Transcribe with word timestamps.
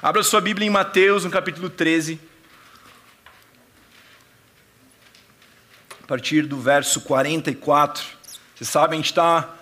Abra 0.00 0.22
sua 0.22 0.40
Bíblia 0.40 0.64
em 0.64 0.70
Mateus, 0.70 1.24
no 1.24 1.30
capítulo 1.30 1.68
13. 1.68 2.20
A 6.04 6.06
partir 6.06 6.42
do 6.42 6.56
verso 6.56 7.00
44. 7.00 8.04
Vocês 8.54 8.70
sabem, 8.70 9.00
a 9.00 9.02
gente 9.02 9.10
está 9.10 9.56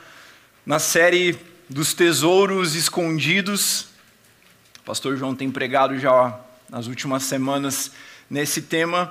na 0.67 0.79
série 0.79 1.39
dos 1.71 1.95
tesouros 1.95 2.75
escondidos. 2.75 3.87
O 4.81 4.83
pastor 4.85 5.17
João 5.17 5.35
tem 5.35 5.51
pregado 5.51 5.99
já 5.99 6.39
nas 6.69 6.87
últimas 6.87 7.23
semanas 7.23 7.93
nesse 8.29 8.61
tema. 8.61 9.11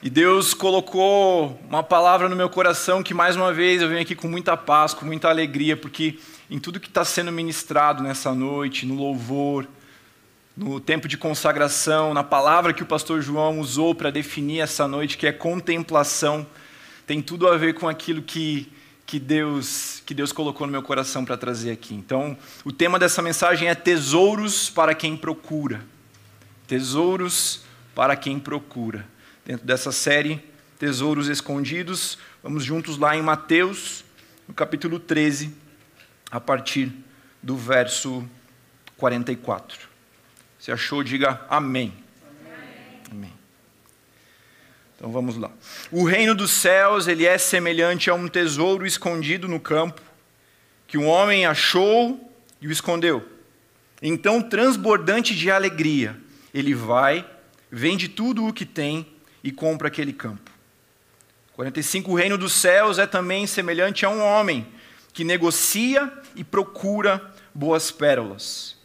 E 0.00 0.08
Deus 0.08 0.54
colocou 0.54 1.60
uma 1.68 1.82
palavra 1.82 2.28
no 2.28 2.36
meu 2.36 2.48
coração 2.48 3.02
que, 3.02 3.12
mais 3.12 3.34
uma 3.34 3.52
vez, 3.52 3.82
eu 3.82 3.88
venho 3.88 4.00
aqui 4.00 4.14
com 4.14 4.28
muita 4.28 4.56
paz, 4.56 4.94
com 4.94 5.04
muita 5.04 5.28
alegria, 5.28 5.76
porque 5.76 6.20
em 6.48 6.60
tudo 6.60 6.78
que 6.78 6.86
está 6.86 7.04
sendo 7.04 7.32
ministrado 7.32 8.00
nessa 8.00 8.32
noite, 8.32 8.86
no 8.86 8.94
louvor, 8.94 9.66
no 10.60 10.78
tempo 10.78 11.08
de 11.08 11.16
consagração, 11.16 12.12
na 12.12 12.22
palavra 12.22 12.74
que 12.74 12.82
o 12.82 12.86
pastor 12.86 13.22
João 13.22 13.58
usou 13.60 13.94
para 13.94 14.10
definir 14.10 14.60
essa 14.60 14.86
noite, 14.86 15.16
que 15.16 15.26
é 15.26 15.32
contemplação, 15.32 16.46
tem 17.06 17.22
tudo 17.22 17.48
a 17.48 17.56
ver 17.56 17.72
com 17.72 17.88
aquilo 17.88 18.20
que, 18.20 18.70
que, 19.06 19.18
Deus, 19.18 20.02
que 20.04 20.12
Deus 20.12 20.32
colocou 20.32 20.66
no 20.66 20.70
meu 20.70 20.82
coração 20.82 21.24
para 21.24 21.38
trazer 21.38 21.70
aqui. 21.70 21.94
Então, 21.94 22.36
o 22.62 22.70
tema 22.70 22.98
dessa 22.98 23.22
mensagem 23.22 23.68
é 23.68 23.74
tesouros 23.74 24.68
para 24.68 24.94
quem 24.94 25.16
procura. 25.16 25.80
Tesouros 26.66 27.62
para 27.94 28.14
quem 28.14 28.38
procura 28.38 29.06
dentro 29.46 29.66
dessa 29.66 29.90
série 29.90 30.44
Tesouros 30.78 31.28
Escondidos. 31.28 32.18
Vamos 32.42 32.64
juntos 32.64 32.98
lá 32.98 33.16
em 33.16 33.22
Mateus, 33.22 34.04
no 34.46 34.52
capítulo 34.52 34.98
13, 34.98 35.54
a 36.30 36.38
partir 36.38 36.92
do 37.42 37.56
verso 37.56 38.28
44. 38.98 39.89
Se 40.60 40.70
achou, 40.70 41.02
diga 41.02 41.40
amém. 41.48 41.94
amém. 43.10 43.32
Então 44.94 45.10
vamos 45.10 45.38
lá. 45.38 45.50
O 45.90 46.04
reino 46.04 46.34
dos 46.34 46.50
céus, 46.50 47.08
ele 47.08 47.24
é 47.24 47.38
semelhante 47.38 48.10
a 48.10 48.14
um 48.14 48.28
tesouro 48.28 48.86
escondido 48.86 49.48
no 49.48 49.58
campo, 49.58 50.02
que 50.86 50.98
um 50.98 51.06
homem 51.08 51.46
achou 51.46 52.30
e 52.60 52.68
o 52.68 52.70
escondeu. 52.70 53.26
Então, 54.02 54.42
transbordante 54.42 55.34
de 55.34 55.50
alegria, 55.50 56.14
ele 56.52 56.74
vai, 56.74 57.26
vende 57.70 58.06
tudo 58.06 58.46
o 58.46 58.52
que 58.52 58.66
tem 58.66 59.06
e 59.42 59.50
compra 59.50 59.88
aquele 59.88 60.12
campo. 60.12 60.50
45. 61.54 62.10
O 62.10 62.14
reino 62.14 62.36
dos 62.36 62.52
céus 62.52 62.98
é 62.98 63.06
também 63.06 63.46
semelhante 63.46 64.04
a 64.04 64.10
um 64.10 64.22
homem 64.22 64.66
que 65.14 65.24
negocia 65.24 66.12
e 66.36 66.44
procura 66.44 67.32
boas 67.54 67.90
pérolas. 67.90 68.79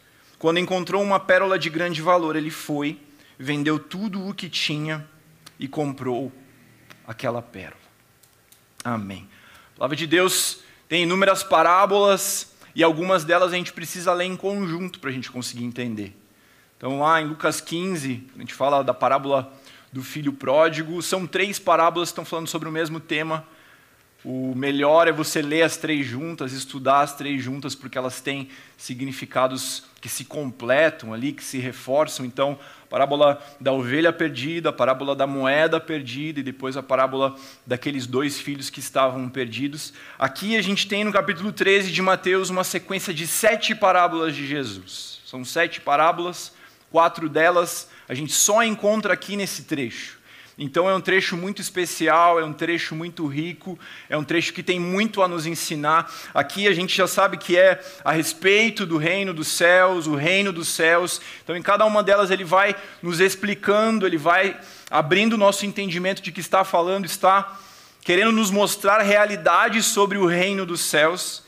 Quando 0.46 0.60
encontrou 0.60 1.02
uma 1.02 1.18
pérola 1.18 1.58
de 1.58 1.68
grande 1.68 2.00
valor, 2.00 2.36
ele 2.36 2.52
foi, 2.52 3.00
vendeu 3.36 3.80
tudo 3.80 4.28
o 4.28 4.32
que 4.32 4.48
tinha 4.48 5.04
e 5.58 5.66
comprou 5.66 6.32
aquela 7.04 7.42
pérola. 7.42 7.82
Amém. 8.84 9.28
A 9.74 9.78
palavra 9.78 9.96
de 9.96 10.06
Deus 10.06 10.60
tem 10.88 11.02
inúmeras 11.02 11.42
parábolas 11.42 12.54
e 12.76 12.84
algumas 12.84 13.24
delas 13.24 13.52
a 13.52 13.56
gente 13.56 13.72
precisa 13.72 14.12
ler 14.12 14.26
em 14.26 14.36
conjunto 14.36 15.00
para 15.00 15.10
a 15.10 15.12
gente 15.12 15.32
conseguir 15.32 15.64
entender. 15.64 16.16
Então, 16.76 17.00
lá 17.00 17.20
em 17.20 17.26
Lucas 17.26 17.60
15, 17.60 18.28
a 18.36 18.38
gente 18.38 18.54
fala 18.54 18.84
da 18.84 18.94
parábola 18.94 19.52
do 19.92 20.00
filho 20.04 20.32
pródigo. 20.32 21.02
São 21.02 21.26
três 21.26 21.58
parábolas 21.58 22.10
que 22.10 22.12
estão 22.12 22.24
falando 22.24 22.46
sobre 22.46 22.68
o 22.68 22.72
mesmo 22.72 23.00
tema. 23.00 23.44
O 24.28 24.56
melhor 24.56 25.06
é 25.06 25.12
você 25.12 25.40
ler 25.40 25.62
as 25.62 25.76
três 25.76 26.04
juntas, 26.04 26.52
estudar 26.52 27.02
as 27.02 27.14
três 27.14 27.40
juntas, 27.40 27.76
porque 27.76 27.96
elas 27.96 28.20
têm 28.20 28.48
significados 28.76 29.84
que 30.00 30.08
se 30.08 30.24
completam 30.24 31.14
ali, 31.14 31.32
que 31.32 31.44
se 31.44 31.58
reforçam. 31.58 32.26
Então, 32.26 32.58
a 32.82 32.86
parábola 32.88 33.40
da 33.60 33.70
ovelha 33.70 34.12
perdida, 34.12 34.70
a 34.70 34.72
parábola 34.72 35.14
da 35.14 35.28
moeda 35.28 35.78
perdida 35.78 36.40
e 36.40 36.42
depois 36.42 36.76
a 36.76 36.82
parábola 36.82 37.36
daqueles 37.64 38.04
dois 38.04 38.40
filhos 38.40 38.68
que 38.68 38.80
estavam 38.80 39.28
perdidos. 39.28 39.92
Aqui 40.18 40.56
a 40.56 40.62
gente 40.62 40.88
tem 40.88 41.04
no 41.04 41.12
capítulo 41.12 41.52
13 41.52 41.92
de 41.92 42.02
Mateus 42.02 42.50
uma 42.50 42.64
sequência 42.64 43.14
de 43.14 43.28
sete 43.28 43.76
parábolas 43.76 44.34
de 44.34 44.44
Jesus. 44.44 45.20
São 45.24 45.44
sete 45.44 45.80
parábolas, 45.80 46.52
quatro 46.90 47.28
delas 47.28 47.88
a 48.08 48.14
gente 48.14 48.32
só 48.32 48.62
encontra 48.62 49.12
aqui 49.12 49.36
nesse 49.36 49.64
trecho. 49.64 50.15
Então 50.58 50.88
é 50.88 50.94
um 50.94 51.00
trecho 51.02 51.36
muito 51.36 51.60
especial, 51.60 52.40
é 52.40 52.44
um 52.44 52.52
trecho 52.52 52.94
muito 52.94 53.26
rico, 53.26 53.78
é 54.08 54.16
um 54.16 54.24
trecho 54.24 54.54
que 54.54 54.62
tem 54.62 54.80
muito 54.80 55.22
a 55.22 55.28
nos 55.28 55.44
ensinar. 55.44 56.10
Aqui 56.32 56.66
a 56.66 56.72
gente 56.72 56.96
já 56.96 57.06
sabe 57.06 57.36
que 57.36 57.58
é 57.58 57.84
a 58.02 58.10
respeito 58.12 58.86
do 58.86 58.96
reino 58.96 59.34
dos 59.34 59.48
céus, 59.48 60.06
o 60.06 60.14
reino 60.14 60.54
dos 60.54 60.68
céus. 60.68 61.20
Então 61.44 61.54
em 61.54 61.60
cada 61.60 61.84
uma 61.84 62.02
delas 62.02 62.30
ele 62.30 62.44
vai 62.44 62.74
nos 63.02 63.20
explicando, 63.20 64.06
ele 64.06 64.16
vai 64.16 64.58
abrindo 64.90 65.34
o 65.34 65.38
nosso 65.38 65.66
entendimento 65.66 66.22
de 66.22 66.32
que 66.32 66.40
está 66.40 66.64
falando, 66.64 67.04
está 67.04 67.58
querendo 68.00 68.32
nos 68.32 68.50
mostrar 68.50 69.02
realidades 69.02 69.84
sobre 69.84 70.16
o 70.16 70.24
reino 70.24 70.64
dos 70.64 70.80
céus. 70.80 71.44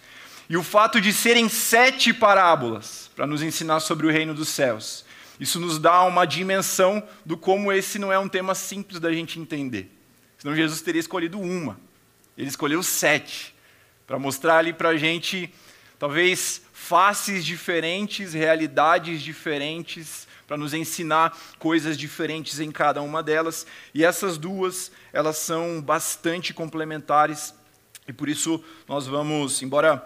E 0.50 0.56
o 0.56 0.62
fato 0.62 1.00
de 1.00 1.14
serem 1.14 1.48
sete 1.48 2.12
parábolas 2.12 3.10
para 3.16 3.26
nos 3.26 3.42
ensinar 3.42 3.80
sobre 3.80 4.06
o 4.06 4.10
reino 4.10 4.34
dos 4.34 4.48
céus 4.48 5.07
isso 5.40 5.60
nos 5.60 5.78
dá 5.78 6.02
uma 6.02 6.26
dimensão 6.26 7.02
do 7.24 7.36
como 7.36 7.72
esse 7.72 7.98
não 7.98 8.12
é 8.12 8.18
um 8.18 8.28
tema 8.28 8.54
simples 8.54 8.98
da 8.98 9.12
gente 9.12 9.38
entender. 9.38 9.90
Senão 10.36 10.54
Jesus 10.54 10.82
teria 10.82 11.00
escolhido 11.00 11.38
uma. 11.40 11.78
Ele 12.36 12.48
escolheu 12.48 12.82
sete, 12.82 13.54
para 14.06 14.18
mostrar 14.18 14.58
ali 14.58 14.72
para 14.72 14.90
a 14.90 14.96
gente, 14.96 15.52
talvez, 15.98 16.62
faces 16.72 17.44
diferentes, 17.44 18.32
realidades 18.32 19.20
diferentes, 19.20 20.26
para 20.46 20.56
nos 20.56 20.72
ensinar 20.72 21.36
coisas 21.58 21.98
diferentes 21.98 22.58
em 22.58 22.70
cada 22.72 23.02
uma 23.02 23.22
delas. 23.22 23.66
E 23.94 24.04
essas 24.04 24.38
duas, 24.38 24.90
elas 25.12 25.36
são 25.36 25.82
bastante 25.82 26.54
complementares, 26.54 27.54
e 28.06 28.12
por 28.12 28.28
isso 28.28 28.64
nós 28.88 29.06
vamos, 29.06 29.60
embora 29.60 30.02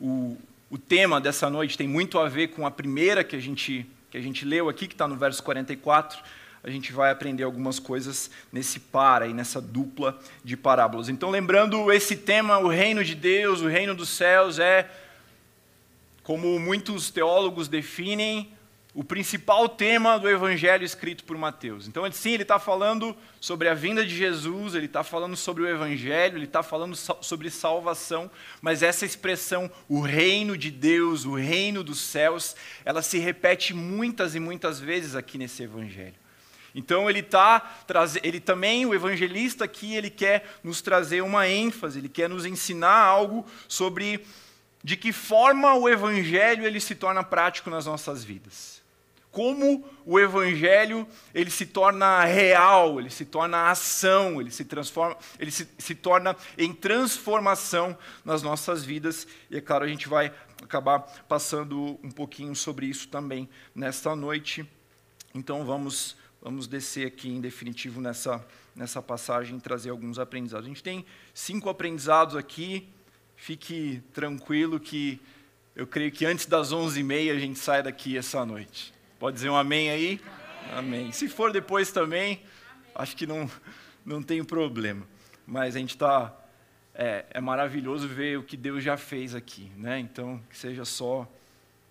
o, 0.00 0.36
o 0.68 0.76
tema 0.76 1.20
dessa 1.20 1.48
noite 1.48 1.78
tem 1.78 1.86
muito 1.86 2.18
a 2.18 2.28
ver 2.28 2.48
com 2.48 2.66
a 2.66 2.70
primeira 2.70 3.22
que 3.22 3.36
a 3.36 3.40
gente 3.40 3.86
que 4.10 4.16
a 4.16 4.20
gente 4.20 4.44
leu 4.44 4.68
aqui, 4.68 4.86
que 4.86 4.94
está 4.94 5.06
no 5.06 5.16
verso 5.16 5.42
44, 5.42 6.18
a 6.62 6.70
gente 6.70 6.92
vai 6.92 7.12
aprender 7.12 7.44
algumas 7.44 7.78
coisas 7.78 8.30
nesse 8.52 8.80
para 8.80 9.26
e 9.26 9.32
nessa 9.32 9.60
dupla 9.60 10.18
de 10.42 10.56
parábolas. 10.56 11.08
Então, 11.08 11.30
lembrando 11.30 11.92
esse 11.92 12.16
tema, 12.16 12.58
o 12.58 12.66
reino 12.66 13.04
de 13.04 13.14
Deus, 13.14 13.60
o 13.60 13.68
reino 13.68 13.94
dos 13.94 14.08
céus, 14.08 14.58
é, 14.58 14.90
como 16.24 16.58
muitos 16.58 17.08
teólogos 17.10 17.68
definem, 17.68 18.55
o 18.96 19.04
principal 19.04 19.68
tema 19.68 20.18
do 20.18 20.26
evangelho 20.26 20.82
escrito 20.82 21.22
por 21.22 21.36
Mateus. 21.36 21.86
Então, 21.86 22.10
sim, 22.10 22.30
ele 22.30 22.44
está 22.44 22.58
falando 22.58 23.14
sobre 23.38 23.68
a 23.68 23.74
vinda 23.74 24.02
de 24.02 24.16
Jesus, 24.16 24.74
ele 24.74 24.86
está 24.86 25.04
falando 25.04 25.36
sobre 25.36 25.64
o 25.64 25.68
evangelho, 25.68 26.38
ele 26.38 26.46
está 26.46 26.62
falando 26.62 26.96
sobre 26.96 27.50
salvação, 27.50 28.30
mas 28.58 28.82
essa 28.82 29.04
expressão, 29.04 29.70
o 29.86 30.00
reino 30.00 30.56
de 30.56 30.70
Deus, 30.70 31.26
o 31.26 31.34
reino 31.34 31.84
dos 31.84 32.00
céus, 32.00 32.56
ela 32.86 33.02
se 33.02 33.18
repete 33.18 33.74
muitas 33.74 34.34
e 34.34 34.40
muitas 34.40 34.80
vezes 34.80 35.14
aqui 35.14 35.36
nesse 35.36 35.62
evangelho. 35.62 36.16
Então 36.74 37.08
ele 37.08 37.22
tá 37.22 37.80
ele 38.22 38.40
também 38.40 38.86
o 38.86 38.94
evangelista 38.94 39.64
aqui 39.64 39.94
ele 39.94 40.08
quer 40.08 40.58
nos 40.64 40.80
trazer 40.80 41.22
uma 41.22 41.46
ênfase, 41.46 41.98
ele 41.98 42.08
quer 42.08 42.30
nos 42.30 42.46
ensinar 42.46 42.96
algo 42.96 43.44
sobre 43.68 44.24
de 44.82 44.96
que 44.96 45.12
forma 45.12 45.74
o 45.74 45.86
evangelho 45.86 46.64
ele 46.64 46.80
se 46.80 46.94
torna 46.94 47.22
prático 47.22 47.68
nas 47.68 47.84
nossas 47.84 48.24
vidas 48.24 48.85
como 49.36 49.84
o 50.06 50.18
evangelho 50.18 51.06
ele 51.34 51.50
se 51.50 51.66
torna 51.66 52.24
real, 52.24 52.98
ele 52.98 53.10
se 53.10 53.26
torna 53.26 53.68
ação, 53.70 54.40
ele 54.40 54.50
se 54.50 54.64
transforma, 54.64 55.14
ele 55.38 55.50
se, 55.50 55.68
se 55.76 55.94
torna 55.94 56.34
em 56.56 56.72
transformação 56.72 57.98
nas 58.24 58.42
nossas 58.42 58.82
vidas. 58.82 59.28
E 59.50 59.58
é 59.58 59.60
claro, 59.60 59.84
a 59.84 59.88
gente 59.88 60.08
vai 60.08 60.32
acabar 60.62 61.00
passando 61.28 62.00
um 62.02 62.10
pouquinho 62.10 62.56
sobre 62.56 62.86
isso 62.86 63.08
também 63.08 63.46
nesta 63.74 64.16
noite. 64.16 64.66
Então 65.34 65.66
vamos 65.66 66.16
vamos 66.40 66.66
descer 66.66 67.06
aqui 67.06 67.28
em 67.28 67.38
definitivo 67.38 68.00
nessa 68.00 68.42
nessa 68.74 69.02
passagem 69.02 69.58
e 69.58 69.60
trazer 69.60 69.90
alguns 69.90 70.18
aprendizados. 70.18 70.64
A 70.64 70.68
gente 70.70 70.82
tem 70.82 71.04
cinco 71.34 71.68
aprendizados 71.68 72.36
aqui. 72.36 72.88
Fique 73.36 74.02
tranquilo 74.14 74.80
que 74.80 75.20
eu 75.74 75.86
creio 75.86 76.10
que 76.10 76.24
antes 76.24 76.46
das 76.46 76.72
11h30 76.72 77.36
a 77.36 77.38
gente 77.38 77.58
sai 77.58 77.82
daqui 77.82 78.16
essa 78.16 78.46
noite. 78.46 78.95
Pode 79.26 79.34
dizer 79.34 79.50
um 79.50 79.56
amém 79.56 79.90
aí? 79.90 80.20
Amém. 80.70 81.00
amém. 81.00 81.12
Se 81.12 81.28
for 81.28 81.50
depois 81.50 81.90
também, 81.90 82.34
amém. 82.34 82.42
acho 82.94 83.16
que 83.16 83.26
não, 83.26 83.50
não 84.04 84.22
tem 84.22 84.44
problema. 84.44 85.04
Mas 85.44 85.74
a 85.74 85.80
gente 85.80 85.96
está. 85.96 86.32
É, 86.94 87.24
é 87.30 87.40
maravilhoso 87.40 88.06
ver 88.06 88.38
o 88.38 88.44
que 88.44 88.56
Deus 88.56 88.84
já 88.84 88.96
fez 88.96 89.34
aqui. 89.34 89.68
Né? 89.76 89.98
Então, 89.98 90.40
que 90.48 90.56
seja 90.56 90.84
só 90.84 91.28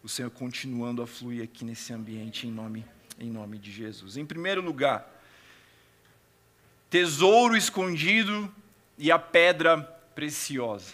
o 0.02 0.08
Senhor 0.08 0.32
continuando 0.32 1.02
a 1.02 1.08
fluir 1.08 1.44
aqui 1.44 1.66
nesse 1.66 1.92
ambiente 1.92 2.48
em 2.48 2.52
nome, 2.52 2.86
em 3.20 3.30
nome 3.30 3.58
de 3.58 3.70
Jesus. 3.70 4.16
Em 4.16 4.26
primeiro 4.26 4.62
lugar, 4.62 5.06
tesouro 6.90 7.58
escondido 7.58 8.50
e 8.98 9.12
a 9.12 9.20
pedra 9.20 9.82
preciosa. 10.16 10.94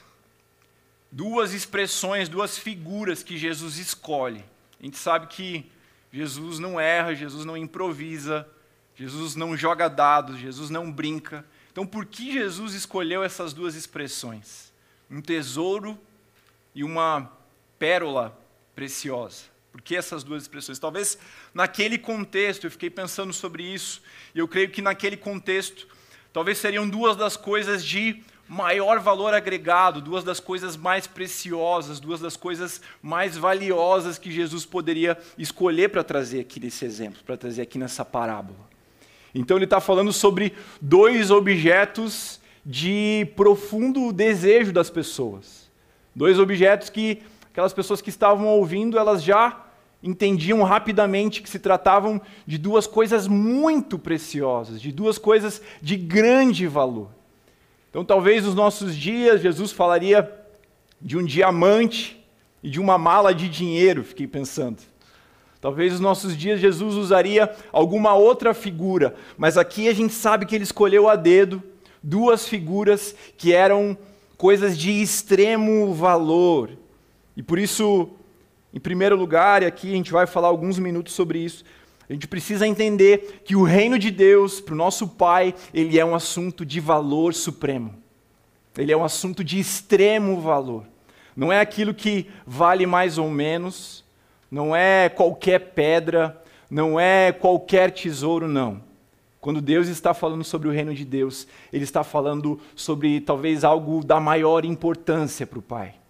Duas 1.11 1.53
expressões, 1.53 2.27
duas 2.27 2.57
figuras 2.57 3.21
que 3.21 3.37
Jesus 3.37 3.77
escolhe. 3.77 4.43
A 4.79 4.83
gente 4.83 4.97
sabe 4.97 5.27
que 5.27 5.69
Jesus 6.11 6.59
não 6.59 6.79
erra, 6.79 7.15
Jesus 7.15 7.45
não 7.45 7.55
improvisa, 7.55 8.47
Jesus 8.95 9.35
não 9.35 9.55
joga 9.55 9.87
dados, 9.87 10.37
Jesus 10.37 10.69
não 10.69 10.91
brinca. 10.91 11.45
Então, 11.71 11.85
por 11.85 12.05
que 12.05 12.33
Jesus 12.33 12.73
escolheu 12.73 13.23
essas 13.23 13.53
duas 13.53 13.75
expressões? 13.75 14.73
Um 15.09 15.21
tesouro 15.21 15.97
e 16.75 16.83
uma 16.83 17.31
pérola 17.79 18.37
preciosa. 18.75 19.43
Por 19.71 19.81
que 19.81 19.95
essas 19.95 20.23
duas 20.23 20.43
expressões? 20.43 20.79
Talvez 20.79 21.17
naquele 21.53 21.97
contexto, 21.97 22.65
eu 22.65 22.71
fiquei 22.71 22.89
pensando 22.89 23.31
sobre 23.31 23.63
isso, 23.63 24.01
e 24.35 24.39
eu 24.39 24.47
creio 24.47 24.69
que 24.69 24.81
naquele 24.81 25.15
contexto, 25.15 25.87
talvez 26.33 26.57
seriam 26.57 26.87
duas 26.87 27.15
das 27.15 27.37
coisas 27.37 27.85
de 27.85 28.21
maior 28.51 28.99
valor 28.99 29.33
agregado, 29.33 30.01
duas 30.01 30.25
das 30.25 30.41
coisas 30.41 30.75
mais 30.75 31.07
preciosas, 31.07 32.01
duas 32.01 32.19
das 32.19 32.35
coisas 32.35 32.81
mais 33.01 33.37
valiosas 33.37 34.17
que 34.17 34.29
Jesus 34.29 34.65
poderia 34.65 35.17
escolher 35.37 35.87
para 35.87 36.03
trazer 36.03 36.41
aqui 36.41 36.59
nesse 36.59 36.83
exemplo, 36.83 37.21
para 37.25 37.37
trazer 37.37 37.61
aqui 37.61 37.77
nessa 37.77 38.03
parábola. 38.03 38.59
Então 39.33 39.55
ele 39.55 39.63
está 39.63 39.79
falando 39.79 40.11
sobre 40.11 40.53
dois 40.81 41.31
objetos 41.31 42.41
de 42.65 43.25
profundo 43.37 44.11
desejo 44.11 44.73
das 44.73 44.89
pessoas. 44.89 45.71
Dois 46.13 46.37
objetos 46.37 46.89
que 46.89 47.23
aquelas 47.51 47.71
pessoas 47.71 48.01
que 48.01 48.09
estavam 48.09 48.47
ouvindo, 48.47 48.99
elas 48.99 49.23
já 49.23 49.65
entendiam 50.03 50.61
rapidamente 50.63 51.41
que 51.41 51.49
se 51.49 51.57
tratavam 51.57 52.21
de 52.45 52.57
duas 52.57 52.85
coisas 52.85 53.29
muito 53.29 53.97
preciosas, 53.97 54.81
de 54.81 54.91
duas 54.91 55.17
coisas 55.17 55.61
de 55.81 55.95
grande 55.95 56.67
valor. 56.67 57.20
Então, 57.91 58.05
talvez 58.05 58.45
nos 58.45 58.55
nossos 58.55 58.95
dias, 58.95 59.41
Jesus 59.41 59.73
falaria 59.73 60.33
de 60.99 61.17
um 61.17 61.25
diamante 61.25 62.25
e 62.63 62.69
de 62.69 62.79
uma 62.79 62.97
mala 62.97 63.35
de 63.35 63.49
dinheiro, 63.49 64.01
fiquei 64.01 64.25
pensando. 64.25 64.77
Talvez 65.59 65.91
nos 65.91 66.01
nossos 66.01 66.35
dias 66.35 66.59
Jesus 66.59 66.95
usaria 66.95 67.53
alguma 67.71 68.15
outra 68.15 68.53
figura, 68.53 69.13
mas 69.37 69.57
aqui 69.57 69.89
a 69.89 69.93
gente 69.93 70.13
sabe 70.13 70.45
que 70.45 70.55
ele 70.55 70.63
escolheu 70.63 71.09
a 71.09 71.17
dedo 71.17 71.61
duas 72.01 72.47
figuras 72.47 73.13
que 73.37 73.53
eram 73.53 73.95
coisas 74.37 74.77
de 74.77 75.01
extremo 75.01 75.93
valor. 75.93 76.71
E 77.35 77.43
por 77.43 77.59
isso, 77.59 78.09
em 78.73 78.79
primeiro 78.79 79.17
lugar, 79.17 79.63
e 79.63 79.65
aqui 79.65 79.89
a 79.91 79.95
gente 79.97 80.13
vai 80.13 80.25
falar 80.25 80.47
alguns 80.47 80.79
minutos 80.79 81.13
sobre 81.13 81.39
isso, 81.39 81.65
a 82.09 82.13
gente 82.13 82.27
precisa 82.27 82.67
entender 82.67 83.41
que 83.45 83.55
o 83.55 83.63
reino 83.63 83.97
de 83.97 84.11
Deus, 84.11 84.59
para 84.59 84.73
o 84.73 84.77
nosso 84.77 85.07
Pai, 85.07 85.55
ele 85.73 85.97
é 85.97 86.05
um 86.05 86.15
assunto 86.15 86.65
de 86.65 86.79
valor 86.79 87.33
supremo. 87.33 87.95
Ele 88.77 88.91
é 88.91 88.97
um 88.97 89.03
assunto 89.03 89.43
de 89.43 89.59
extremo 89.59 90.39
valor. 90.39 90.85
Não 91.35 91.51
é 91.51 91.59
aquilo 91.59 91.93
que 91.93 92.27
vale 92.45 92.85
mais 92.85 93.17
ou 93.17 93.29
menos, 93.29 94.03
não 94.49 94.75
é 94.75 95.07
qualquer 95.07 95.59
pedra, 95.73 96.41
não 96.69 96.99
é 96.99 97.31
qualquer 97.31 97.91
tesouro, 97.91 98.47
não. 98.47 98.83
Quando 99.39 99.61
Deus 99.61 99.87
está 99.87 100.13
falando 100.13 100.43
sobre 100.43 100.67
o 100.67 100.71
reino 100.71 100.93
de 100.93 101.05
Deus, 101.05 101.47
Ele 101.71 101.83
está 101.83 102.03
falando 102.03 102.59
sobre 102.75 103.21
talvez 103.21 103.63
algo 103.63 104.03
da 104.03 104.19
maior 104.19 104.65
importância 104.65 105.47
para 105.47 105.59
o 105.59 105.61
Pai 105.61 106.00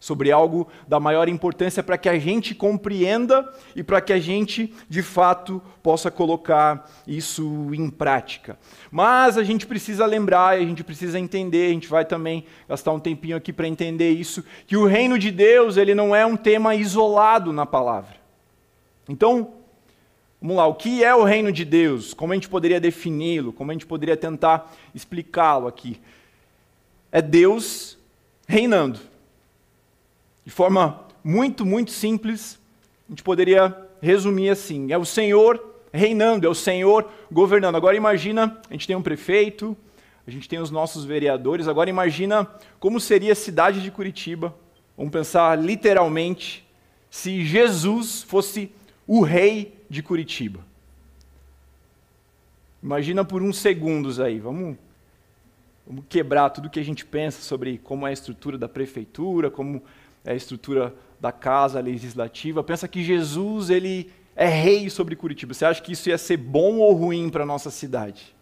sobre 0.00 0.30
algo 0.30 0.68
da 0.86 1.00
maior 1.00 1.28
importância 1.28 1.82
para 1.82 1.98
que 1.98 2.08
a 2.08 2.18
gente 2.18 2.54
compreenda 2.54 3.52
e 3.74 3.82
para 3.82 4.00
que 4.00 4.12
a 4.12 4.18
gente, 4.18 4.72
de 4.88 5.02
fato, 5.02 5.60
possa 5.82 6.10
colocar 6.10 6.88
isso 7.06 7.70
em 7.72 7.90
prática. 7.90 8.58
Mas 8.90 9.36
a 9.36 9.42
gente 9.42 9.66
precisa 9.66 10.06
lembrar, 10.06 10.56
a 10.56 10.60
gente 10.60 10.84
precisa 10.84 11.18
entender, 11.18 11.70
a 11.70 11.72
gente 11.72 11.88
vai 11.88 12.04
também 12.04 12.44
gastar 12.68 12.92
um 12.92 13.00
tempinho 13.00 13.36
aqui 13.36 13.52
para 13.52 13.66
entender 13.66 14.10
isso, 14.10 14.44
que 14.66 14.76
o 14.76 14.86
reino 14.86 15.18
de 15.18 15.30
Deus, 15.30 15.76
ele 15.76 15.94
não 15.94 16.14
é 16.14 16.24
um 16.24 16.36
tema 16.36 16.74
isolado 16.74 17.52
na 17.52 17.66
palavra. 17.66 18.16
Então, 19.08 19.54
vamos 20.40 20.56
lá, 20.56 20.66
o 20.66 20.74
que 20.74 21.02
é 21.02 21.14
o 21.14 21.24
reino 21.24 21.50
de 21.50 21.64
Deus? 21.64 22.12
Como 22.12 22.32
a 22.32 22.36
gente 22.36 22.48
poderia 22.48 22.80
defini-lo? 22.80 23.52
Como 23.52 23.70
a 23.70 23.74
gente 23.74 23.86
poderia 23.86 24.16
tentar 24.16 24.72
explicá-lo 24.94 25.66
aqui? 25.66 26.00
É 27.10 27.22
Deus 27.22 27.98
reinando. 28.46 29.00
De 30.48 30.54
forma 30.54 31.04
muito, 31.22 31.66
muito 31.66 31.90
simples, 31.90 32.58
a 33.06 33.12
gente 33.12 33.22
poderia 33.22 33.76
resumir 34.00 34.48
assim: 34.48 34.90
é 34.90 34.96
o 34.96 35.04
Senhor 35.04 35.62
reinando, 35.92 36.46
é 36.46 36.48
o 36.48 36.54
Senhor 36.54 37.06
governando. 37.30 37.74
Agora 37.74 37.94
imagina, 37.94 38.58
a 38.70 38.72
gente 38.72 38.86
tem 38.86 38.96
um 38.96 39.02
prefeito, 39.02 39.76
a 40.26 40.30
gente 40.30 40.48
tem 40.48 40.58
os 40.58 40.70
nossos 40.70 41.04
vereadores, 41.04 41.68
agora 41.68 41.90
imagina 41.90 42.48
como 42.80 42.98
seria 42.98 43.32
a 43.32 43.36
cidade 43.36 43.82
de 43.82 43.90
Curitiba, 43.90 44.56
vamos 44.96 45.12
pensar 45.12 45.54
literalmente, 45.58 46.66
se 47.10 47.44
Jesus 47.44 48.22
fosse 48.22 48.72
o 49.06 49.20
rei 49.20 49.78
de 49.90 50.02
Curitiba. 50.02 50.60
Imagina 52.82 53.22
por 53.22 53.42
uns 53.42 53.58
segundos 53.58 54.18
aí, 54.18 54.40
vamos, 54.40 54.78
vamos 55.86 56.06
quebrar 56.08 56.48
tudo 56.48 56.70
que 56.70 56.80
a 56.80 56.84
gente 56.84 57.04
pensa 57.04 57.42
sobre 57.42 57.76
como 57.76 58.06
é 58.06 58.10
a 58.10 58.14
estrutura 58.14 58.56
da 58.56 58.66
prefeitura, 58.66 59.50
como 59.50 59.82
é 60.24 60.32
a 60.32 60.36
estrutura 60.36 60.94
da 61.20 61.32
casa 61.32 61.80
legislativa. 61.80 62.62
Pensa 62.62 62.86
que 62.86 63.02
Jesus 63.02 63.70
ele 63.70 64.10
é 64.36 64.46
rei 64.46 64.88
sobre 64.88 65.16
Curitiba. 65.16 65.52
Você 65.52 65.64
acha 65.64 65.82
que 65.82 65.92
isso 65.92 66.08
ia 66.08 66.18
ser 66.18 66.36
bom 66.36 66.78
ou 66.78 66.92
ruim 66.92 67.28
para 67.28 67.42
a 67.42 67.46
nossa 67.46 67.70
cidade? 67.70 68.36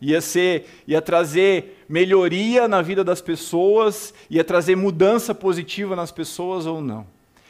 Ia 0.00 0.20
ser, 0.20 0.66
ia 0.86 1.00
trazer 1.00 1.84
melhoria 1.88 2.68
na 2.68 2.82
vida 2.82 3.02
das 3.02 3.22
pessoas, 3.22 4.12
ia 4.28 4.44
trazer 4.44 4.76
mudança 4.76 5.34
positiva 5.34 5.96
nas 5.96 6.12
pessoas 6.12 6.66
ou 6.66 6.80
não? 6.82 7.06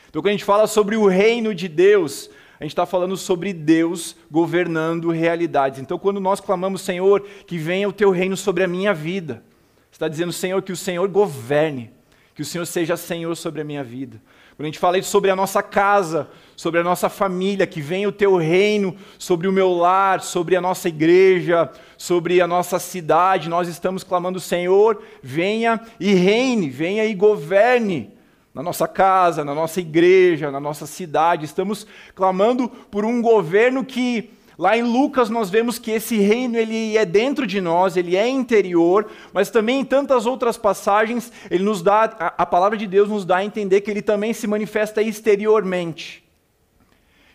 Então, 0.08 0.22
quando 0.22 0.28
a 0.28 0.32
gente 0.32 0.44
fala 0.44 0.68
sobre 0.68 0.94
o 0.94 1.08
reino 1.08 1.52
de 1.52 1.66
Deus, 1.66 2.30
a 2.60 2.62
gente 2.62 2.70
está 2.70 2.86
falando 2.86 3.16
sobre 3.16 3.52
Deus 3.52 4.14
governando 4.30 5.10
realidades. 5.10 5.80
Então, 5.80 5.98
quando 5.98 6.20
nós 6.20 6.38
clamamos, 6.40 6.82
Senhor, 6.82 7.26
que 7.46 7.58
venha 7.58 7.88
o 7.88 7.92
teu 7.92 8.12
reino 8.12 8.36
sobre 8.36 8.62
a 8.62 8.68
minha 8.68 8.94
vida, 8.94 9.42
está 9.90 10.06
dizendo, 10.06 10.32
Senhor, 10.32 10.62
que 10.62 10.70
o 10.70 10.76
Senhor 10.76 11.08
governe 11.08 11.90
que 12.34 12.42
o 12.42 12.44
Senhor 12.44 12.66
seja 12.66 12.96
Senhor 12.96 13.34
sobre 13.36 13.60
a 13.60 13.64
minha 13.64 13.84
vida. 13.84 14.20
Quando 14.56 14.64
a 14.64 14.66
gente 14.66 14.78
fala 14.78 15.00
sobre 15.02 15.31
a 15.31 15.36
nossa 15.36 15.62
casa, 15.62 16.28
sobre 16.56 16.81
a 16.81 16.84
nossa 16.84 17.08
família, 17.08 17.66
que 17.66 17.81
venha 17.81 18.08
o 18.08 18.12
teu 18.12 18.36
reino 18.36 18.96
sobre 19.19 19.48
o 19.48 19.52
meu 19.52 19.72
lar, 19.72 20.20
sobre 20.20 20.56
a 20.56 20.60
nossa 20.60 20.88
igreja, 20.88 21.70
sobre 21.96 22.40
a 22.40 22.46
nossa 22.46 22.78
cidade, 22.78 23.48
nós 23.48 23.69
estamos 23.69 24.04
clamando, 24.04 24.38
Senhor, 24.38 25.02
venha 25.22 25.81
e 25.98 26.14
reine, 26.14 26.70
venha 26.70 27.04
e 27.04 27.14
governe 27.14 28.12
na 28.52 28.62
nossa 28.62 28.87
casa, 28.87 29.44
na 29.44 29.54
nossa 29.54 29.80
igreja, 29.80 30.50
na 30.50 30.60
nossa 30.60 30.87
cidade. 30.87 31.44
Estamos 31.44 31.87
clamando 32.14 32.69
por 32.69 33.04
um 33.04 33.20
governo 33.20 33.84
que 33.84 34.30
Lá 34.56 34.76
em 34.76 34.82
Lucas 34.82 35.28
nós 35.28 35.50
vemos 35.50 35.78
que 35.78 35.90
esse 35.90 36.16
reino 36.18 36.56
ele 36.56 36.96
é 36.96 37.04
dentro 37.04 37.46
de 37.46 37.61
nós, 37.61 37.96
ele 37.96 38.16
é 38.16 38.28
interior, 38.28 39.11
mas 39.32 39.50
também 39.50 39.80
em 39.80 39.84
tantas 39.84 40.26
outras 40.26 40.56
passagens 40.56 41.32
ele 41.50 41.64
nos 41.64 41.82
dá 41.82 42.04
a, 42.04 42.42
a 42.42 42.46
palavra 42.46 42.78
de 42.78 42.87
Deus 42.87 43.08
nos 43.08 43.25
dá 43.25 43.38
a 43.38 43.44
entender 43.44 43.80
que 43.80 43.90
ele 43.90 44.02
também 44.02 44.32
se 44.32 44.46
manifesta 44.46 45.02
exteriormente. 45.02 46.23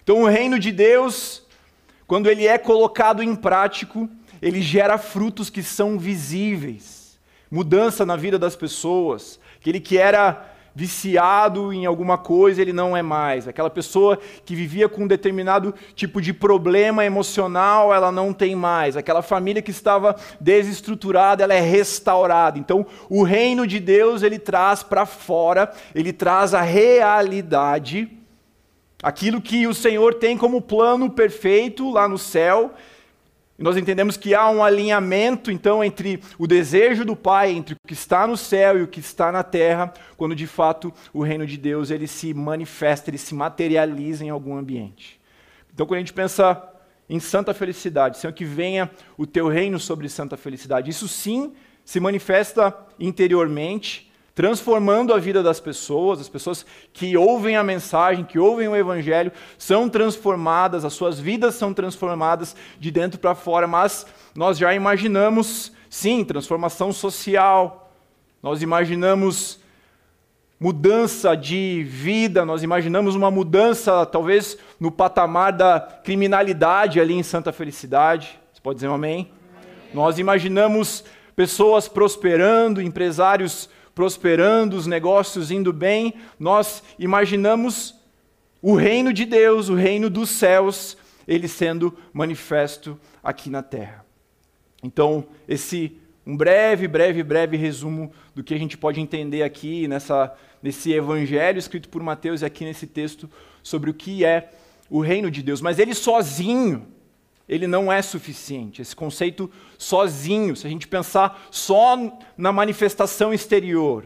Então 0.02 0.24
o 0.24 0.28
reino 0.28 0.58
de 0.58 0.72
Deus, 0.72 1.44
quando 2.08 2.30
ele 2.30 2.48
é 2.48 2.58
colocado 2.58 3.22
em 3.22 3.36
prático, 3.36 4.10
ele 4.42 4.62
gera 4.62 4.98
frutos 4.98 5.50
que 5.50 5.62
são 5.62 6.00
visíveis, 6.00 7.20
mudança 7.52 8.06
na 8.06 8.16
vida 8.16 8.40
das 8.40 8.56
pessoas. 8.56 9.40
Aquele 9.60 9.82
que 9.82 9.98
era 9.98 10.56
viciado 10.76 11.74
em 11.74 11.86
alguma 11.86 12.18
coisa, 12.18 12.62
ele 12.62 12.74
não 12.74 12.96
é 12.96 13.02
mais. 13.02 13.48
Aquela 13.48 13.70
pessoa 13.70 14.18
que 14.46 14.56
vivia 14.56 14.88
com 14.88 15.04
um 15.04 15.08
determinado 15.08 15.74
tipo 15.96 16.22
de 16.22 16.34
problema 16.34 17.06
emocional, 17.06 17.94
ela 17.94 18.12
não 18.12 18.34
tem 18.34 18.56
mais. 18.56 18.96
Aquela 18.96 19.22
família 19.22 19.62
que 19.62 19.72
estava 19.72 20.16
desestruturada, 20.40 21.44
ela 21.44 21.54
é 21.54 21.60
restaurada. 21.60 22.58
Então, 22.58 22.86
o 23.10 23.24
reino 23.24 23.66
de 23.66 23.80
Deus, 23.80 24.24
ele 24.24 24.40
traz 24.40 24.84
para 24.84 25.06
fora, 25.06 25.72
ele 25.94 26.14
traz 26.14 26.54
a 26.54 26.62
realidade, 26.62 28.10
aquilo 29.02 29.42
que 29.42 29.66
o 29.68 29.74
Senhor 29.74 30.16
tem 30.16 30.38
como 30.38 30.62
plano 30.62 31.10
perfeito 31.10 31.90
lá 31.92 32.08
no 32.08 32.18
céu, 32.18 32.74
e 33.60 33.64
nós 33.64 33.76
entendemos 33.76 34.16
que 34.16 34.34
há 34.34 34.50
um 34.50 34.64
alinhamento, 34.64 35.52
então, 35.52 35.84
entre 35.84 36.22
o 36.38 36.48
desejo 36.48 37.04
do 37.04 37.14
Pai, 37.14 37.52
entre 37.52 37.74
o 37.74 37.78
que 37.86 37.94
está 37.94 38.26
no 38.26 38.38
céu 38.38 38.80
e 38.80 38.84
o 38.84 38.88
que 38.88 39.02
está 39.02 39.34
na 39.34 39.44
terra, 39.44 39.94
quando 40.16 40.34
de 40.34 40.48
fato 40.48 40.94
o 41.14 41.22
reino 41.22 41.46
de 41.46 41.58
Deus 41.58 41.92
ele 41.92 42.08
se 42.08 42.34
manifesta, 42.34 43.10
ele 43.10 43.18
se 43.18 43.36
materializa 43.36 44.24
em 44.24 44.30
algum 44.30 44.56
ambiente. 44.56 45.20
Então, 45.74 45.86
quando 45.86 45.98
a 45.98 46.00
gente 46.00 46.14
pensa 46.14 46.64
em 47.10 47.20
santa 47.20 47.54
felicidade, 47.54 48.18
Senhor, 48.18 48.32
que 48.32 48.46
venha 48.46 48.90
o 49.18 49.28
teu 49.28 49.50
reino 49.50 49.78
sobre 49.78 50.08
santa 50.08 50.38
felicidade, 50.38 50.90
isso 50.90 51.10
sim 51.10 51.54
se 51.84 52.00
manifesta 52.00 52.74
interiormente, 52.98 54.09
transformando 54.40 55.14
a 55.14 55.20
vida 55.20 55.44
das 55.44 55.60
pessoas, 55.60 56.22
as 56.22 56.30
pessoas 56.30 56.66
que 56.94 57.18
ouvem 57.18 57.58
a 57.58 57.64
mensagem, 57.64 58.24
que 58.24 58.40
ouvem 58.40 58.70
o 58.70 58.76
evangelho, 58.78 59.34
são 59.58 59.90
transformadas, 59.90 60.86
as 60.86 60.94
suas 60.94 61.20
vidas 61.20 61.56
são 61.56 61.74
transformadas 61.74 62.56
de 62.80 62.90
dentro 62.90 63.20
para 63.20 63.36
fora, 63.36 63.68
mas 63.68 64.06
nós 64.34 64.58
já 64.58 64.74
imaginamos, 64.74 65.74
sim, 65.90 66.24
transformação 66.24 66.94
social. 66.94 67.92
Nós 68.42 68.62
imaginamos 68.62 69.60
mudança 70.58 71.36
de 71.36 71.84
vida, 71.84 72.46
nós 72.46 72.64
imaginamos 72.64 73.16
uma 73.16 73.30
mudança, 73.30 74.06
talvez, 74.06 74.58
no 74.80 74.90
patamar 74.90 75.52
da 75.52 75.82
criminalidade 75.82 77.02
ali 77.02 77.14
em 77.14 77.24
Santa 77.24 77.52
Felicidade. 77.52 78.40
Você 78.54 78.62
pode 78.62 78.76
dizer 78.78 78.88
um 78.88 78.94
amém? 78.94 79.34
amém. 79.54 79.94
Nós 79.94 80.18
imaginamos 80.18 81.04
pessoas 81.36 81.90
prosperando, 81.90 82.82
empresários 82.82 83.70
prosperando, 84.00 84.78
os 84.78 84.88
negócios 84.88 85.52
indo 85.52 85.74
bem. 85.74 86.14
Nós 86.40 86.82
imaginamos 86.98 87.94
o 88.62 88.74
reino 88.74 89.12
de 89.12 89.26
Deus, 89.26 89.68
o 89.68 89.76
reino 89.76 90.10
dos 90.10 90.30
céus, 90.30 90.98
ele 91.28 91.50
sendo 91.50 91.94
manifesto 92.14 92.98
aqui 93.22 93.50
na 93.50 93.62
terra. 93.62 94.06
Então, 94.82 95.26
esse 95.50 95.98
um 96.26 96.38
breve, 96.38 96.88
breve, 96.88 97.22
breve 97.24 97.58
resumo 97.58 98.10
do 98.34 98.42
que 98.42 98.54
a 98.54 98.58
gente 98.58 98.78
pode 98.78 99.02
entender 99.02 99.44
aqui 99.44 99.86
nessa, 99.86 100.34
nesse 100.64 100.94
evangelho 100.94 101.60
escrito 101.60 101.90
por 101.90 102.02
Mateus 102.02 102.42
e 102.42 102.46
aqui 102.46 102.64
nesse 102.64 102.88
texto 102.88 103.30
sobre 103.62 103.90
o 103.90 103.94
que 103.94 104.24
é 104.24 104.50
o 104.90 105.02
reino 105.02 105.30
de 105.30 105.44
Deus. 105.44 105.60
Mas 105.60 105.78
ele 105.78 105.94
sozinho, 105.94 106.88
ele 107.50 107.66
não 107.66 107.92
é 107.92 108.00
suficiente. 108.00 108.80
Esse 108.80 108.96
conceito 108.96 109.52
sozinho, 109.76 110.56
se 110.56 110.68
a 110.68 110.70
gente 110.70 110.88
pensar 110.88 111.48
só 111.50 111.98
na 112.38 112.52
manifestação 112.52 113.34
exterior, 113.34 114.06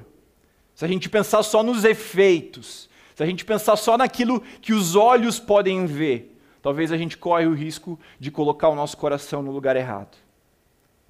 se 0.74 0.86
a 0.86 0.88
gente 0.88 1.10
pensar 1.10 1.44
só 1.44 1.62
nos 1.62 1.84
efeitos, 1.84 2.90
se 3.14 3.22
a 3.22 3.26
gente 3.26 3.44
pensar 3.44 3.76
só 3.76 3.98
naquilo 3.98 4.42
que 4.62 4.72
os 4.72 4.96
olhos 4.96 5.40
podem 5.40 5.86
ver, 5.86 6.40
talvez 6.62 6.90
a 6.90 6.98
gente 6.98 7.18
corre 7.18 7.46
o 7.46 7.54
risco 7.54 8.00
de 8.18 8.32
colocar 8.32 8.70
o 8.70 8.76
nosso 8.76 8.96
coração 8.96 9.44
no 9.44 9.52
lugar 9.52 9.76
errado. 9.76 10.18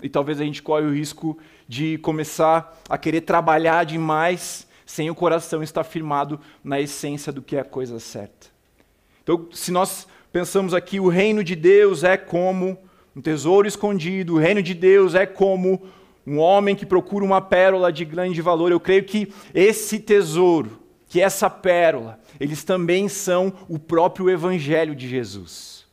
E 0.01 0.09
talvez 0.09 0.41
a 0.41 0.43
gente 0.43 0.63
corre 0.63 0.85
o 0.85 0.93
risco 0.93 1.37
de 1.67 1.99
começar 1.99 2.81
a 2.89 2.97
querer 2.97 3.21
trabalhar 3.21 3.85
demais 3.85 4.67
sem 4.87 5.09
o 5.09 5.15
coração 5.15 5.61
estar 5.61 5.83
firmado 5.83 6.39
na 6.63 6.81
essência 6.81 7.31
do 7.31 7.43
que 7.43 7.55
é 7.55 7.59
a 7.59 7.63
coisa 7.63 7.99
certa. 7.99 8.47
Então, 9.21 9.47
se 9.53 9.71
nós 9.71 10.07
pensamos 10.33 10.73
aqui, 10.73 10.99
o 10.99 11.09
reino 11.09 11.43
de 11.43 11.55
Deus 11.55 12.03
é 12.03 12.17
como 12.17 12.75
um 13.15 13.21
tesouro 13.21 13.67
escondido, 13.67 14.33
o 14.33 14.39
reino 14.39 14.63
de 14.63 14.73
Deus 14.73 15.13
é 15.13 15.27
como 15.27 15.83
um 16.25 16.39
homem 16.39 16.75
que 16.75 16.87
procura 16.87 17.23
uma 17.23 17.39
pérola 17.39 17.93
de 17.93 18.03
grande 18.03 18.41
valor. 18.41 18.71
Eu 18.71 18.79
creio 18.79 19.03
que 19.03 19.31
esse 19.53 19.99
tesouro, 19.99 20.79
que 21.07 21.21
essa 21.21 21.51
pérola, 21.51 22.19
eles 22.39 22.63
também 22.63 23.07
são 23.07 23.53
o 23.69 23.77
próprio 23.77 24.27
evangelho 24.27 24.95
de 24.95 25.07
Jesus. 25.07 25.83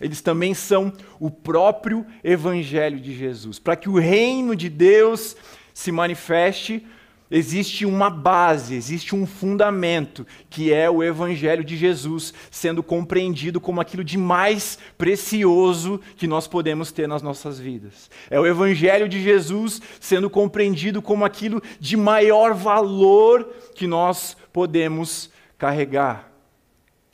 Eles 0.00 0.20
também 0.20 0.54
são 0.54 0.92
o 1.18 1.28
próprio 1.28 2.06
Evangelho 2.22 3.00
de 3.00 3.12
Jesus. 3.12 3.58
Para 3.58 3.74
que 3.74 3.88
o 3.88 3.98
reino 3.98 4.54
de 4.54 4.68
Deus 4.68 5.36
se 5.74 5.90
manifeste, 5.90 6.86
existe 7.30 7.84
uma 7.84 8.08
base, 8.08 8.74
existe 8.74 9.14
um 9.14 9.26
fundamento, 9.26 10.26
que 10.48 10.72
é 10.72 10.88
o 10.88 11.02
Evangelho 11.02 11.62
de 11.62 11.76
Jesus 11.76 12.32
sendo 12.50 12.82
compreendido 12.82 13.60
como 13.60 13.80
aquilo 13.80 14.02
de 14.02 14.16
mais 14.16 14.78
precioso 14.96 16.00
que 16.16 16.26
nós 16.26 16.46
podemos 16.46 16.90
ter 16.92 17.06
nas 17.06 17.22
nossas 17.22 17.58
vidas. 17.58 18.10
É 18.30 18.40
o 18.40 18.46
Evangelho 18.46 19.08
de 19.08 19.22
Jesus 19.22 19.80
sendo 20.00 20.30
compreendido 20.30 21.02
como 21.02 21.24
aquilo 21.24 21.62
de 21.78 21.96
maior 21.96 22.54
valor 22.54 23.44
que 23.74 23.86
nós 23.86 24.36
podemos 24.52 25.30
carregar. 25.56 26.32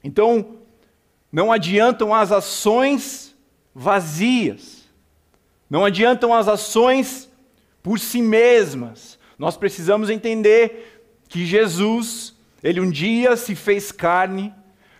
Então, 0.02 0.58
não 1.32 1.50
adiantam 1.50 2.14
as 2.14 2.30
ações 2.30 3.34
vazias. 3.74 4.84
Não 5.68 5.84
adiantam 5.84 6.32
as 6.32 6.46
ações 6.46 7.28
por 7.82 7.98
si 7.98 8.22
mesmas. 8.22 9.13
Nós 9.38 9.56
precisamos 9.56 10.10
entender 10.10 11.02
que 11.28 11.44
Jesus, 11.44 12.34
ele 12.62 12.80
um 12.80 12.90
dia 12.90 13.36
se 13.36 13.54
fez 13.54 13.90
carne 13.90 14.52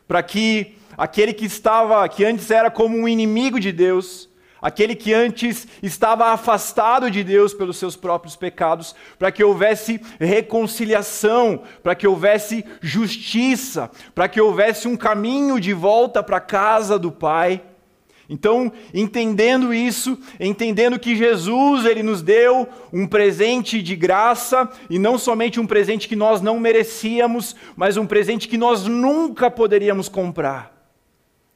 para 0.07 0.23
que 0.23 0.77
aquele 0.97 1.33
que 1.33 1.45
estava, 1.45 2.09
que 2.09 2.25
antes 2.25 2.51
era 2.51 2.71
como 2.71 2.97
um 2.97 3.09
inimigo 3.09 3.59
de 3.59 3.73
Deus, 3.73 4.29
aquele 4.61 4.95
que 4.95 5.13
antes 5.13 5.69
estava 5.83 6.33
afastado 6.33 7.11
de 7.11 7.23
Deus 7.23 7.53
pelos 7.53 7.77
seus 7.77 7.97
próprios 7.97 8.35
pecados, 8.35 8.95
para 9.19 9.31
que 9.31 9.45
houvesse 9.45 10.01
reconciliação, 10.19 11.63
para 11.83 11.95
que 11.95 12.07
houvesse 12.07 12.65
justiça, 12.81 13.91
para 14.15 14.27
que 14.27 14.41
houvesse 14.41 14.89
um 14.89 14.97
caminho 14.97 15.61
de 15.61 15.73
volta 15.73 16.23
para 16.23 16.39
a 16.39 16.41
casa 16.41 16.99
do 16.99 17.13
Pai. 17.13 17.61
Então, 18.29 18.73
entendendo 18.93 19.75
isso, 19.75 20.19
entendendo 20.41 20.99
que 20.99 21.15
Jesus 21.15 21.85
ele 21.85 22.03
nos 22.03 22.23
deu 22.23 22.67
um 22.93 23.07
presente 23.07 23.83
de 23.83 23.95
graça 23.95 24.69
e 24.89 24.99
não 24.99 25.19
somente 25.19 25.61
um 25.61 25.67
presente 25.67 26.09
que 26.09 26.17
nós 26.17 26.41
não 26.41 26.59
merecíamos, 26.59 27.55
mas 27.77 27.97
um 27.97 28.07
presente 28.07 28.49
que 28.49 28.57
nós 28.57 28.87
nunca 28.87 29.51
poderíamos 29.51 30.09
comprar. 30.09 30.75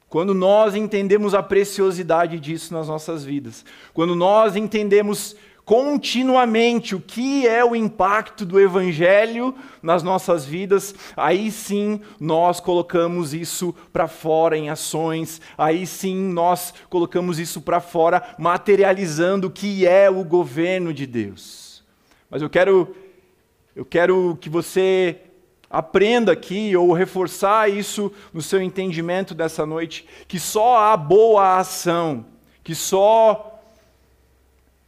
Quando 0.07 0.33
nós 0.33 0.75
entendemos 0.75 1.35
a 1.35 1.43
preciosidade 1.43 2.39
disso 2.39 2.73
nas 2.73 2.87
nossas 2.87 3.23
vidas, 3.23 3.63
quando 3.93 4.15
nós 4.15 4.55
entendemos 4.55 5.35
continuamente 5.69 6.95
o 6.95 6.99
que 6.99 7.47
é 7.47 7.63
o 7.63 7.75
impacto 7.75 8.43
do 8.43 8.59
Evangelho 8.59 9.53
nas 9.83 10.01
nossas 10.01 10.43
vidas, 10.43 10.95
aí 11.15 11.51
sim 11.51 12.01
nós 12.19 12.59
colocamos 12.59 13.35
isso 13.35 13.75
para 13.93 14.07
fora 14.07 14.57
em 14.57 14.71
ações, 14.71 15.39
aí 15.55 15.85
sim 15.85 16.15
nós 16.15 16.73
colocamos 16.89 17.37
isso 17.37 17.61
para 17.61 17.79
fora, 17.79 18.33
materializando 18.39 19.45
o 19.45 19.51
que 19.51 19.85
é 19.85 20.09
o 20.09 20.23
governo 20.23 20.91
de 20.91 21.05
Deus. 21.05 21.83
Mas 22.31 22.41
eu 22.41 22.49
quero, 22.49 22.95
eu 23.75 23.85
quero 23.85 24.39
que 24.41 24.49
você 24.49 25.17
Aprenda 25.69 26.31
aqui 26.31 26.75
ou 26.75 26.91
reforçar 26.93 27.69
isso 27.69 28.11
no 28.33 28.41
seu 28.41 28.59
entendimento 28.59 29.35
dessa 29.35 29.67
noite, 29.67 30.03
que 30.27 30.39
só 30.39 30.91
a 30.91 30.97
boa 30.97 31.59
ação, 31.59 32.25
que 32.63 32.73
só 32.73 33.58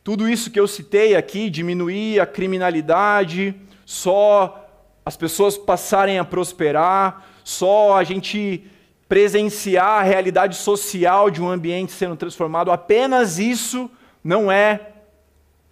tudo 0.04 0.28
isso 0.28 0.50
que 0.50 0.60
eu 0.60 0.68
citei 0.68 1.16
aqui, 1.16 1.50
diminuir 1.50 2.20
a 2.20 2.26
criminalidade, 2.26 3.56
só 3.86 4.68
as 5.06 5.16
pessoas 5.16 5.58
passarem 5.58 6.18
a 6.18 6.26
prosperar, 6.26 7.26
só 7.44 7.98
a 7.98 8.04
gente 8.04 8.66
presenciar 9.08 10.00
a 10.00 10.04
realidade 10.04 10.56
social 10.56 11.30
de 11.30 11.42
um 11.42 11.50
ambiente 11.50 11.92
sendo 11.92 12.16
transformado, 12.16 12.72
apenas 12.72 13.40
isso 13.40 13.92
não 14.24 14.52
é 14.52 14.92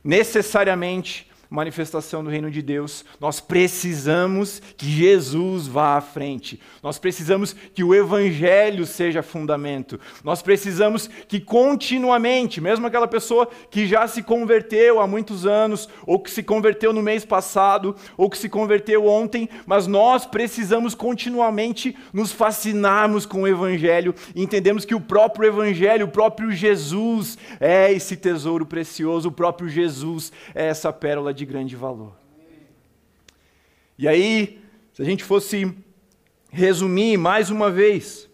necessariamente 0.03 1.28
manifestação 1.49 2.23
do 2.23 2.29
reino 2.29 2.51
de 2.51 2.61
Deus, 2.61 3.03
nós 3.19 3.39
precisamos 3.39 4.61
que 4.77 4.85
Jesus 4.85 5.67
vá 5.67 5.97
à 5.97 6.01
frente. 6.01 6.59
Nós 6.83 6.99
precisamos 6.99 7.53
que 7.73 7.83
o 7.83 7.95
evangelho 7.95 8.85
seja 8.85 9.23
fundamento. 9.23 9.99
Nós 10.23 10.41
precisamos 10.41 11.09
que 11.27 11.39
continuamente, 11.39 12.61
mesmo 12.61 12.85
aquela 12.85 13.07
pessoa 13.07 13.47
que 13.71 13.87
já 13.87 14.07
se 14.07 14.21
converteu 14.21 14.99
há 14.99 15.07
muitos 15.07 15.45
anos, 15.45 15.89
ou 16.05 16.19
que 16.19 16.29
se 16.29 16.43
converteu 16.43 16.93
no 16.93 17.01
mês 17.01 17.25
passado, 17.25 17.95
ou 18.15 18.29
que 18.29 18.37
se 18.37 18.47
converteu 18.47 19.07
ontem, 19.07 19.49
mas 19.65 19.87
nós 19.87 20.25
precisamos 20.25 20.93
continuamente 20.93 21.97
nos 22.13 22.31
fascinarmos 22.31 23.25
com 23.25 23.41
o 23.41 23.47
evangelho 23.47 24.13
e 24.35 24.43
entendemos 24.43 24.85
que 24.85 24.95
o 24.95 25.01
próprio 25.01 25.47
evangelho, 25.47 26.05
o 26.05 26.11
próprio 26.11 26.51
Jesus 26.51 27.37
é 27.59 27.91
esse 27.91 28.15
tesouro 28.15 28.65
precioso, 28.65 29.29
o 29.29 29.31
próprio 29.31 29.67
Jesus 29.67 30.31
é 30.53 30.67
essa 30.67 30.93
pérola 30.93 31.33
de 31.33 31.38
de 31.39 31.45
grande 31.45 31.75
valor. 31.75 32.13
E 33.97 34.07
aí, 34.07 34.61
se 34.93 35.01
a 35.01 35.05
gente 35.05 35.23
fosse 35.23 35.73
resumir 36.51 37.17
mais 37.17 37.49
uma 37.49 37.71
vez 37.71 38.29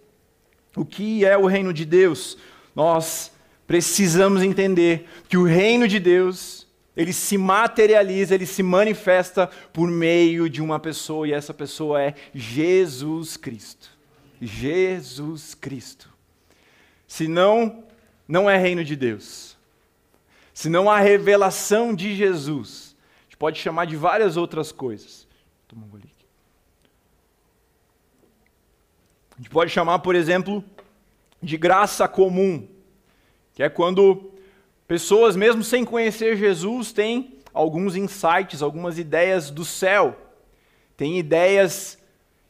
o 0.75 0.83
que 0.83 1.24
é 1.24 1.38
o 1.38 1.45
reino 1.45 1.71
de 1.71 1.85
Deus, 1.85 2.38
nós 2.75 3.31
precisamos 3.65 4.43
entender 4.43 5.07
que 5.29 5.38
o 5.38 5.45
reino 5.45 5.88
de 5.88 6.00
Deus, 6.00 6.67
ele 6.95 7.13
se 7.13 7.38
materializa, 7.38 8.35
ele 8.35 8.45
se 8.45 8.62
manifesta 8.62 9.47
por 9.71 9.89
meio 9.89 10.50
de 10.50 10.62
uma 10.62 10.79
pessoa, 10.79 11.27
e 11.27 11.33
essa 11.33 11.53
pessoa 11.53 12.01
é 12.01 12.13
Jesus 12.33 13.38
Cristo. 13.38 13.89
Jesus 14.41 15.55
Cristo. 15.55 16.09
Se 17.07 17.27
não, 17.27 17.83
não 18.27 18.50
é 18.50 18.57
reino 18.57 18.83
de 18.83 18.95
Deus. 18.95 19.55
Se 20.53 20.69
não 20.69 20.89
há 20.89 21.00
revelação 21.00 21.93
de 21.93 22.15
Jesus, 22.15 22.85
gente 23.36 23.38
pode 23.38 23.60
chamar 23.60 23.86
de 23.86 23.98
várias 23.98 24.38
outras 24.38 24.72
coisas. 24.72 25.27
um 25.75 26.00
A 29.32 29.38
gente 29.38 29.50
pode 29.50 29.72
chamar, 29.72 30.00
por 30.00 30.15
exemplo, 30.15 30.63
de 31.44 31.58
graça 31.58 32.08
comum, 32.08 32.65
que 33.54 33.62
é 33.62 33.68
quando 33.68 34.32
pessoas, 34.88 35.36
mesmo 35.36 35.62
sem 35.63 35.84
conhecer 35.84 36.38
Jesus, 36.38 36.94
têm 36.94 37.38
alguns 37.54 37.98
insights, 37.98 38.62
algumas 38.62 38.98
ideias 38.98 39.51
do 39.51 39.65
céu, 39.65 40.18
têm 40.96 41.20
ideias 41.20 41.98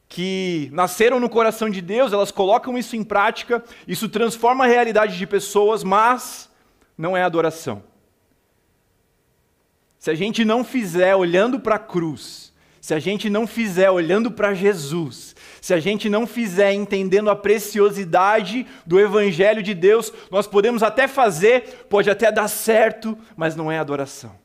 que 0.07 0.69
nasceram 0.71 1.19
no 1.19 1.27
coração 1.27 1.67
de 1.67 1.81
Deus, 1.81 2.13
elas 2.13 2.29
colocam 2.29 2.77
isso 2.77 2.95
em 2.95 3.03
prática, 3.03 3.63
isso 3.87 4.07
transforma 4.07 4.65
a 4.65 4.67
realidade 4.67 5.17
de 5.17 5.25
pessoas, 5.25 5.83
mas 5.83 6.47
não 6.95 7.17
é 7.17 7.23
adoração. 7.23 7.94
Se 10.05 10.11
a 10.11 10.13
gente 10.13 10.45
não 10.45 10.63
fizer 10.63 11.15
olhando 11.15 11.59
para 11.59 11.77
a 11.77 11.79
cruz, 11.79 12.53
se 12.79 12.93
a 12.93 12.99
gente 12.99 13.27
não 13.27 13.47
fizer 13.47 13.89
olhando 13.89 14.29
para 14.29 14.53
Jesus, 14.53 15.35
se 15.59 15.73
a 15.73 15.79
gente 15.79 16.07
não 16.07 16.27
fizer 16.27 16.71
entendendo 16.73 17.27
a 17.27 17.35
preciosidade 17.35 18.67
do 18.85 18.99
Evangelho 18.99 19.63
de 19.63 19.73
Deus, 19.73 20.13
nós 20.29 20.45
podemos 20.45 20.83
até 20.83 21.07
fazer, 21.07 21.87
pode 21.89 22.07
até 22.07 22.31
dar 22.31 22.47
certo, 22.47 23.17
mas 23.35 23.55
não 23.55 23.71
é 23.71 23.79
adoração. 23.79 24.35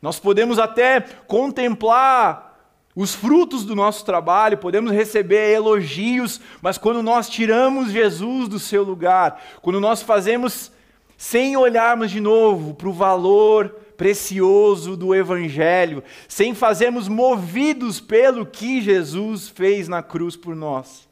Nós 0.00 0.20
podemos 0.20 0.60
até 0.60 1.00
contemplar 1.00 2.56
os 2.94 3.16
frutos 3.16 3.64
do 3.64 3.74
nosso 3.74 4.04
trabalho, 4.04 4.58
podemos 4.58 4.92
receber 4.92 5.52
elogios, 5.52 6.40
mas 6.62 6.78
quando 6.78 7.02
nós 7.02 7.28
tiramos 7.28 7.90
Jesus 7.90 8.46
do 8.46 8.60
seu 8.60 8.84
lugar, 8.84 9.42
quando 9.60 9.80
nós 9.80 10.02
fazemos 10.02 10.70
sem 11.16 11.56
olharmos 11.56 12.10
de 12.10 12.20
novo 12.20 12.74
para 12.74 12.88
o 12.88 12.92
valor 12.92 13.68
precioso 13.96 14.96
do 14.96 15.14
Evangelho, 15.14 16.04
sem 16.28 16.54
fazermos 16.54 17.08
movidos 17.08 17.98
pelo 17.98 18.44
que 18.44 18.80
Jesus 18.80 19.48
fez 19.48 19.88
na 19.88 20.02
cruz 20.02 20.36
por 20.36 20.54
nós, 20.54 21.08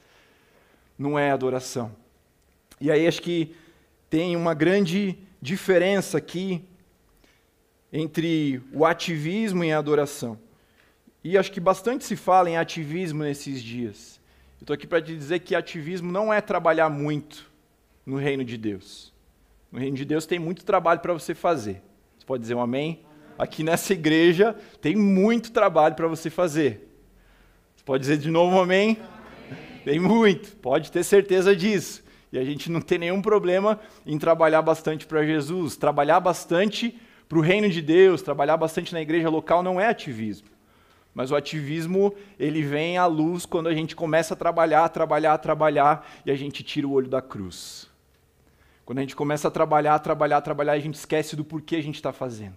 não 0.99 1.18
é 1.18 1.30
adoração. 1.30 1.94
E 2.80 2.90
aí 2.90 3.06
acho 3.06 3.23
que 3.23 3.54
tem 4.11 4.37
uma 4.37 4.52
grande 4.52 5.18
diferença 5.40 6.18
aqui 6.18 6.62
entre 7.92 8.61
o 8.73 8.84
ativismo 8.84 9.64
e 9.64 9.73
a 9.73 9.78
adoração. 9.78 10.38
E 11.23 11.38
acho 11.38 11.50
que 11.50 11.61
bastante 11.61 12.04
se 12.04 12.16
fala 12.16 12.50
em 12.50 12.58
ativismo 12.58 13.23
nesses 13.23 13.62
dias. 13.62 14.20
Eu 14.61 14.64
estou 14.64 14.75
aqui 14.75 14.87
para 14.87 15.00
te 15.00 15.16
dizer 15.16 15.38
que 15.40 15.54
ativismo 15.54 16.12
não 16.12 16.32
é 16.32 16.40
trabalhar 16.40 16.90
muito 16.90 17.50
no 18.04 18.16
reino 18.16 18.44
de 18.44 18.58
Deus. 18.58 19.13
No 19.75 19.81
reino 19.81 19.97
de 19.97 20.04
Deus 20.04 20.25
tem 20.25 20.38
muito 20.38 20.64
trabalho 20.64 21.00
para 21.00 21.12
você 21.12 21.35
fazer. 21.35 21.83
Você 22.16 22.25
pode 22.25 22.43
dizer 22.43 22.54
um 22.54 22.61
amém? 22.61 23.00
Aqui 23.37 23.64
nessa 23.64 23.93
igreja 23.93 24.54
tem 24.81 24.95
muito 24.95 25.50
trabalho 25.50 25.97
para 25.97 26.07
você 26.07 26.31
fazer. 26.31 26.97
Você 27.75 27.83
pode 27.85 28.02
dizer 28.02 28.19
de 28.19 28.31
novo 28.31 28.54
um 28.54 28.61
amém? 28.61 28.97
amém? 29.00 29.83
Tem 29.85 29.99
muito, 29.99 30.54
pode 30.59 30.93
ter 30.93 31.02
certeza 31.02 31.57
disso. 31.57 32.04
E 32.33 32.38
a 32.38 32.45
gente 32.45 32.71
não 32.71 32.81
tem 32.81 32.99
nenhum 32.99 33.21
problema 33.21 33.81
em 34.07 34.16
trabalhar 34.16 34.62
bastante 34.62 35.07
para 35.07 35.26
Jesus. 35.26 35.75
Trabalhar 35.75 36.21
bastante 36.21 36.97
para 37.28 37.38
o 37.38 37.40
reino 37.40 37.69
de 37.69 37.83
Deus, 37.83 38.23
trabalhar 38.23 38.57
bastante 38.57 38.93
na 38.93 39.02
igreja 39.02 39.28
local 39.28 39.61
não 39.61 39.81
é 39.81 39.88
ativismo. 39.88 40.47
Mas 41.12 41.33
o 41.33 41.35
ativismo, 41.35 42.14
ele 42.38 42.62
vem 42.62 42.97
à 42.97 43.07
luz 43.07 43.45
quando 43.45 43.69
a 43.69 43.75
gente 43.75 43.97
começa 43.97 44.35
a 44.35 44.37
trabalhar, 44.37 44.88
trabalhar, 44.90 45.37
trabalhar 45.38 46.09
e 46.25 46.31
a 46.31 46.37
gente 46.37 46.62
tira 46.62 46.87
o 46.87 46.93
olho 46.93 47.09
da 47.09 47.21
cruz. 47.21 47.93
Quando 48.85 48.99
a 48.99 49.00
gente 49.00 49.17
começa 49.17 49.49
a 49.49 49.50
trabalhar, 49.50 49.99
trabalhar, 49.99 50.41
trabalhar, 50.41 50.73
a 50.73 50.79
gente 50.79 50.95
esquece 50.95 51.35
do 51.35 51.45
porquê 51.45 51.76
a 51.76 51.83
gente 51.83 51.97
está 51.97 52.12
fazendo. 52.12 52.57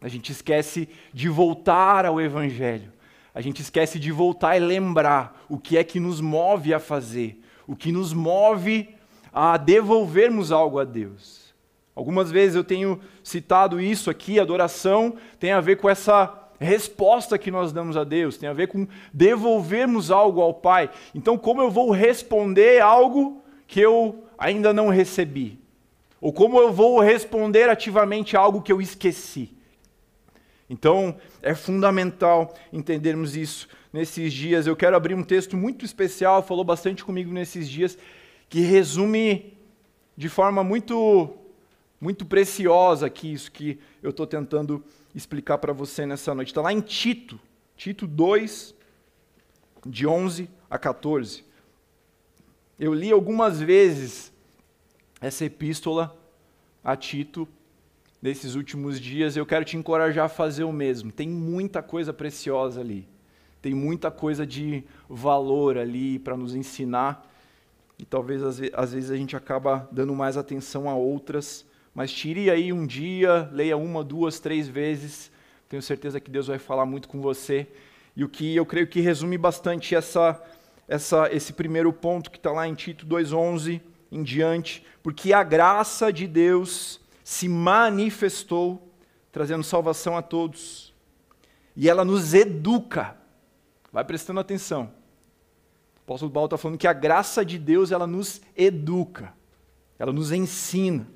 A 0.00 0.08
gente 0.08 0.32
esquece 0.32 0.88
de 1.12 1.28
voltar 1.28 2.04
ao 2.04 2.20
Evangelho. 2.20 2.92
A 3.34 3.40
gente 3.40 3.62
esquece 3.62 3.98
de 3.98 4.10
voltar 4.10 4.56
e 4.56 4.60
lembrar 4.60 5.44
o 5.48 5.58
que 5.58 5.76
é 5.78 5.84
que 5.84 6.00
nos 6.00 6.20
move 6.20 6.74
a 6.74 6.80
fazer, 6.80 7.40
o 7.66 7.76
que 7.76 7.92
nos 7.92 8.12
move 8.12 8.88
a 9.32 9.56
devolvermos 9.56 10.50
algo 10.50 10.80
a 10.80 10.84
Deus. 10.84 11.54
Algumas 11.94 12.30
vezes 12.30 12.56
eu 12.56 12.64
tenho 12.64 13.00
citado 13.22 13.80
isso 13.80 14.10
aqui, 14.10 14.40
adoração 14.40 15.14
tem 15.38 15.52
a 15.52 15.60
ver 15.60 15.76
com 15.76 15.88
essa 15.88 16.34
resposta 16.58 17.38
que 17.38 17.50
nós 17.50 17.72
damos 17.72 17.96
a 17.96 18.04
Deus, 18.04 18.36
tem 18.36 18.48
a 18.48 18.52
ver 18.52 18.68
com 18.68 18.86
devolvermos 19.12 20.10
algo 20.10 20.40
ao 20.40 20.54
Pai. 20.54 20.90
Então, 21.14 21.38
como 21.38 21.62
eu 21.62 21.70
vou 21.70 21.90
responder 21.90 22.80
algo 22.80 23.42
que 23.66 23.80
eu 23.80 24.24
ainda 24.40 24.72
não 24.72 24.88
recebi? 24.88 25.60
Ou 26.18 26.32
como 26.32 26.58
eu 26.58 26.72
vou 26.72 26.98
responder 27.00 27.68
ativamente 27.68 28.36
algo 28.36 28.62
que 28.62 28.72
eu 28.72 28.80
esqueci? 28.80 29.54
Então, 30.68 31.16
é 31.42 31.54
fundamental 31.54 32.54
entendermos 32.72 33.36
isso 33.36 33.68
nesses 33.92 34.32
dias. 34.32 34.66
Eu 34.66 34.76
quero 34.76 34.96
abrir 34.96 35.14
um 35.14 35.22
texto 35.22 35.56
muito 35.56 35.84
especial, 35.84 36.42
falou 36.42 36.64
bastante 36.64 37.04
comigo 37.04 37.30
nesses 37.32 37.68
dias, 37.68 37.98
que 38.48 38.60
resume 38.60 39.52
de 40.16 40.28
forma 40.28 40.64
muito 40.64 41.36
muito 42.00 42.24
preciosa 42.24 43.06
aqui, 43.06 43.30
isso 43.30 43.52
que 43.52 43.78
eu 44.02 44.08
estou 44.08 44.26
tentando 44.26 44.82
explicar 45.14 45.58
para 45.58 45.70
você 45.70 46.06
nessa 46.06 46.34
noite. 46.34 46.48
Está 46.48 46.62
lá 46.62 46.72
em 46.72 46.80
Tito, 46.80 47.38
Tito 47.76 48.06
2, 48.06 48.74
de 49.84 50.06
11 50.06 50.48
a 50.70 50.78
14. 50.78 51.44
Eu 52.78 52.94
li 52.94 53.12
algumas 53.12 53.60
vezes 53.60 54.29
essa 55.20 55.44
epístola 55.44 56.16
a 56.82 56.96
Tito 56.96 57.46
nesses 58.22 58.54
últimos 58.54 59.00
dias, 59.00 59.36
eu 59.36 59.46
quero 59.46 59.64
te 59.64 59.76
encorajar 59.76 60.26
a 60.26 60.28
fazer 60.28 60.64
o 60.64 60.72
mesmo. 60.72 61.10
Tem 61.10 61.28
muita 61.28 61.82
coisa 61.82 62.12
preciosa 62.12 62.80
ali. 62.80 63.08
Tem 63.62 63.74
muita 63.74 64.10
coisa 64.10 64.46
de 64.46 64.84
valor 65.08 65.78
ali 65.78 66.18
para 66.18 66.36
nos 66.36 66.54
ensinar. 66.54 67.26
E 67.98 68.04
talvez 68.04 68.42
às 68.42 68.92
vezes 68.92 69.10
a 69.10 69.16
gente 69.16 69.36
acaba 69.36 69.88
dando 69.92 70.14
mais 70.14 70.36
atenção 70.36 70.88
a 70.88 70.94
outras 70.94 71.66
mas 71.94 72.12
tire 72.12 72.50
aí 72.50 72.72
um 72.72 72.86
dia, 72.86 73.48
leia 73.52 73.76
uma, 73.76 74.04
duas, 74.04 74.38
três 74.38 74.68
vezes. 74.68 75.30
Tenho 75.68 75.82
certeza 75.82 76.20
que 76.20 76.30
Deus 76.30 76.46
vai 76.46 76.58
falar 76.58 76.86
muito 76.86 77.08
com 77.08 77.20
você. 77.20 77.66
E 78.16 78.24
o 78.24 78.28
que 78.28 78.54
eu 78.54 78.64
creio 78.64 78.86
que 78.86 79.00
resume 79.00 79.36
bastante 79.36 79.94
essa, 79.94 80.40
essa, 80.86 81.28
esse 81.32 81.52
primeiro 81.52 81.92
ponto 81.92 82.30
que 82.30 82.36
está 82.36 82.52
lá 82.52 82.66
em 82.66 82.74
Tito 82.74 83.06
2,11 83.06 83.80
em 84.10 84.22
diante, 84.22 84.84
porque 85.02 85.32
a 85.32 85.42
graça 85.42 86.12
de 86.12 86.26
Deus 86.26 87.00
se 87.22 87.48
manifestou, 87.48 88.92
trazendo 89.30 89.62
salvação 89.62 90.16
a 90.16 90.22
todos. 90.22 90.92
E 91.76 91.88
ela 91.88 92.04
nos 92.04 92.34
educa. 92.34 93.16
Vai 93.92 94.04
prestando 94.04 94.40
atenção. 94.40 94.92
O 95.96 96.02
apóstolo 96.02 96.32
Paulo 96.32 96.46
está 96.46 96.58
falando 96.58 96.78
que 96.78 96.88
a 96.88 96.92
graça 96.92 97.44
de 97.44 97.58
Deus 97.58 97.92
ela 97.92 98.06
nos 98.06 98.40
educa, 98.56 99.32
ela 99.98 100.12
nos 100.12 100.32
ensina. 100.32 101.06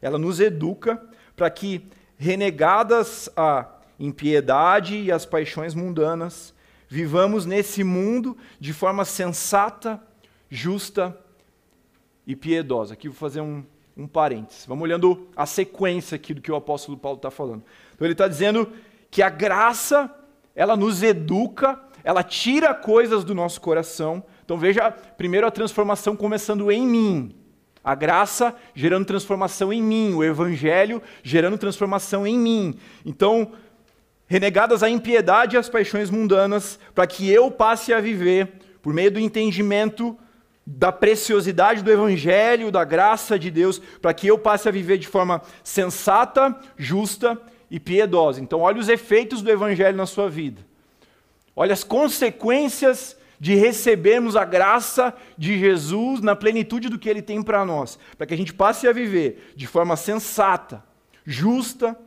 Ela 0.00 0.18
nos 0.18 0.40
educa 0.40 1.00
para 1.36 1.48
que, 1.48 1.86
renegadas 2.18 3.30
a 3.36 3.68
impiedade 3.98 4.96
e 4.96 5.12
as 5.12 5.24
paixões 5.24 5.74
mundanas, 5.74 6.52
vivamos 6.88 7.46
nesse 7.46 7.84
mundo 7.84 8.36
de 8.58 8.72
forma 8.72 9.04
sensata, 9.04 10.02
justa 10.50 11.16
e 12.26 12.36
piedosa. 12.36 12.94
Aqui 12.94 13.08
vou 13.08 13.16
fazer 13.16 13.40
um, 13.40 13.64
um 13.96 14.06
parênteses. 14.06 14.66
Vamos 14.66 14.82
olhando 14.82 15.28
a 15.36 15.46
sequência 15.46 16.16
aqui 16.16 16.34
do 16.34 16.40
que 16.40 16.50
o 16.50 16.56
apóstolo 16.56 16.96
Paulo 16.96 17.16
está 17.16 17.30
falando. 17.30 17.62
Então 17.94 18.06
ele 18.06 18.12
está 18.12 18.28
dizendo 18.28 18.72
que 19.10 19.22
a 19.22 19.28
graça, 19.28 20.12
ela 20.54 20.76
nos 20.76 21.02
educa, 21.02 21.80
ela 22.04 22.22
tira 22.22 22.74
coisas 22.74 23.24
do 23.24 23.34
nosso 23.34 23.60
coração. 23.60 24.22
Então 24.44 24.56
veja 24.56 24.90
primeiro 24.90 25.46
a 25.46 25.50
transformação 25.50 26.16
começando 26.16 26.70
em 26.70 26.86
mim. 26.86 27.34
A 27.84 27.94
graça 27.94 28.54
gerando 28.74 29.04
transformação 29.04 29.72
em 29.72 29.82
mim, 29.82 30.14
o 30.14 30.22
evangelho 30.22 31.02
gerando 31.22 31.58
transformação 31.58 32.24
em 32.24 32.38
mim. 32.38 32.78
Então, 33.04 33.52
renegadas 34.26 34.84
a 34.84 34.88
impiedade 34.88 35.56
e 35.56 35.58
as 35.58 35.68
paixões 35.68 36.08
mundanas, 36.08 36.78
para 36.94 37.08
que 37.08 37.28
eu 37.28 37.50
passe 37.50 37.92
a 37.92 38.00
viver, 38.00 38.52
por 38.80 38.94
meio 38.94 39.10
do 39.10 39.18
entendimento 39.18 40.16
da 40.66 40.92
preciosidade 40.92 41.82
do 41.82 41.90
evangelho, 41.90 42.70
da 42.70 42.84
graça 42.84 43.38
de 43.38 43.50
Deus, 43.50 43.78
para 44.00 44.14
que 44.14 44.26
eu 44.26 44.38
passe 44.38 44.68
a 44.68 44.72
viver 44.72 44.98
de 44.98 45.08
forma 45.08 45.42
sensata, 45.64 46.56
justa 46.76 47.40
e 47.70 47.80
piedosa. 47.80 48.40
Então, 48.40 48.60
olha 48.60 48.78
os 48.78 48.88
efeitos 48.88 49.42
do 49.42 49.50
evangelho 49.50 49.96
na 49.96 50.06
sua 50.06 50.28
vida. 50.28 50.60
Olha 51.54 51.72
as 51.72 51.84
consequências 51.84 53.16
de 53.40 53.56
recebermos 53.56 54.36
a 54.36 54.44
graça 54.44 55.12
de 55.36 55.58
Jesus 55.58 56.20
na 56.20 56.36
plenitude 56.36 56.88
do 56.88 56.98
que 56.98 57.10
ele 57.10 57.20
tem 57.20 57.42
para 57.42 57.64
nós, 57.64 57.98
para 58.16 58.24
que 58.24 58.34
a 58.34 58.36
gente 58.36 58.54
passe 58.54 58.86
a 58.86 58.92
viver 58.92 59.52
de 59.56 59.66
forma 59.66 59.96
sensata, 59.96 60.82
justa 61.26 61.98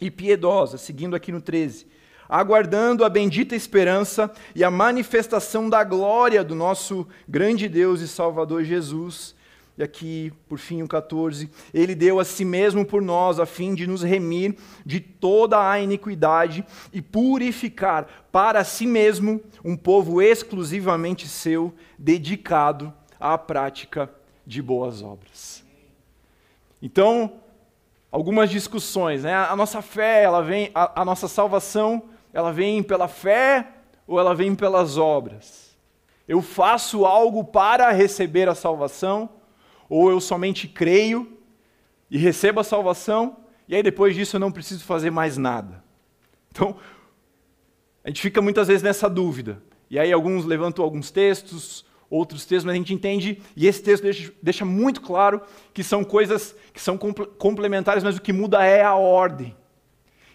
e 0.00 0.10
piedosa, 0.10 0.76
seguindo 0.76 1.14
aqui 1.14 1.30
no 1.30 1.40
13, 1.40 1.86
aguardando 2.28 3.04
a 3.04 3.08
bendita 3.08 3.54
esperança 3.54 4.30
e 4.54 4.64
a 4.64 4.70
manifestação 4.70 5.68
da 5.68 5.82
glória 5.84 6.42
do 6.44 6.54
nosso 6.54 7.06
grande 7.28 7.68
Deus 7.68 8.00
e 8.00 8.08
Salvador 8.08 8.64
Jesus 8.64 9.34
e 9.76 9.82
aqui, 9.82 10.32
por 10.48 10.56
fim, 10.56 10.82
o 10.82 10.88
14, 10.88 11.50
ele 11.72 11.96
deu 11.96 12.20
a 12.20 12.24
si 12.24 12.44
mesmo 12.44 12.84
por 12.84 13.02
nós, 13.02 13.40
a 13.40 13.46
fim 13.46 13.74
de 13.74 13.88
nos 13.88 14.04
remir 14.04 14.56
de 14.86 15.00
toda 15.00 15.68
a 15.68 15.80
iniquidade 15.80 16.64
e 16.92 17.02
purificar 17.02 18.06
para 18.30 18.62
si 18.62 18.86
mesmo 18.86 19.42
um 19.64 19.76
povo 19.76 20.22
exclusivamente 20.22 21.26
seu, 21.26 21.74
dedicado 21.98 22.94
à 23.18 23.36
prática 23.36 24.08
de 24.46 24.62
boas 24.62 25.02
obras. 25.02 25.64
Então, 26.80 27.40
algumas 28.12 28.50
discussões, 28.50 29.24
né? 29.24 29.34
A 29.34 29.56
nossa 29.56 29.82
fé, 29.82 30.22
ela 30.22 30.40
vem, 30.40 30.70
a, 30.72 31.02
a 31.02 31.04
nossa 31.04 31.26
salvação, 31.26 32.10
ela 32.34 32.52
vem 32.52 32.82
pela 32.82 33.08
fé 33.08 33.68
ou 34.06 34.20
ela 34.20 34.34
vem 34.34 34.54
pelas 34.54 34.98
obras? 34.98 35.74
Eu 36.28 36.42
faço 36.42 37.06
algo 37.06 37.44
para 37.44 37.90
receber 37.90 38.48
a 38.50 38.54
salvação? 38.54 39.30
ou 39.88 40.10
eu 40.10 40.20
somente 40.20 40.66
creio 40.66 41.38
e 42.10 42.18
recebo 42.18 42.60
a 42.60 42.64
salvação, 42.64 43.36
e 43.68 43.74
aí 43.74 43.82
depois 43.82 44.14
disso 44.14 44.36
eu 44.36 44.40
não 44.40 44.52
preciso 44.52 44.84
fazer 44.84 45.10
mais 45.10 45.36
nada. 45.36 45.82
Então, 46.50 46.76
A 48.04 48.08
gente 48.08 48.20
fica 48.20 48.42
muitas 48.42 48.68
vezes 48.68 48.82
nessa 48.82 49.08
dúvida. 49.08 49.62
E 49.88 49.98
aí 49.98 50.12
alguns 50.12 50.44
levantam 50.44 50.84
alguns 50.84 51.10
textos, 51.10 51.86
outros 52.10 52.44
textos, 52.44 52.64
mas 52.64 52.74
a 52.74 52.76
gente 52.76 52.92
entende, 52.92 53.40
e 53.56 53.66
esse 53.66 53.82
texto 53.82 54.02
deixa, 54.02 54.32
deixa 54.42 54.62
muito 54.62 55.00
claro 55.00 55.40
que 55.72 55.82
são 55.82 56.04
coisas 56.04 56.54
que 56.74 56.80
são 56.82 56.98
complementares, 56.98 58.04
mas 58.04 58.16
o 58.16 58.20
que 58.20 58.30
muda 58.30 58.62
é 58.62 58.82
a 58.82 58.94
ordem. 58.94 59.56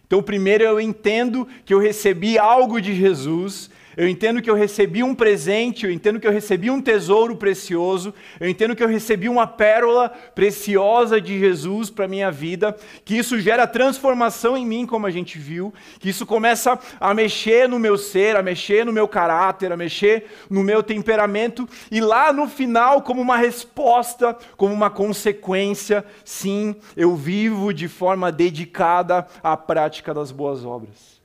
Então, 0.09 0.23
primeiro 0.23 0.63
eu 0.63 0.81
entendo 0.81 1.47
que 1.63 1.71
eu 1.71 1.77
recebi 1.77 2.35
algo 2.35 2.81
de 2.81 2.95
Jesus, 2.95 3.69
eu 3.97 4.07
entendo 4.07 4.41
que 4.41 4.49
eu 4.49 4.55
recebi 4.55 5.03
um 5.03 5.15
presente, 5.15 5.85
eu 5.85 5.91
entendo 5.91 6.19
que 6.19 6.27
eu 6.27 6.31
recebi 6.31 6.69
um 6.69 6.81
tesouro 6.81 7.35
precioso, 7.35 8.13
eu 8.39 8.47
entendo 8.47 8.75
que 8.75 8.83
eu 8.83 8.87
recebi 8.87 9.27
uma 9.27 9.47
pérola 9.47 10.09
preciosa 10.33 11.19
de 11.19 11.39
Jesus 11.39 11.89
para 11.89 12.05
a 12.05 12.07
minha 12.07 12.31
vida, 12.31 12.75
que 13.03 13.17
isso 13.17 13.39
gera 13.39 13.67
transformação 13.67 14.55
em 14.55 14.65
mim, 14.65 14.85
como 14.85 15.05
a 15.05 15.11
gente 15.11 15.37
viu, 15.37 15.73
que 15.99 16.09
isso 16.09 16.25
começa 16.25 16.79
a 16.99 17.13
mexer 17.13 17.67
no 17.67 17.79
meu 17.79 17.97
ser, 17.97 18.35
a 18.35 18.43
mexer 18.43 18.85
no 18.85 18.93
meu 18.93 19.07
caráter, 19.07 19.71
a 19.71 19.77
mexer 19.77 20.25
no 20.49 20.63
meu 20.63 20.83
temperamento, 20.83 21.67
e 21.91 21.99
lá 21.99 22.31
no 22.31 22.47
final, 22.47 23.01
como 23.01 23.21
uma 23.21 23.37
resposta, 23.37 24.37
como 24.55 24.73
uma 24.73 24.89
consequência, 24.89 26.05
sim, 26.23 26.75
eu 26.95 27.15
vivo 27.15 27.73
de 27.73 27.87
forma 27.87 28.31
dedicada 28.31 29.27
à 29.43 29.57
prática 29.57 30.13
das 30.13 30.31
boas 30.31 30.63
obras. 30.63 31.19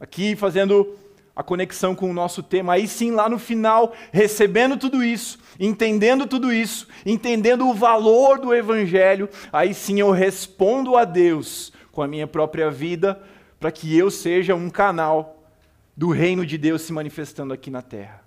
Aqui 0.00 0.36
fazendo 0.36 0.96
a 1.36 1.42
conexão 1.42 1.94
com 1.94 2.10
o 2.10 2.14
nosso 2.14 2.42
tema. 2.42 2.72
Aí 2.72 2.88
sim, 2.88 3.10
lá 3.10 3.28
no 3.28 3.38
final, 3.38 3.94
recebendo 4.10 4.78
tudo 4.78 5.04
isso, 5.04 5.38
entendendo 5.60 6.26
tudo 6.26 6.50
isso, 6.50 6.88
entendendo 7.04 7.68
o 7.68 7.74
valor 7.74 8.38
do 8.38 8.54
Evangelho, 8.54 9.28
aí 9.52 9.74
sim 9.74 10.00
eu 10.00 10.10
respondo 10.10 10.96
a 10.96 11.04
Deus 11.04 11.72
com 11.92 12.02
a 12.02 12.08
minha 12.08 12.26
própria 12.26 12.70
vida, 12.70 13.22
para 13.60 13.70
que 13.70 13.96
eu 13.96 14.10
seja 14.10 14.54
um 14.54 14.70
canal 14.70 15.44
do 15.94 16.10
reino 16.10 16.44
de 16.44 16.56
Deus 16.56 16.82
se 16.82 16.92
manifestando 16.92 17.52
aqui 17.52 17.70
na 17.70 17.82
terra. 17.82 18.22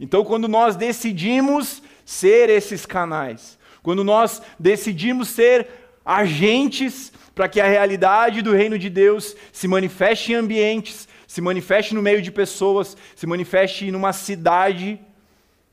Então, 0.00 0.24
quando 0.24 0.46
nós 0.46 0.76
decidimos 0.76 1.82
ser 2.04 2.48
esses 2.48 2.86
canais, 2.86 3.58
quando 3.82 4.04
nós 4.04 4.40
decidimos 4.58 5.28
ser 5.28 5.66
agentes 6.04 7.12
para 7.34 7.48
que 7.48 7.60
a 7.60 7.66
realidade 7.66 8.42
do 8.42 8.52
reino 8.52 8.78
de 8.78 8.88
Deus 8.90 9.36
se 9.52 9.66
manifeste 9.66 10.32
em 10.32 10.36
ambientes, 10.36 11.07
se 11.28 11.42
manifeste 11.42 11.94
no 11.94 12.00
meio 12.00 12.22
de 12.22 12.32
pessoas, 12.32 12.96
se 13.14 13.26
manifeste 13.26 13.90
numa 13.90 14.14
cidade. 14.14 14.98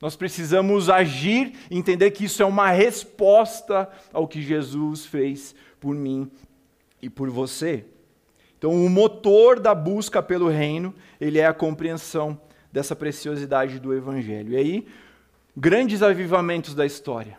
Nós 0.01 0.13
precisamos 0.13 0.89
agir 0.89 1.53
e 1.71 1.77
entender 1.77 2.11
que 2.11 2.25
isso 2.25 2.43
é 2.43 2.45
uma 2.45 2.69
resposta 2.69 3.89
ao 4.11 4.27
que 4.27 4.41
Jesus 4.41 5.05
fez 5.05 5.55
por 5.79 5.95
mim 5.95 6.29
e 7.01 7.09
por 7.09 7.29
você. 7.29 7.85
Então, 8.57 8.73
o 8.73 8.89
motor 8.89 9.57
da 9.57 9.73
busca 9.73 10.21
pelo 10.21 10.49
reino, 10.49 10.93
ele 11.21 11.39
é 11.39 11.45
a 11.45 11.53
compreensão 11.53 12.37
dessa 12.69 12.93
preciosidade 12.93 13.79
do 13.79 13.93
evangelho. 13.93 14.51
E 14.51 14.57
aí, 14.57 14.87
grandes 15.55 16.03
avivamentos 16.03 16.75
da 16.75 16.85
história. 16.85 17.37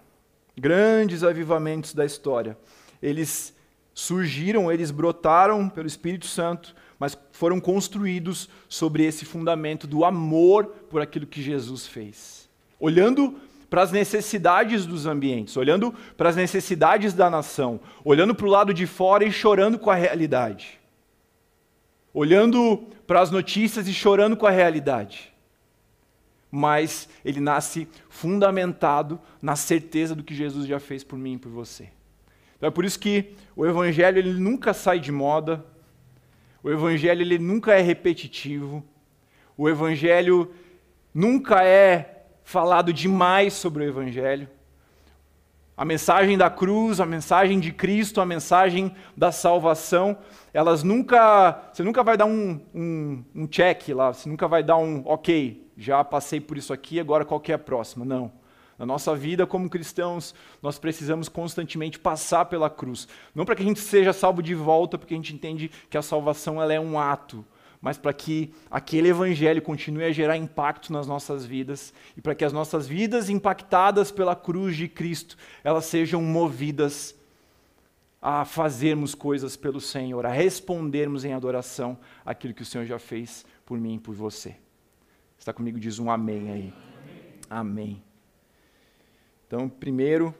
Grandes 0.56 1.22
avivamentos 1.22 1.92
da 1.92 2.06
história. 2.06 2.56
Eles 3.02 3.54
surgiram, 3.92 4.72
eles 4.72 4.90
brotaram 4.90 5.68
pelo 5.68 5.86
Espírito 5.86 6.26
Santo 6.26 6.74
mas 6.98 7.16
foram 7.32 7.60
construídos 7.60 8.48
sobre 8.68 9.04
esse 9.04 9.24
fundamento 9.24 9.86
do 9.86 10.04
amor 10.04 10.66
por 10.88 11.00
aquilo 11.00 11.26
que 11.26 11.42
Jesus 11.42 11.86
fez. 11.86 12.48
Olhando 12.80 13.36
para 13.68 13.82
as 13.82 13.92
necessidades 13.92 14.86
dos 14.86 15.06
ambientes, 15.06 15.56
olhando 15.56 15.92
para 16.16 16.28
as 16.28 16.36
necessidades 16.36 17.12
da 17.12 17.28
nação, 17.28 17.80
olhando 18.04 18.34
para 18.34 18.46
o 18.46 18.50
lado 18.50 18.72
de 18.72 18.86
fora 18.86 19.24
e 19.24 19.32
chorando 19.32 19.78
com 19.78 19.90
a 19.90 19.94
realidade. 19.94 20.80
Olhando 22.14 22.86
para 23.06 23.20
as 23.20 23.30
notícias 23.30 23.86
e 23.88 23.92
chorando 23.92 24.36
com 24.36 24.46
a 24.46 24.50
realidade. 24.50 25.32
Mas 26.50 27.08
ele 27.24 27.40
nasce 27.40 27.86
fundamentado 28.08 29.20
na 29.42 29.56
certeza 29.56 30.14
do 30.14 30.22
que 30.22 30.34
Jesus 30.34 30.66
já 30.66 30.80
fez 30.80 31.04
por 31.04 31.18
mim 31.18 31.34
e 31.34 31.38
por 31.38 31.50
você. 31.50 31.90
Então 32.56 32.68
é 32.68 32.70
por 32.70 32.84
isso 32.84 32.98
que 32.98 33.34
o 33.54 33.66
evangelho 33.66 34.18
ele 34.18 34.32
nunca 34.32 34.72
sai 34.72 34.98
de 34.98 35.12
moda, 35.12 35.64
o 36.66 36.70
evangelho 36.72 37.22
ele 37.22 37.38
nunca 37.38 37.74
é 37.74 37.80
repetitivo. 37.80 38.82
O 39.56 39.68
evangelho 39.68 40.50
nunca 41.14 41.62
é 41.62 42.24
falado 42.42 42.92
demais 42.92 43.52
sobre 43.52 43.84
o 43.84 43.88
evangelho. 43.88 44.48
A 45.76 45.84
mensagem 45.84 46.36
da 46.36 46.50
cruz, 46.50 46.98
a 46.98 47.06
mensagem 47.06 47.60
de 47.60 47.70
Cristo, 47.70 48.20
a 48.20 48.26
mensagem 48.26 48.92
da 49.16 49.30
salvação, 49.30 50.18
elas 50.52 50.82
nunca. 50.82 51.70
Você 51.72 51.84
nunca 51.84 52.02
vai 52.02 52.16
dar 52.16 52.26
um, 52.26 52.60
um, 52.74 53.24
um 53.32 53.46
check 53.46 53.90
lá, 53.90 54.12
você 54.12 54.28
nunca 54.28 54.48
vai 54.48 54.64
dar 54.64 54.76
um 54.76 55.04
ok, 55.06 55.70
já 55.76 56.02
passei 56.02 56.40
por 56.40 56.58
isso 56.58 56.72
aqui, 56.72 56.98
agora 56.98 57.24
qual 57.24 57.38
que 57.38 57.52
é 57.52 57.54
a 57.54 57.60
próxima? 57.60 58.04
Não. 58.04 58.32
Na 58.78 58.84
nossa 58.84 59.14
vida 59.14 59.46
como 59.46 59.70
cristãos, 59.70 60.34
nós 60.62 60.78
precisamos 60.78 61.28
constantemente 61.28 61.98
passar 61.98 62.44
pela 62.44 62.68
cruz. 62.68 63.08
Não 63.34 63.44
para 63.44 63.54
que 63.54 63.62
a 63.62 63.66
gente 63.66 63.80
seja 63.80 64.12
salvo 64.12 64.42
de 64.42 64.54
volta, 64.54 64.98
porque 64.98 65.14
a 65.14 65.16
gente 65.16 65.34
entende 65.34 65.70
que 65.88 65.96
a 65.96 66.02
salvação 66.02 66.60
ela 66.60 66.72
é 66.72 66.80
um 66.80 66.98
ato, 66.98 67.44
mas 67.80 67.96
para 67.96 68.12
que 68.12 68.52
aquele 68.70 69.08
evangelho 69.08 69.62
continue 69.62 70.04
a 70.04 70.12
gerar 70.12 70.36
impacto 70.36 70.92
nas 70.92 71.06
nossas 71.06 71.44
vidas 71.44 71.94
e 72.16 72.20
para 72.20 72.34
que 72.34 72.44
as 72.44 72.52
nossas 72.52 72.86
vidas 72.86 73.30
impactadas 73.30 74.10
pela 74.10 74.36
cruz 74.36 74.76
de 74.76 74.88
Cristo, 74.88 75.36
elas 75.64 75.84
sejam 75.86 76.20
movidas 76.20 77.14
a 78.20 78.44
fazermos 78.44 79.14
coisas 79.14 79.56
pelo 79.56 79.80
Senhor, 79.80 80.26
a 80.26 80.30
respondermos 80.30 81.24
em 81.24 81.32
adoração 81.32 81.96
aquilo 82.24 82.54
que 82.54 82.62
o 82.62 82.66
Senhor 82.66 82.84
já 82.84 82.98
fez 82.98 83.46
por 83.64 83.78
mim 83.78 83.94
e 83.94 83.98
por 84.00 84.14
você. 84.14 84.56
Está 85.38 85.52
comigo? 85.52 85.78
Diz 85.78 85.98
um 85.98 86.10
amém 86.10 86.50
aí. 86.50 86.74
Amém. 87.48 87.92
amém. 87.94 88.02
Então, 89.46 89.68
primeiro, 89.68 90.34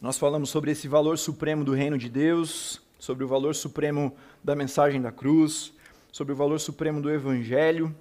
nós 0.00 0.16
falamos 0.16 0.48
sobre 0.48 0.70
esse 0.70 0.88
valor 0.88 1.18
supremo 1.18 1.62
do 1.62 1.74
reino 1.74 1.98
de 1.98 2.08
Deus, 2.08 2.80
sobre 2.98 3.22
o 3.22 3.28
valor 3.28 3.54
supremo 3.54 4.16
da 4.42 4.56
mensagem 4.56 5.02
da 5.02 5.12
cruz, 5.12 5.74
sobre 6.10 6.32
o 6.32 6.36
valor 6.36 6.58
supremo 6.58 7.02
do 7.02 7.10
evangelho. 7.10 7.94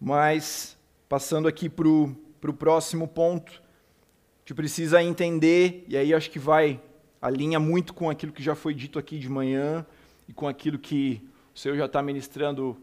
Mas, 0.00 0.76
passando 1.08 1.48
aqui 1.48 1.68
para 1.68 1.88
o 1.88 2.54
próximo 2.56 3.08
ponto, 3.08 3.50
a 3.50 4.40
gente 4.42 4.54
precisa 4.54 5.02
entender, 5.02 5.84
e 5.88 5.96
aí 5.96 6.14
acho 6.14 6.30
que 6.30 6.38
vai, 6.38 6.80
alinha 7.20 7.58
muito 7.58 7.92
com 7.94 8.08
aquilo 8.08 8.30
que 8.30 8.44
já 8.44 8.54
foi 8.54 8.72
dito 8.72 8.96
aqui 8.96 9.18
de 9.18 9.28
manhã 9.28 9.84
e 10.28 10.32
com 10.32 10.46
aquilo 10.46 10.78
que 10.78 11.20
o 11.52 11.58
Senhor 11.58 11.76
já 11.76 11.86
está 11.86 12.00
ministrando 12.00 12.80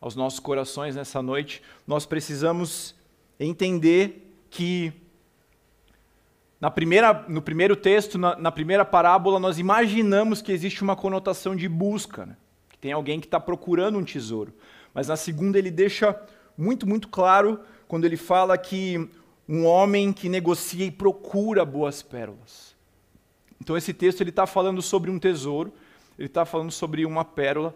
aos 0.00 0.16
nossos 0.16 0.40
corações 0.40 0.96
nessa 0.96 1.20
noite, 1.20 1.62
nós 1.86 2.06
precisamos 2.06 2.94
entender 3.38 4.34
que 4.48 4.92
na 6.60 6.70
primeira, 6.70 7.24
no 7.28 7.40
primeiro 7.40 7.74
texto, 7.74 8.18
na, 8.18 8.36
na 8.36 8.52
primeira 8.52 8.84
parábola, 8.84 9.38
nós 9.38 9.58
imaginamos 9.58 10.42
que 10.42 10.52
existe 10.52 10.82
uma 10.82 10.94
conotação 10.94 11.56
de 11.56 11.68
busca, 11.68 12.26
né? 12.26 12.36
que 12.68 12.78
tem 12.78 12.92
alguém 12.92 13.18
que 13.18 13.26
está 13.26 13.40
procurando 13.40 13.98
um 13.98 14.04
tesouro. 14.04 14.52
Mas 14.92 15.08
na 15.08 15.16
segunda 15.16 15.58
ele 15.58 15.70
deixa 15.70 16.18
muito, 16.56 16.86
muito 16.86 17.08
claro 17.08 17.60
quando 17.88 18.04
ele 18.04 18.16
fala 18.16 18.58
que 18.58 19.08
um 19.48 19.64
homem 19.64 20.12
que 20.12 20.28
negocia 20.28 20.84
e 20.84 20.90
procura 20.90 21.64
boas 21.64 22.02
pérolas. 22.02 22.74
Então 23.60 23.76
esse 23.76 23.92
texto 23.92 24.20
ele 24.20 24.30
está 24.30 24.46
falando 24.46 24.82
sobre 24.82 25.10
um 25.10 25.18
tesouro, 25.18 25.72
ele 26.18 26.26
está 26.26 26.44
falando 26.44 26.70
sobre 26.70 27.06
uma 27.06 27.24
pérola 27.24 27.74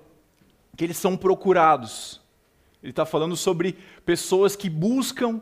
que 0.74 0.84
eles 0.84 0.96
são 0.96 1.16
procurados. 1.16 2.20
Ele 2.82 2.90
está 2.90 3.06
falando 3.06 3.36
sobre 3.36 3.78
pessoas 4.04 4.54
que 4.54 4.68
buscam, 4.68 5.40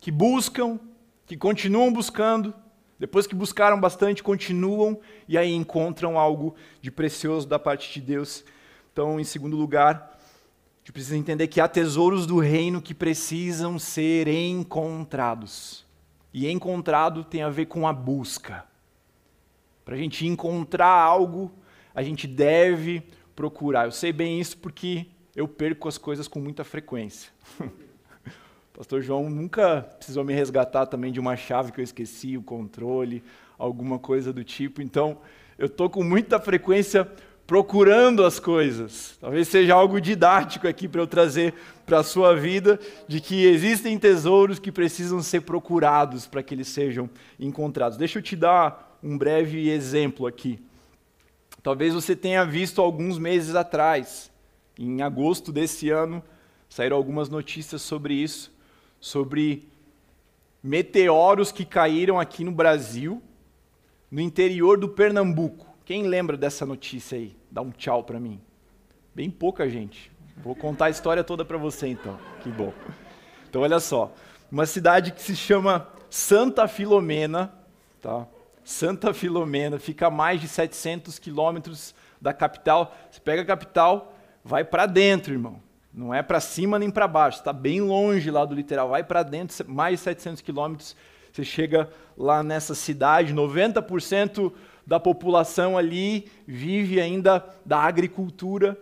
que 0.00 0.10
buscam, 0.10 0.78
que 1.26 1.36
continuam 1.36 1.92
buscando, 1.92 2.54
depois 2.98 3.26
que 3.26 3.34
buscaram 3.34 3.80
bastante, 3.80 4.22
continuam 4.22 5.00
e 5.26 5.36
aí 5.36 5.52
encontram 5.52 6.18
algo 6.18 6.54
de 6.80 6.90
precioso 6.90 7.48
da 7.48 7.58
parte 7.58 7.92
de 7.92 8.00
Deus. 8.00 8.44
Então, 8.92 9.18
em 9.18 9.24
segundo 9.24 9.56
lugar, 9.56 10.16
a 10.16 10.78
gente 10.78 10.92
precisa 10.92 11.16
entender 11.16 11.48
que 11.48 11.60
há 11.60 11.66
tesouros 11.66 12.26
do 12.26 12.38
reino 12.38 12.82
que 12.82 12.94
precisam 12.94 13.78
ser 13.78 14.28
encontrados. 14.28 15.84
E 16.32 16.48
encontrado 16.48 17.24
tem 17.24 17.42
a 17.42 17.48
ver 17.48 17.66
com 17.66 17.88
a 17.88 17.92
busca. 17.92 18.64
Para 19.84 19.94
a 19.94 19.98
gente 19.98 20.26
encontrar 20.26 20.92
algo, 20.92 21.50
a 21.94 22.02
gente 22.02 22.26
deve 22.26 23.02
procurar. 23.34 23.86
Eu 23.86 23.92
sei 23.92 24.12
bem 24.12 24.40
isso 24.40 24.56
porque 24.58 25.06
eu 25.34 25.48
perco 25.48 25.88
as 25.88 25.98
coisas 25.98 26.28
com 26.28 26.40
muita 26.40 26.64
frequência. 26.64 27.30
Pastor 28.72 29.02
João 29.02 29.28
nunca 29.28 29.82
precisou 29.96 30.24
me 30.24 30.32
resgatar 30.32 30.86
também 30.86 31.12
de 31.12 31.20
uma 31.20 31.36
chave 31.36 31.72
que 31.72 31.80
eu 31.80 31.84
esqueci, 31.84 32.36
o 32.36 32.42
controle, 32.42 33.22
alguma 33.58 33.98
coisa 33.98 34.32
do 34.32 34.42
tipo. 34.42 34.80
Então, 34.80 35.18
eu 35.58 35.66
estou 35.66 35.88
com 35.88 36.02
muita 36.02 36.40
frequência 36.40 37.06
procurando 37.46 38.24
as 38.24 38.40
coisas. 38.40 39.16
Talvez 39.20 39.48
seja 39.48 39.74
algo 39.74 40.00
didático 40.00 40.66
aqui 40.66 40.88
para 40.88 41.00
eu 41.00 41.06
trazer 41.06 41.54
para 41.84 41.98
a 41.98 42.02
sua 42.02 42.34
vida, 42.34 42.80
de 43.06 43.20
que 43.20 43.44
existem 43.44 43.98
tesouros 43.98 44.58
que 44.58 44.72
precisam 44.72 45.20
ser 45.22 45.42
procurados 45.42 46.26
para 46.26 46.42
que 46.42 46.54
eles 46.54 46.68
sejam 46.68 47.10
encontrados. 47.38 47.98
Deixa 47.98 48.18
eu 48.18 48.22
te 48.22 48.36
dar 48.36 48.98
um 49.02 49.18
breve 49.18 49.68
exemplo 49.68 50.26
aqui. 50.26 50.58
Talvez 51.62 51.94
você 51.94 52.16
tenha 52.16 52.44
visto 52.44 52.80
alguns 52.80 53.18
meses 53.18 53.54
atrás, 53.54 54.32
em 54.78 55.00
agosto 55.00 55.52
desse 55.52 55.90
ano, 55.90 56.22
saíram 56.68 56.96
algumas 56.96 57.28
notícias 57.28 57.82
sobre 57.82 58.14
isso, 58.14 58.52
sobre 59.00 59.68
meteoros 60.62 61.52
que 61.52 61.64
caíram 61.64 62.18
aqui 62.18 62.42
no 62.42 62.50
Brasil, 62.50 63.22
no 64.10 64.20
interior 64.20 64.78
do 64.78 64.88
Pernambuco. 64.88 65.66
Quem 65.84 66.04
lembra 66.04 66.36
dessa 66.36 66.66
notícia 66.66 67.16
aí? 67.16 67.36
Dá 67.50 67.62
um 67.62 67.70
tchau 67.70 68.02
para 68.02 68.18
mim. 68.18 68.40
Bem 69.14 69.30
pouca 69.30 69.68
gente. 69.68 70.10
Vou 70.38 70.56
contar 70.56 70.86
a 70.86 70.90
história 70.90 71.22
toda 71.22 71.44
para 71.44 71.58
você 71.58 71.88
então. 71.88 72.18
Que 72.42 72.48
bom. 72.48 72.72
Então 73.48 73.62
olha 73.62 73.78
só, 73.78 74.12
uma 74.50 74.66
cidade 74.66 75.12
que 75.12 75.22
se 75.22 75.36
chama 75.36 75.88
Santa 76.08 76.66
Filomena, 76.66 77.52
tá? 78.00 78.26
Santa 78.64 79.12
Filomena 79.12 79.78
fica 79.78 80.06
a 80.06 80.10
mais 80.10 80.40
de 80.40 80.48
700 80.48 81.18
quilômetros 81.18 81.94
da 82.20 82.32
capital. 82.32 82.94
Você 83.10 83.20
pega 83.20 83.42
a 83.42 83.44
capital, 83.44 84.16
vai 84.44 84.64
para 84.64 84.86
dentro, 84.86 85.32
irmão. 85.32 85.60
Não 85.92 86.14
é 86.14 86.22
para 86.22 86.40
cima 86.40 86.78
nem 86.78 86.90
para 86.90 87.06
baixo, 87.06 87.38
está 87.38 87.52
bem 87.52 87.80
longe 87.80 88.30
lá 88.30 88.44
do 88.44 88.54
litoral. 88.54 88.88
Vai 88.88 89.04
para 89.04 89.22
dentro, 89.22 89.70
mais 89.70 89.98
de 89.98 90.04
700 90.04 90.40
quilômetros, 90.40 90.96
você 91.32 91.44
chega 91.44 91.90
lá 92.16 92.42
nessa 92.42 92.74
cidade. 92.74 93.34
90% 93.34 94.52
da 94.86 94.98
população 94.98 95.76
ali 95.76 96.30
vive 96.46 97.00
ainda 97.00 97.44
da 97.64 97.78
agricultura. 97.78 98.78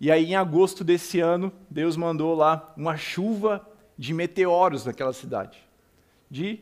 E 0.00 0.10
aí, 0.10 0.32
em 0.32 0.36
agosto 0.36 0.82
desse 0.82 1.20
ano, 1.20 1.52
Deus 1.68 1.96
mandou 1.96 2.34
lá 2.34 2.72
uma 2.76 2.96
chuva 2.96 3.66
de 3.96 4.14
meteoros 4.14 4.86
naquela 4.86 5.12
cidade. 5.12 5.58
De 6.30 6.60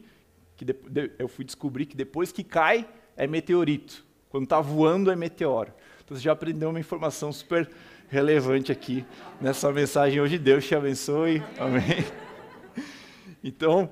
que 0.59 0.65
de, 0.65 0.75
de, 0.75 1.11
eu 1.19 1.27
fui 1.27 1.43
descobrir 1.43 1.87
que 1.87 1.97
depois 1.97 2.31
que 2.31 2.45
cai 2.45 2.87
é 3.17 3.27
meteorito, 3.27 4.05
quando 4.29 4.45
está 4.45 4.61
voando 4.61 5.11
é 5.11 5.17
meteoro. 5.17 5.73
Então 6.05 6.15
você 6.15 6.23
já 6.23 6.33
aprendeu 6.33 6.69
uma 6.69 6.79
informação 6.79 7.33
super 7.33 7.71
relevante 8.09 8.71
aqui 8.71 9.07
nessa 9.41 9.73
mensagem 9.73 10.21
hoje. 10.21 10.37
Deus 10.37 10.67
te 10.67 10.75
abençoe. 10.75 11.43
Amém. 11.59 12.05
Então, 13.43 13.89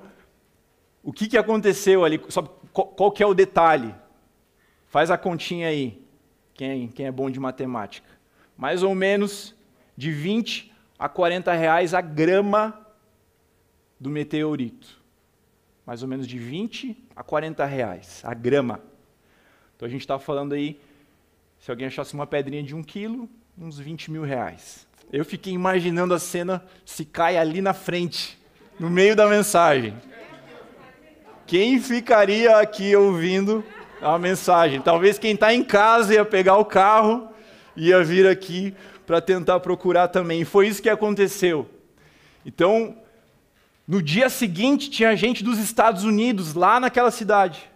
o 1.04 1.12
que, 1.12 1.28
que 1.28 1.38
aconteceu 1.38 2.04
ali? 2.04 2.20
Sabe, 2.30 2.50
qual, 2.72 2.88
qual 2.88 3.12
que 3.12 3.22
é 3.22 3.26
o 3.26 3.32
detalhe? 3.32 3.94
Faz 4.88 5.08
a 5.08 5.16
continha 5.16 5.68
aí, 5.68 6.04
quem, 6.52 6.88
quem 6.88 7.06
é 7.06 7.12
bom 7.12 7.30
de 7.30 7.38
matemática 7.38 8.16
mais 8.56 8.82
ou 8.82 8.94
menos 8.94 9.54
de 9.96 10.10
20 10.10 10.72
a 10.98 11.08
40 11.08 11.52
reais 11.52 11.92
a 11.92 12.00
grama 12.00 12.86
do 14.00 14.08
meteorito. 14.08 15.02
Mais 15.86 16.02
ou 16.02 16.08
menos 16.08 16.26
de 16.26 16.38
20 16.38 16.96
a 17.14 17.22
40 17.22 17.64
reais 17.64 18.20
a 18.24 18.34
grama. 18.34 18.80
Então 19.76 19.86
a 19.86 19.90
gente 19.90 20.00
está 20.00 20.18
falando 20.18 20.54
aí, 20.54 20.80
se 21.58 21.70
alguém 21.70 21.86
achasse 21.86 22.12
uma 22.14 22.26
pedrinha 22.26 22.62
de 22.62 22.74
um 22.74 22.82
quilo, 22.82 23.28
uns 23.56 23.78
20 23.78 24.10
mil 24.10 24.22
reais. 24.22 24.86
Eu 25.12 25.24
fiquei 25.24 25.52
imaginando 25.52 26.12
a 26.12 26.18
cena 26.18 26.64
se 26.84 27.04
cai 27.04 27.36
ali 27.36 27.60
na 27.60 27.72
frente, 27.72 28.38
no 28.80 28.90
meio 28.90 29.14
da 29.14 29.28
mensagem. 29.28 29.94
Quem 31.46 31.80
ficaria 31.80 32.58
aqui 32.58 32.96
ouvindo 32.96 33.64
a 34.02 34.18
mensagem? 34.18 34.80
Talvez 34.80 35.18
quem 35.18 35.34
está 35.34 35.54
em 35.54 35.62
casa 35.62 36.14
ia 36.14 36.24
pegar 36.24 36.56
o 36.56 36.64
carro 36.64 37.28
ia 37.76 38.02
vir 38.02 38.26
aqui 38.26 38.74
para 39.06 39.20
tentar 39.20 39.60
procurar 39.60 40.08
também. 40.08 40.44
Foi 40.44 40.66
isso 40.66 40.82
que 40.82 40.88
aconteceu. 40.88 41.68
Então, 42.44 42.96
no 43.86 44.02
dia 44.02 44.28
seguinte, 44.28 44.90
tinha 44.90 45.16
gente 45.16 45.44
dos 45.44 45.58
Estados 45.58 46.04
Unidos 46.04 46.54
lá 46.54 46.80
naquela 46.80 47.10
cidade, 47.10 47.70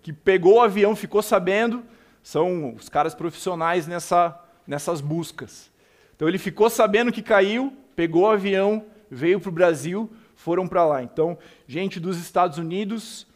que 0.00 0.12
pegou 0.12 0.54
o 0.54 0.60
avião, 0.60 0.96
ficou 0.96 1.22
sabendo, 1.22 1.82
são 2.22 2.74
os 2.74 2.88
caras 2.88 3.14
profissionais 3.14 3.86
nessa, 3.86 4.38
nessas 4.66 5.00
buscas. 5.00 5.70
Então, 6.16 6.28
ele 6.28 6.38
ficou 6.38 6.70
sabendo 6.70 7.12
que 7.12 7.22
caiu, 7.22 7.76
pegou 7.94 8.22
o 8.22 8.30
avião, 8.30 8.84
veio 9.10 9.40
para 9.40 9.48
o 9.48 9.52
Brasil, 9.52 10.10
foram 10.34 10.66
para 10.66 10.84
lá. 10.84 11.02
Então, 11.02 11.36
gente 11.66 12.00
dos 12.00 12.18
Estados 12.18 12.58
Unidos, 12.58 13.26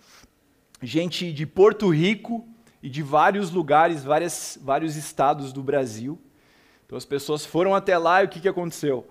gente 0.83 1.33
de 1.33 1.47
Porto 1.47 1.89
Rico, 1.89 2.49
e 2.87 2.89
de 2.89 3.03
vários 3.03 3.51
lugares, 3.51 4.05
várias, 4.05 4.57
vários 4.63 4.95
estados 4.95 5.53
do 5.53 5.61
Brasil. 5.61 6.17
Então 6.85 6.97
as 6.97 7.05
pessoas 7.05 7.45
foram 7.45 7.75
até 7.75 7.99
lá 7.99 8.23
e 8.23 8.27
o 8.27 8.29
que, 8.29 8.39
que 8.39 8.49
aconteceu? 8.49 9.05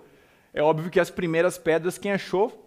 É 0.54 0.62
óbvio 0.62 0.90
que 0.90 0.98
as 0.98 1.10
primeiras 1.10 1.58
pedras 1.58 1.98
quem 1.98 2.10
achou 2.10 2.65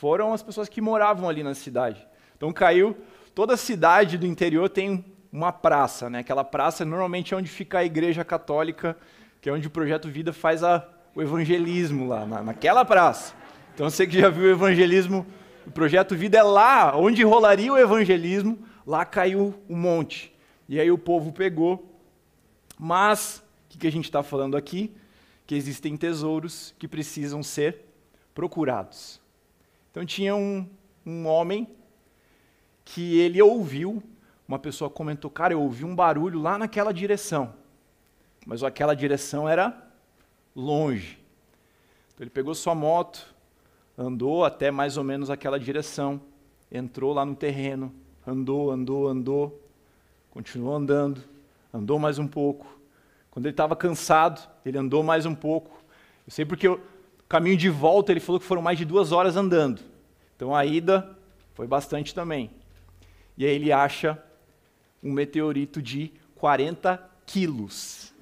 foram 0.00 0.32
as 0.32 0.42
pessoas 0.42 0.66
que 0.66 0.80
moravam 0.80 1.28
ali 1.28 1.42
na 1.42 1.54
cidade. 1.54 2.08
Então 2.34 2.50
caiu, 2.54 2.96
toda 3.34 3.54
cidade 3.54 4.16
do 4.16 4.26
interior 4.26 4.70
tem 4.70 5.04
uma 5.30 5.52
praça, 5.52 6.08
né? 6.08 6.20
Aquela 6.20 6.42
praça 6.42 6.86
normalmente 6.86 7.34
é 7.34 7.36
onde 7.36 7.50
fica 7.50 7.80
a 7.80 7.84
igreja 7.84 8.24
católica, 8.24 8.96
que 9.42 9.50
é 9.50 9.52
onde 9.52 9.66
o 9.66 9.70
Projeto 9.70 10.08
Vida 10.08 10.32
faz 10.32 10.64
a, 10.64 10.88
o 11.14 11.20
evangelismo 11.20 12.08
lá, 12.08 12.24
na, 12.24 12.42
naquela 12.42 12.82
praça. 12.82 13.34
Então 13.74 13.90
você 13.90 14.06
que 14.06 14.18
já 14.18 14.30
viu 14.30 14.44
o 14.44 14.50
evangelismo, 14.50 15.26
o 15.66 15.70
Projeto 15.70 16.16
Vida 16.16 16.38
é 16.38 16.42
lá, 16.42 16.96
onde 16.96 17.22
rolaria 17.22 17.70
o 17.70 17.76
evangelismo, 17.76 18.58
lá 18.86 19.04
caiu 19.04 19.54
um 19.68 19.76
monte. 19.76 20.34
E 20.66 20.80
aí 20.80 20.90
o 20.90 20.96
povo 20.96 21.30
pegou. 21.30 21.94
Mas, 22.78 23.44
o 23.66 23.68
que, 23.68 23.78
que 23.78 23.86
a 23.86 23.92
gente 23.92 24.06
está 24.06 24.22
falando 24.22 24.56
aqui? 24.56 24.96
Que 25.46 25.54
existem 25.54 25.94
tesouros 25.94 26.74
que 26.78 26.88
precisam 26.88 27.42
ser 27.42 27.84
procurados. 28.34 29.19
Então 29.90 30.04
tinha 30.04 30.34
um, 30.34 30.68
um 31.04 31.26
homem 31.26 31.66
que 32.84 33.18
ele 33.18 33.40
ouviu, 33.40 34.02
uma 34.46 34.58
pessoa 34.58 34.90
comentou, 34.90 35.30
cara, 35.30 35.52
eu 35.52 35.60
ouvi 35.60 35.84
um 35.84 35.94
barulho 35.94 36.40
lá 36.40 36.58
naquela 36.58 36.92
direção. 36.92 37.54
Mas 38.46 38.62
aquela 38.62 38.94
direção 38.94 39.48
era 39.48 39.90
longe. 40.54 41.18
Então 42.14 42.24
ele 42.24 42.30
pegou 42.30 42.54
sua 42.54 42.74
moto, 42.74 43.34
andou 43.96 44.44
até 44.44 44.70
mais 44.70 44.96
ou 44.96 45.04
menos 45.04 45.30
aquela 45.30 45.58
direção, 45.58 46.20
entrou 46.70 47.12
lá 47.12 47.24
no 47.24 47.34
terreno, 47.34 47.92
andou, 48.26 48.70
andou, 48.70 49.08
andou, 49.08 49.68
continuou 50.30 50.74
andando, 50.74 51.22
andou 51.72 51.98
mais 51.98 52.18
um 52.18 52.26
pouco. 52.26 52.78
Quando 53.30 53.46
ele 53.46 53.52
estava 53.52 53.76
cansado, 53.76 54.48
ele 54.64 54.78
andou 54.78 55.02
mais 55.02 55.26
um 55.26 55.34
pouco. 55.34 55.82
Eu 56.26 56.32
sei 56.32 56.44
porque 56.44 56.68
o 56.68 56.80
caminho 57.30 57.56
de 57.56 57.70
volta 57.70 58.12
ele 58.12 58.20
falou 58.20 58.40
que 58.40 58.46
foram 58.46 58.60
mais 58.60 58.76
de 58.76 58.84
duas 58.84 59.12
horas 59.12 59.36
andando. 59.36 59.80
Então 60.36 60.54
a 60.54 60.66
ida 60.66 61.16
foi 61.54 61.66
bastante 61.66 62.14
também. 62.14 62.50
E 63.38 63.46
aí 63.46 63.54
ele 63.54 63.72
acha 63.72 64.22
um 65.02 65.12
meteorito 65.12 65.80
de 65.80 66.12
40 66.34 67.02
quilos. 67.24 68.12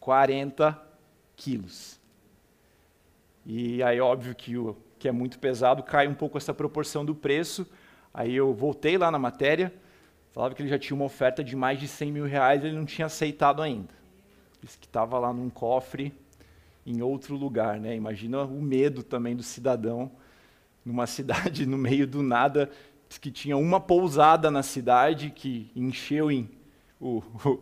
40 0.00 0.76
quilos. 1.36 2.00
E 3.46 3.82
aí, 3.82 4.00
óbvio 4.00 4.34
que 4.34 4.56
o 4.56 4.74
que 4.98 5.06
é 5.06 5.12
muito 5.12 5.38
pesado 5.38 5.82
cai 5.82 6.08
um 6.08 6.14
pouco 6.14 6.38
essa 6.38 6.54
proporção 6.54 7.04
do 7.04 7.14
preço. 7.14 7.66
Aí 8.12 8.34
eu 8.34 8.54
voltei 8.54 8.96
lá 8.96 9.10
na 9.10 9.18
matéria, 9.18 9.72
Falava 10.34 10.52
que 10.52 10.62
ele 10.62 10.68
já 10.68 10.78
tinha 10.80 10.96
uma 10.96 11.04
oferta 11.04 11.44
de 11.44 11.54
mais 11.54 11.78
de 11.78 11.86
100 11.86 12.10
mil 12.10 12.24
reais 12.24 12.64
e 12.64 12.66
ele 12.66 12.76
não 12.76 12.84
tinha 12.84 13.06
aceitado 13.06 13.62
ainda. 13.62 13.94
Disse 14.60 14.76
que 14.76 14.86
estava 14.86 15.16
lá 15.16 15.32
num 15.32 15.48
cofre 15.48 16.12
em 16.86 17.02
outro 17.02 17.36
lugar. 17.36 17.80
Né? 17.80 17.96
Imagina 17.96 18.42
o 18.42 18.60
medo 18.60 19.02
também 19.02 19.34
do 19.36 19.42
cidadão 19.42 20.10
numa 20.84 21.06
cidade 21.08 21.66
no 21.66 21.78
meio 21.78 22.06
do 22.06 22.22
nada. 22.22 22.70
Que 23.20 23.30
tinha 23.30 23.56
uma 23.56 23.78
pousada 23.78 24.50
na 24.50 24.62
cidade 24.62 25.30
que 25.30 25.70
encheu 25.76 26.32
em. 26.32 26.50
O, 27.00 27.22
o, 27.44 27.60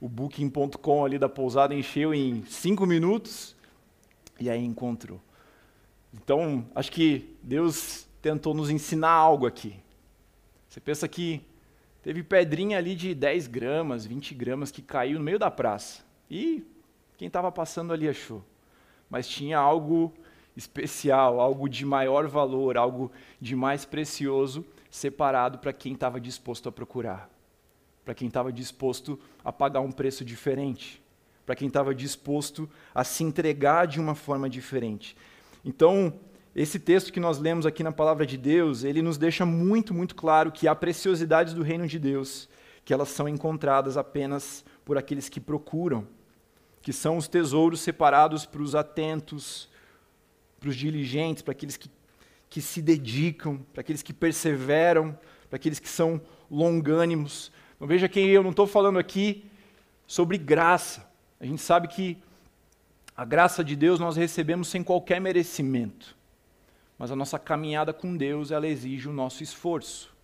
o 0.00 0.08
booking.com 0.08 1.04
ali 1.04 1.16
da 1.16 1.28
pousada 1.28 1.74
encheu 1.74 2.12
em 2.12 2.44
cinco 2.46 2.86
minutos 2.86 3.54
e 4.40 4.50
aí 4.50 4.64
encontrou. 4.64 5.20
Então, 6.12 6.66
acho 6.74 6.90
que 6.90 7.36
Deus 7.40 8.08
tentou 8.20 8.52
nos 8.52 8.68
ensinar 8.68 9.12
algo 9.12 9.46
aqui. 9.46 9.76
Você 10.68 10.80
pensa 10.80 11.06
que 11.06 11.44
Teve 12.02 12.22
pedrinha 12.22 12.78
ali 12.78 12.94
de 12.94 13.14
10 13.14 13.46
gramas, 13.46 14.06
20 14.06 14.34
gramas 14.34 14.70
que 14.70 14.80
caiu 14.80 15.18
no 15.18 15.24
meio 15.24 15.38
da 15.38 15.50
praça. 15.50 16.02
E 16.30 16.64
quem 17.20 17.26
estava 17.26 17.52
passando 17.52 17.92
ali 17.92 18.08
achou. 18.08 18.42
Mas 19.10 19.28
tinha 19.28 19.58
algo 19.58 20.10
especial, 20.56 21.38
algo 21.38 21.68
de 21.68 21.84
maior 21.84 22.26
valor, 22.26 22.78
algo 22.78 23.12
de 23.38 23.54
mais 23.54 23.84
precioso 23.84 24.64
separado 24.90 25.58
para 25.58 25.70
quem 25.70 25.92
estava 25.92 26.18
disposto 26.18 26.70
a 26.70 26.72
procurar. 26.72 27.28
Para 28.06 28.14
quem 28.14 28.28
estava 28.28 28.50
disposto 28.50 29.20
a 29.44 29.52
pagar 29.52 29.80
um 29.80 29.92
preço 29.92 30.24
diferente. 30.24 31.02
Para 31.44 31.54
quem 31.54 31.68
estava 31.68 31.94
disposto 31.94 32.66
a 32.94 33.04
se 33.04 33.22
entregar 33.22 33.86
de 33.86 34.00
uma 34.00 34.14
forma 34.14 34.48
diferente. 34.48 35.14
Então, 35.62 36.14
esse 36.56 36.80
texto 36.80 37.12
que 37.12 37.20
nós 37.20 37.38
lemos 37.38 37.66
aqui 37.66 37.82
na 37.82 37.92
palavra 37.92 38.24
de 38.24 38.38
Deus, 38.38 38.82
ele 38.82 39.02
nos 39.02 39.18
deixa 39.18 39.44
muito, 39.44 39.92
muito 39.92 40.14
claro 40.14 40.50
que 40.50 40.66
há 40.66 40.74
preciosidades 40.74 41.52
do 41.52 41.62
reino 41.62 41.86
de 41.86 41.98
Deus, 41.98 42.48
que 42.82 42.94
elas 42.94 43.10
são 43.10 43.28
encontradas 43.28 43.98
apenas 43.98 44.64
por 44.86 44.96
aqueles 44.96 45.28
que 45.28 45.38
procuram, 45.38 46.08
que 46.82 46.92
são 46.92 47.16
os 47.16 47.28
tesouros 47.28 47.80
separados 47.80 48.46
para 48.46 48.62
os 48.62 48.74
atentos, 48.74 49.68
para 50.58 50.68
os 50.68 50.76
diligentes, 50.76 51.42
para 51.42 51.52
aqueles 51.52 51.76
que, 51.76 51.90
que 52.48 52.60
se 52.60 52.80
dedicam, 52.80 53.58
para 53.72 53.80
aqueles 53.82 54.02
que 54.02 54.12
perseveram, 54.12 55.18
para 55.48 55.56
aqueles 55.56 55.78
que 55.78 55.88
são 55.88 56.20
longânimos. 56.50 57.52
Então 57.76 57.86
veja 57.86 58.08
que 58.08 58.20
eu 58.20 58.42
não 58.42 58.50
estou 58.50 58.66
falando 58.66 58.98
aqui 58.98 59.44
sobre 60.06 60.38
graça. 60.38 61.08
A 61.38 61.46
gente 61.46 61.62
sabe 61.62 61.88
que 61.88 62.18
a 63.16 63.24
graça 63.24 63.62
de 63.62 63.76
Deus 63.76 64.00
nós 64.00 64.16
recebemos 64.16 64.68
sem 64.68 64.82
qualquer 64.82 65.20
merecimento. 65.20 66.16
Mas 66.98 67.10
a 67.10 67.16
nossa 67.16 67.38
caminhada 67.38 67.92
com 67.92 68.16
Deus, 68.16 68.50
ela 68.50 68.66
exige 68.66 69.08
o 69.08 69.12
nosso 69.12 69.42
esforço. 69.42 70.14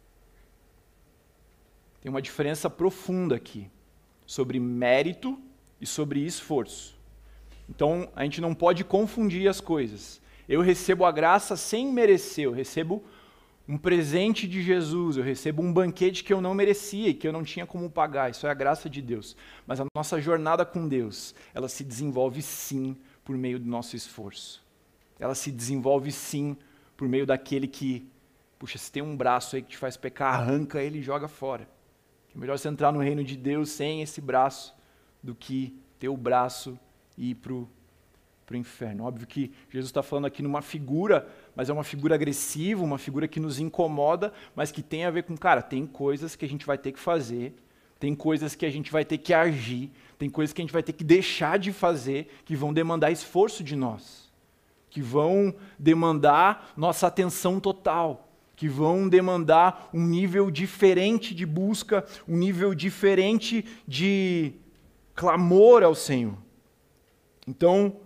Tem 2.00 2.10
uma 2.10 2.22
diferença 2.22 2.68
profunda 2.68 3.36
aqui 3.36 3.70
sobre 4.26 4.60
mérito 4.60 5.38
e 5.80 5.86
sobre 5.86 6.24
esforço. 6.24 6.96
Então, 7.68 8.08
a 8.14 8.22
gente 8.24 8.40
não 8.40 8.54
pode 8.54 8.84
confundir 8.84 9.48
as 9.48 9.60
coisas. 9.60 10.20
Eu 10.48 10.60
recebo 10.60 11.04
a 11.04 11.12
graça 11.12 11.56
sem 11.56 11.92
merecer, 11.92 12.44
eu 12.44 12.52
recebo 12.52 13.02
um 13.68 13.76
presente 13.76 14.46
de 14.46 14.62
Jesus, 14.62 15.16
eu 15.16 15.24
recebo 15.24 15.60
um 15.60 15.72
banquete 15.72 16.22
que 16.22 16.32
eu 16.32 16.40
não 16.40 16.54
merecia 16.54 17.08
e 17.08 17.14
que 17.14 17.26
eu 17.26 17.32
não 17.32 17.42
tinha 17.42 17.66
como 17.66 17.90
pagar. 17.90 18.30
Isso 18.30 18.46
é 18.46 18.50
a 18.50 18.54
graça 18.54 18.88
de 18.88 19.02
Deus. 19.02 19.36
Mas 19.66 19.80
a 19.80 19.86
nossa 19.94 20.20
jornada 20.20 20.64
com 20.64 20.86
Deus, 20.86 21.34
ela 21.52 21.68
se 21.68 21.82
desenvolve 21.82 22.40
sim 22.42 22.96
por 23.24 23.36
meio 23.36 23.58
do 23.58 23.66
nosso 23.66 23.96
esforço. 23.96 24.64
Ela 25.18 25.34
se 25.34 25.50
desenvolve 25.50 26.12
sim 26.12 26.56
por 26.96 27.08
meio 27.08 27.26
daquele 27.26 27.66
que, 27.66 28.08
puxa, 28.56 28.78
se 28.78 28.92
tem 28.92 29.02
um 29.02 29.16
braço 29.16 29.56
aí 29.56 29.62
que 29.62 29.70
te 29.70 29.76
faz 29.76 29.96
pecar, 29.96 30.34
arranca 30.34 30.80
ele 30.80 31.00
e 31.00 31.02
joga 31.02 31.26
fora. 31.26 31.68
É 32.32 32.38
melhor 32.38 32.56
você 32.56 32.68
entrar 32.68 32.92
no 32.92 33.00
reino 33.00 33.24
de 33.24 33.36
Deus 33.36 33.70
sem 33.70 34.00
esse 34.00 34.20
braço 34.20 34.75
do 35.26 35.34
que 35.34 35.78
ter 35.98 36.08
o 36.08 36.16
braço 36.16 36.78
e 37.18 37.30
ir 37.30 37.34
para 37.34 37.52
o 37.52 37.68
inferno. 38.54 39.04
Óbvio 39.04 39.26
que 39.26 39.52
Jesus 39.68 39.90
está 39.90 40.02
falando 40.02 40.26
aqui 40.26 40.42
numa 40.42 40.62
figura 40.62 41.28
mas 41.56 41.70
é 41.70 41.72
uma 41.72 41.82
figura 41.82 42.14
agressiva, 42.14 42.84
uma 42.84 42.98
figura 42.98 43.26
que 43.26 43.40
nos 43.40 43.58
incomoda, 43.58 44.30
mas 44.54 44.70
que 44.70 44.82
tem 44.82 45.06
a 45.06 45.10
ver 45.10 45.22
com, 45.22 45.34
cara, 45.34 45.62
tem 45.62 45.86
coisas 45.86 46.36
que 46.36 46.44
a 46.44 46.48
gente 46.48 46.66
vai 46.66 46.76
ter 46.76 46.92
que 46.92 47.00
fazer, 47.00 47.54
tem 47.98 48.14
coisas 48.14 48.54
que 48.54 48.66
a 48.66 48.70
gente 48.70 48.92
vai 48.92 49.06
ter 49.06 49.16
que 49.16 49.32
agir, 49.32 49.90
tem 50.18 50.28
coisas 50.28 50.52
que 50.52 50.60
a 50.60 50.64
gente 50.64 50.72
vai 50.72 50.82
ter 50.82 50.92
que 50.92 51.02
deixar 51.02 51.58
de 51.58 51.72
fazer, 51.72 52.28
que 52.44 52.54
vão 52.54 52.74
demandar 52.74 53.10
esforço 53.10 53.64
de 53.64 53.74
nós, 53.74 54.30
que 54.90 55.00
vão 55.00 55.54
demandar 55.78 56.74
nossa 56.76 57.06
atenção 57.06 57.58
total, 57.58 58.28
que 58.54 58.68
vão 58.68 59.08
demandar 59.08 59.88
um 59.94 60.06
nível 60.06 60.50
diferente 60.50 61.34
de 61.34 61.46
busca, 61.46 62.06
um 62.28 62.36
nível 62.36 62.74
diferente 62.74 63.64
de 63.88 64.52
clamor 65.16 65.82
ao 65.82 65.94
Senhor. 65.94 66.36
Então, 67.48 67.96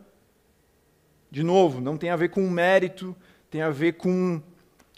de 1.31 1.43
novo, 1.43 1.81
não 1.81 1.97
tem 1.97 2.09
a 2.11 2.17
ver 2.17 2.31
com 2.31 2.49
mérito, 2.49 3.15
tem 3.51 3.61
a 3.61 3.71
ver 3.71 3.95
com 3.95 4.41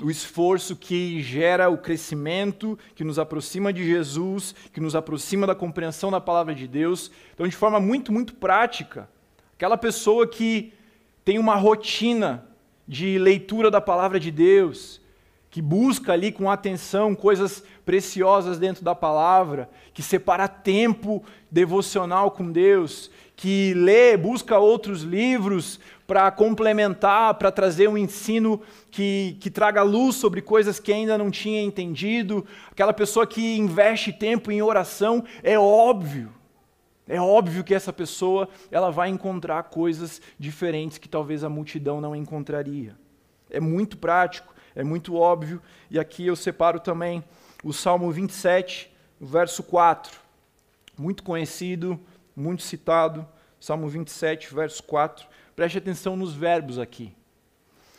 o 0.02 0.10
esforço 0.10 0.76
que 0.76 1.22
gera 1.22 1.68
o 1.68 1.78
crescimento, 1.78 2.78
que 2.94 3.04
nos 3.04 3.18
aproxima 3.18 3.72
de 3.72 3.84
Jesus, 3.84 4.54
que 4.72 4.80
nos 4.80 4.94
aproxima 4.94 5.46
da 5.46 5.54
compreensão 5.54 6.10
da 6.10 6.20
palavra 6.20 6.54
de 6.54 6.68
Deus. 6.68 7.10
Então, 7.34 7.46
de 7.46 7.56
forma 7.56 7.80
muito, 7.80 8.12
muito 8.12 8.34
prática, 8.34 9.08
aquela 9.54 9.76
pessoa 9.76 10.26
que 10.26 10.72
tem 11.24 11.38
uma 11.38 11.56
rotina 11.56 12.46
de 12.86 13.18
leitura 13.18 13.70
da 13.70 13.80
palavra 13.80 14.18
de 14.18 14.30
Deus, 14.30 15.01
que 15.52 15.60
busca 15.60 16.14
ali 16.14 16.32
com 16.32 16.50
atenção 16.50 17.14
coisas 17.14 17.62
preciosas 17.84 18.58
dentro 18.58 18.82
da 18.82 18.94
palavra, 18.94 19.68
que 19.92 20.02
separa 20.02 20.48
tempo 20.48 21.22
devocional 21.50 22.30
com 22.30 22.50
Deus, 22.50 23.10
que 23.36 23.74
lê, 23.74 24.16
busca 24.16 24.58
outros 24.58 25.02
livros 25.02 25.78
para 26.06 26.30
complementar, 26.30 27.34
para 27.34 27.52
trazer 27.52 27.86
um 27.86 27.98
ensino 27.98 28.62
que, 28.90 29.36
que 29.40 29.50
traga 29.50 29.82
luz 29.82 30.16
sobre 30.16 30.40
coisas 30.40 30.80
que 30.80 30.90
ainda 30.90 31.18
não 31.18 31.30
tinha 31.30 31.62
entendido. 31.62 32.46
Aquela 32.70 32.94
pessoa 32.94 33.26
que 33.26 33.58
investe 33.58 34.10
tempo 34.10 34.50
em 34.50 34.62
oração, 34.62 35.22
é 35.42 35.58
óbvio. 35.58 36.32
É 37.06 37.20
óbvio 37.20 37.62
que 37.62 37.74
essa 37.74 37.92
pessoa 37.92 38.48
ela 38.70 38.90
vai 38.90 39.10
encontrar 39.10 39.64
coisas 39.64 40.22
diferentes 40.38 40.96
que 40.96 41.10
talvez 41.10 41.44
a 41.44 41.50
multidão 41.50 42.00
não 42.00 42.16
encontraria. 42.16 42.96
É 43.50 43.60
muito 43.60 43.98
prático, 43.98 44.51
é 44.74 44.82
muito 44.82 45.14
óbvio. 45.14 45.60
E 45.90 45.98
aqui 45.98 46.26
eu 46.26 46.36
separo 46.36 46.80
também 46.80 47.22
o 47.62 47.72
Salmo 47.72 48.10
27, 48.10 48.92
verso 49.20 49.62
4. 49.62 50.18
Muito 50.98 51.22
conhecido, 51.22 51.98
muito 52.34 52.62
citado. 52.62 53.26
Salmo 53.60 53.88
27, 53.88 54.52
verso 54.54 54.82
4. 54.82 55.26
Preste 55.54 55.78
atenção 55.78 56.16
nos 56.16 56.34
verbos 56.34 56.78
aqui. 56.78 57.14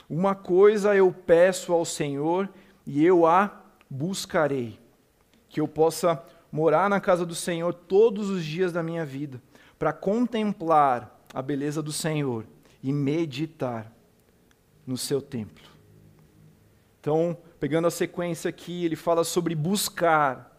Uma 0.10 0.36
coisa 0.36 0.96
eu 0.96 1.12
peço 1.12 1.72
ao 1.72 1.86
Senhor 1.86 2.50
e 2.86 3.04
eu 3.06 3.26
a 3.26 3.64
buscarei, 3.90 4.80
que 5.48 5.62
eu 5.62 5.68
possa 5.68 6.22
morar 6.52 6.90
na 6.90 7.00
casa 7.00 7.26
do 7.26 7.34
Senhor 7.34 7.74
todos 7.74 8.30
os 8.30 8.44
dias 8.44 8.72
da 8.74 8.84
minha 8.84 9.06
vida, 9.06 9.42
para 9.80 9.94
contemplar 9.94 11.20
a 11.34 11.42
beleza 11.42 11.82
do 11.82 11.92
Senhor 11.92 12.46
e 12.82 12.92
meditar 12.92 13.92
no 14.86 14.98
seu 14.98 15.22
templo. 15.22 15.73
Então, 17.04 17.36
pegando 17.60 17.86
a 17.86 17.92
sequência 17.92 18.48
aqui, 18.48 18.86
ele 18.86 18.96
fala 18.96 19.26
sobre 19.26 19.54
buscar, 19.54 20.58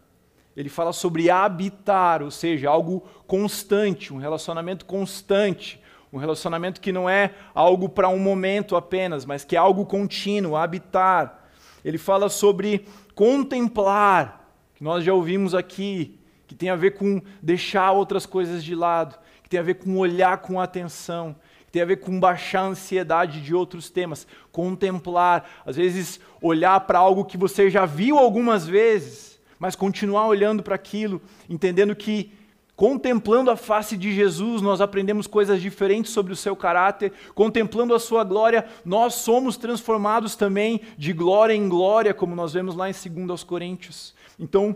ele 0.55 0.69
fala 0.69 0.93
sobre 0.93 1.31
habitar, 1.31 2.23
ou 2.23 2.31
seja, 2.31 2.69
algo 2.69 3.03
constante, 3.27 4.13
um 4.13 4.19
relacionamento 4.19 4.85
constante, 4.85 5.81
um 6.13 6.19
relacionamento 6.19 6.83
que 6.83 6.93
não 6.93 7.09
é 7.09 7.35
algo 7.55 7.89
para 7.89 8.11
um 8.11 8.19
momento 8.19 8.77
apenas, 8.77 9.25
mas 9.25 9.43
que 9.43 9.57
é 9.57 9.59
algo 9.59 9.87
contínuo, 9.87 10.55
habitar. 10.55 11.49
Ele 11.83 11.97
fala 11.97 12.29
sobre 12.29 12.87
contemplar, 13.15 14.47
que 14.75 14.85
nós 14.85 15.03
já 15.03 15.15
ouvimos 15.15 15.55
aqui, 15.55 16.21
que 16.47 16.55
tem 16.55 16.69
a 16.69 16.77
ver 16.77 16.91
com 16.91 17.23
deixar 17.41 17.91
outras 17.93 18.27
coisas 18.27 18.63
de 18.63 18.75
lado, 18.75 19.19
que 19.43 19.49
tem 19.49 19.59
a 19.59 19.63
ver 19.63 19.77
com 19.77 19.97
olhar 19.97 20.37
com 20.43 20.61
atenção, 20.61 21.35
tem 21.75 21.83
a 21.83 21.87
ver 21.87 21.97
com 21.97 22.21
baixar 22.21 22.61
a 22.61 22.67
ansiedade 22.67 23.41
de 23.41 23.53
outros 23.53 23.91
temas, 23.91 24.29
contemplar, 24.53 25.45
às 25.67 25.75
vezes 25.75 26.21
olhar 26.41 26.79
para 26.79 27.01
algo 27.01 27.25
que 27.25 27.37
você 27.37 27.69
já 27.69 27.85
viu 27.85 28.17
algumas 28.17 28.65
vezes, 28.65 29.41
mas 29.59 29.75
continuar 29.75 30.29
olhando 30.29 30.63
para 30.63 30.77
aquilo, 30.77 31.21
entendendo 31.51 31.97
que 31.97 32.33
Contemplando 32.77 33.53
a 33.53 33.57
face 33.57 33.97
de 33.97 34.13
Jesus, 34.13 34.61
nós 34.61 34.81
aprendemos 34.81 35.29
coisas 35.29 35.63
diferentes 35.63 36.11
sobre 36.11 36.33
o 36.33 36.37
seu 36.37 36.57
caráter. 36.57 37.13
Contemplando 37.33 37.95
a 37.95 38.01
sua 38.01 38.25
glória, 38.25 38.67
nós 38.85 39.15
somos 39.15 39.57
transformados 39.57 40.35
também 40.35 40.81
de 40.99 41.13
glória 41.13 41.55
em 41.55 41.69
glória, 41.69 42.13
como 42.13 42.35
nós 42.35 42.53
vemos 42.53 42.75
lá 42.75 42.91
em 42.91 42.93
2 42.93 43.45
Coríntios. 43.45 44.13
Então, 44.41 44.75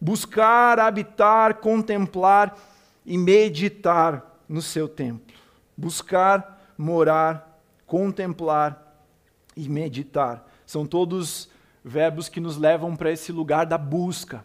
buscar, 0.00 0.80
habitar, 0.80 1.58
contemplar 1.58 2.58
e 3.06 3.16
meditar 3.16 4.40
no 4.48 4.60
seu 4.60 4.88
templo. 4.88 5.31
Buscar, 5.82 6.72
morar, 6.78 7.60
contemplar 7.86 9.04
e 9.56 9.68
meditar. 9.68 10.48
São 10.64 10.86
todos 10.86 11.50
verbos 11.84 12.28
que 12.28 12.40
nos 12.40 12.56
levam 12.56 12.96
para 12.96 13.10
esse 13.10 13.32
lugar 13.32 13.66
da 13.66 13.76
busca 13.76 14.44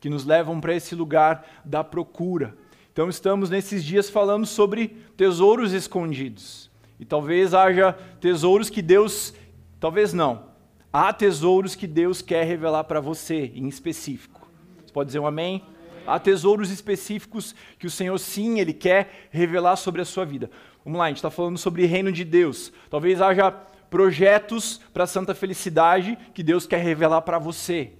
que 0.00 0.08
nos 0.08 0.24
levam 0.24 0.60
para 0.60 0.74
esse 0.74 0.94
lugar 0.94 1.46
da 1.64 1.82
procura. 1.82 2.56
Então, 2.92 3.08
estamos 3.08 3.50
nesses 3.50 3.84
dias 3.84 4.10
falando 4.10 4.46
sobre 4.46 4.88
tesouros 5.16 5.72
escondidos. 5.72 6.70
E 6.98 7.04
talvez 7.04 7.54
haja 7.54 7.92
tesouros 8.20 8.70
que 8.70 8.82
Deus. 8.82 9.34
Talvez 9.78 10.12
não. 10.12 10.48
Há 10.92 11.12
tesouros 11.12 11.74
que 11.74 11.86
Deus 11.86 12.22
quer 12.22 12.44
revelar 12.44 12.84
para 12.84 13.00
você, 13.00 13.52
em 13.54 13.68
específico. 13.68 14.48
Você 14.84 14.92
pode 14.92 15.08
dizer 15.08 15.20
um 15.20 15.26
amém? 15.26 15.62
Há 16.08 16.18
tesouros 16.18 16.70
específicos 16.70 17.54
que 17.78 17.86
o 17.86 17.90
Senhor, 17.90 18.18
sim, 18.18 18.60
Ele 18.60 18.72
quer 18.72 19.28
revelar 19.30 19.76
sobre 19.76 20.00
a 20.00 20.04
sua 20.04 20.24
vida. 20.24 20.50
Vamos 20.84 20.98
lá, 20.98 21.04
a 21.04 21.08
gente 21.08 21.18
está 21.18 21.30
falando 21.30 21.58
sobre 21.58 21.84
reino 21.84 22.10
de 22.10 22.24
Deus. 22.24 22.72
Talvez 22.88 23.20
haja 23.20 23.50
projetos 23.90 24.80
para 24.92 25.04
a 25.04 25.06
santa 25.06 25.34
felicidade 25.34 26.18
que 26.32 26.42
Deus 26.42 26.66
quer 26.66 26.82
revelar 26.82 27.22
para 27.22 27.38
você. 27.38 27.92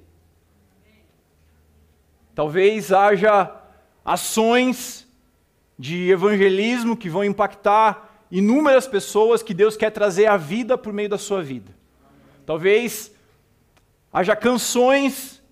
Talvez 2.35 2.93
haja 2.93 3.55
ações 4.05 5.07
de 5.79 6.11
evangelismo 6.11 6.97
que 6.97 7.11
vão 7.11 7.25
impactar 7.25 8.25
inúmeras 8.31 8.87
pessoas 8.87 9.43
que 9.43 9.53
Deus 9.53 9.77
quer 9.77 9.91
trazer 9.91 10.27
à 10.27 10.37
vida 10.37 10.79
por 10.79 10.93
meio 10.93 11.09
da 11.09 11.19
sua 11.19 11.43
vida. 11.43 11.77
Talvez 12.47 13.13
haja 14.13 14.35
canções 14.35 15.43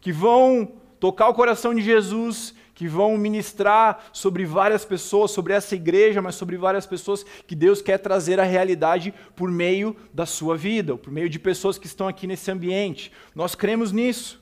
que 0.00 0.12
vão 0.12 0.81
tocar 1.02 1.28
o 1.28 1.34
coração 1.34 1.74
de 1.74 1.82
Jesus, 1.82 2.54
que 2.72 2.86
vão 2.86 3.18
ministrar 3.18 4.04
sobre 4.12 4.46
várias 4.46 4.84
pessoas, 4.84 5.32
sobre 5.32 5.52
essa 5.52 5.74
igreja, 5.74 6.22
mas 6.22 6.36
sobre 6.36 6.56
várias 6.56 6.86
pessoas 6.86 7.24
que 7.46 7.56
Deus 7.56 7.82
quer 7.82 7.98
trazer 7.98 8.38
à 8.38 8.44
realidade 8.44 9.12
por 9.34 9.50
meio 9.50 9.96
da 10.14 10.24
sua 10.24 10.56
vida, 10.56 10.96
por 10.96 11.12
meio 11.12 11.28
de 11.28 11.40
pessoas 11.40 11.76
que 11.76 11.86
estão 11.86 12.06
aqui 12.06 12.26
nesse 12.26 12.50
ambiente. 12.50 13.10
Nós 13.34 13.56
cremos 13.56 13.90
nisso. 13.90 14.40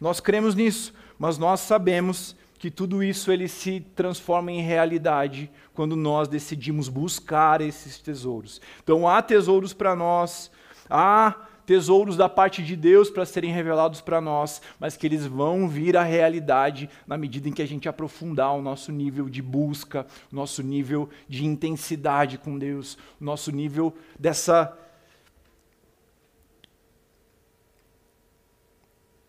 Nós 0.00 0.20
cremos 0.20 0.54
nisso 0.54 0.94
mas 1.18 1.38
nós 1.38 1.60
sabemos 1.60 2.36
que 2.58 2.70
tudo 2.70 3.02
isso 3.02 3.30
ele 3.30 3.48
se 3.48 3.80
transforma 3.94 4.50
em 4.50 4.62
realidade 4.62 5.50
quando 5.74 5.94
nós 5.94 6.26
decidimos 6.26 6.88
buscar 6.88 7.60
esses 7.60 7.98
tesouros. 7.98 8.60
Então 8.82 9.06
há 9.06 9.20
tesouros 9.20 9.72
para 9.72 9.94
nós, 9.94 10.50
há 10.88 11.34
tesouros 11.66 12.16
da 12.16 12.28
parte 12.28 12.62
de 12.62 12.76
Deus 12.76 13.10
para 13.10 13.26
serem 13.26 13.52
revelados 13.52 14.00
para 14.00 14.20
nós, 14.20 14.62
mas 14.78 14.96
que 14.96 15.06
eles 15.06 15.26
vão 15.26 15.68
vir 15.68 15.96
à 15.96 16.04
realidade 16.04 16.88
na 17.06 17.18
medida 17.18 17.48
em 17.48 17.52
que 17.52 17.60
a 17.60 17.66
gente 17.66 17.88
aprofundar 17.88 18.54
o 18.54 18.62
nosso 18.62 18.92
nível 18.92 19.28
de 19.28 19.42
busca, 19.42 20.06
o 20.32 20.36
nosso 20.36 20.62
nível 20.62 21.10
de 21.28 21.44
intensidade 21.44 22.38
com 22.38 22.56
Deus, 22.56 22.96
o 23.20 23.24
nosso 23.24 23.50
nível 23.50 23.92
dessa 24.18 24.78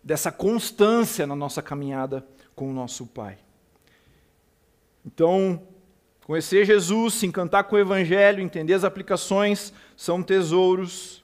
dessa 0.02 0.32
constância 0.32 1.26
na 1.26 1.36
nossa 1.36 1.60
caminhada 1.60 2.26
com 2.54 2.70
o 2.70 2.72
nosso 2.72 3.06
Pai. 3.06 3.36
Então, 5.04 5.62
conhecer 6.24 6.64
Jesus, 6.64 7.14
se 7.14 7.26
encantar 7.26 7.64
com 7.64 7.76
o 7.76 7.78
Evangelho, 7.78 8.40
entender 8.40 8.72
as 8.72 8.84
aplicações, 8.84 9.70
são 9.94 10.22
tesouros. 10.22 11.22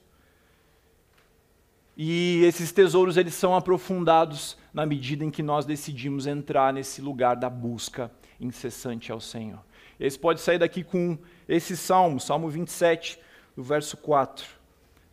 E 1.97 2.43
esses 2.43 2.71
tesouros 2.71 3.17
eles 3.17 3.33
são 3.33 3.55
aprofundados 3.55 4.57
na 4.73 4.85
medida 4.85 5.23
em 5.23 5.31
que 5.31 5.41
nós 5.41 5.65
decidimos 5.65 6.27
entrar 6.27 6.73
nesse 6.73 7.01
lugar 7.01 7.35
da 7.35 7.49
busca 7.49 8.11
incessante 8.39 9.11
ao 9.11 9.21
Senhor. 9.21 9.59
Esse 9.99 10.19
pode 10.19 10.41
sair 10.41 10.59
daqui 10.59 10.83
com 10.83 11.17
esse 11.47 11.77
salmo, 11.77 12.19
Salmo 12.19 12.49
27, 12.49 13.17
do 13.55 13.63
verso 13.63 13.95
4 13.97 14.65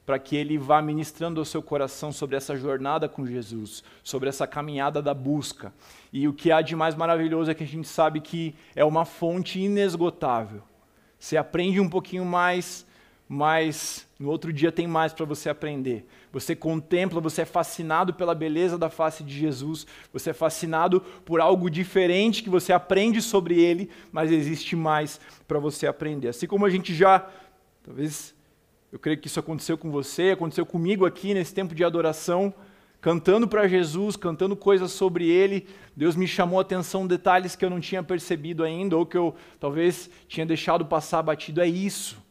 para 0.04 0.18
que 0.18 0.34
ele 0.36 0.58
vá 0.58 0.82
ministrando 0.82 1.40
ao 1.40 1.44
seu 1.44 1.62
coração 1.62 2.10
sobre 2.10 2.36
essa 2.36 2.56
jornada 2.56 3.08
com 3.08 3.24
Jesus, 3.24 3.84
sobre 4.02 4.28
essa 4.28 4.46
caminhada 4.46 5.00
da 5.00 5.14
busca. 5.14 5.72
E 6.12 6.26
o 6.26 6.32
que 6.32 6.50
há 6.50 6.60
de 6.60 6.74
mais 6.74 6.94
maravilhoso 6.94 7.50
é 7.50 7.54
que 7.54 7.62
a 7.62 7.66
gente 7.66 7.86
sabe 7.86 8.20
que 8.20 8.54
é 8.74 8.84
uma 8.84 9.04
fonte 9.04 9.60
inesgotável. 9.60 10.62
Você 11.18 11.36
aprende 11.36 11.80
um 11.80 11.88
pouquinho 11.88 12.24
mais, 12.24 12.84
mas 13.28 14.08
no 14.22 14.30
outro 14.30 14.52
dia 14.52 14.70
tem 14.70 14.86
mais 14.86 15.12
para 15.12 15.26
você 15.26 15.50
aprender. 15.50 16.06
Você 16.32 16.54
contempla, 16.54 17.20
você 17.20 17.42
é 17.42 17.44
fascinado 17.44 18.14
pela 18.14 18.36
beleza 18.36 18.78
da 18.78 18.88
face 18.88 19.24
de 19.24 19.36
Jesus, 19.36 19.84
você 20.12 20.30
é 20.30 20.32
fascinado 20.32 21.00
por 21.24 21.40
algo 21.40 21.68
diferente 21.68 22.40
que 22.40 22.48
você 22.48 22.72
aprende 22.72 23.20
sobre 23.20 23.60
ele, 23.60 23.90
mas 24.12 24.30
existe 24.30 24.76
mais 24.76 25.20
para 25.48 25.58
você 25.58 25.88
aprender. 25.88 26.28
Assim 26.28 26.46
como 26.46 26.64
a 26.64 26.70
gente 26.70 26.94
já, 26.94 27.28
talvez 27.82 28.32
eu 28.92 28.98
creio 28.98 29.18
que 29.18 29.26
isso 29.26 29.40
aconteceu 29.40 29.76
com 29.76 29.90
você, 29.90 30.30
aconteceu 30.30 30.64
comigo 30.64 31.04
aqui 31.04 31.34
nesse 31.34 31.52
tempo 31.52 31.74
de 31.74 31.82
adoração, 31.82 32.54
cantando 33.00 33.48
para 33.48 33.66
Jesus, 33.66 34.14
cantando 34.14 34.54
coisas 34.54 34.92
sobre 34.92 35.28
Ele. 35.28 35.66
Deus 35.96 36.14
me 36.14 36.28
chamou 36.28 36.60
a 36.60 36.62
atenção 36.62 37.08
detalhes 37.08 37.56
que 37.56 37.64
eu 37.64 37.70
não 37.70 37.80
tinha 37.80 38.04
percebido 38.04 38.62
ainda, 38.62 38.96
ou 38.96 39.04
que 39.04 39.18
eu 39.18 39.34
talvez 39.58 40.08
tinha 40.28 40.46
deixado 40.46 40.86
passar 40.86 41.22
batido. 41.22 41.60
É 41.60 41.66
isso. 41.66 42.21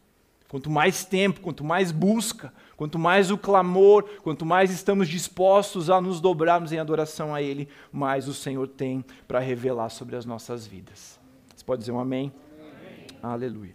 Quanto 0.51 0.69
mais 0.69 1.05
tempo, 1.05 1.39
quanto 1.39 1.63
mais 1.63 1.93
busca, 1.93 2.53
quanto 2.75 2.99
mais 2.99 3.31
o 3.31 3.37
clamor, 3.37 4.03
quanto 4.21 4.45
mais 4.45 4.69
estamos 4.69 5.07
dispostos 5.07 5.89
a 5.89 6.01
nos 6.01 6.19
dobrarmos 6.19 6.73
em 6.73 6.77
adoração 6.77 7.33
a 7.33 7.41
Ele, 7.41 7.69
mais 7.89 8.27
o 8.27 8.33
Senhor 8.33 8.67
tem 8.67 9.01
para 9.29 9.39
revelar 9.39 9.87
sobre 9.87 10.17
as 10.17 10.25
nossas 10.25 10.67
vidas. 10.67 11.17
Você 11.55 11.63
pode 11.63 11.79
dizer 11.79 11.93
um 11.93 12.01
amém? 12.01 12.33
amém. 12.59 13.07
Aleluia. 13.23 13.73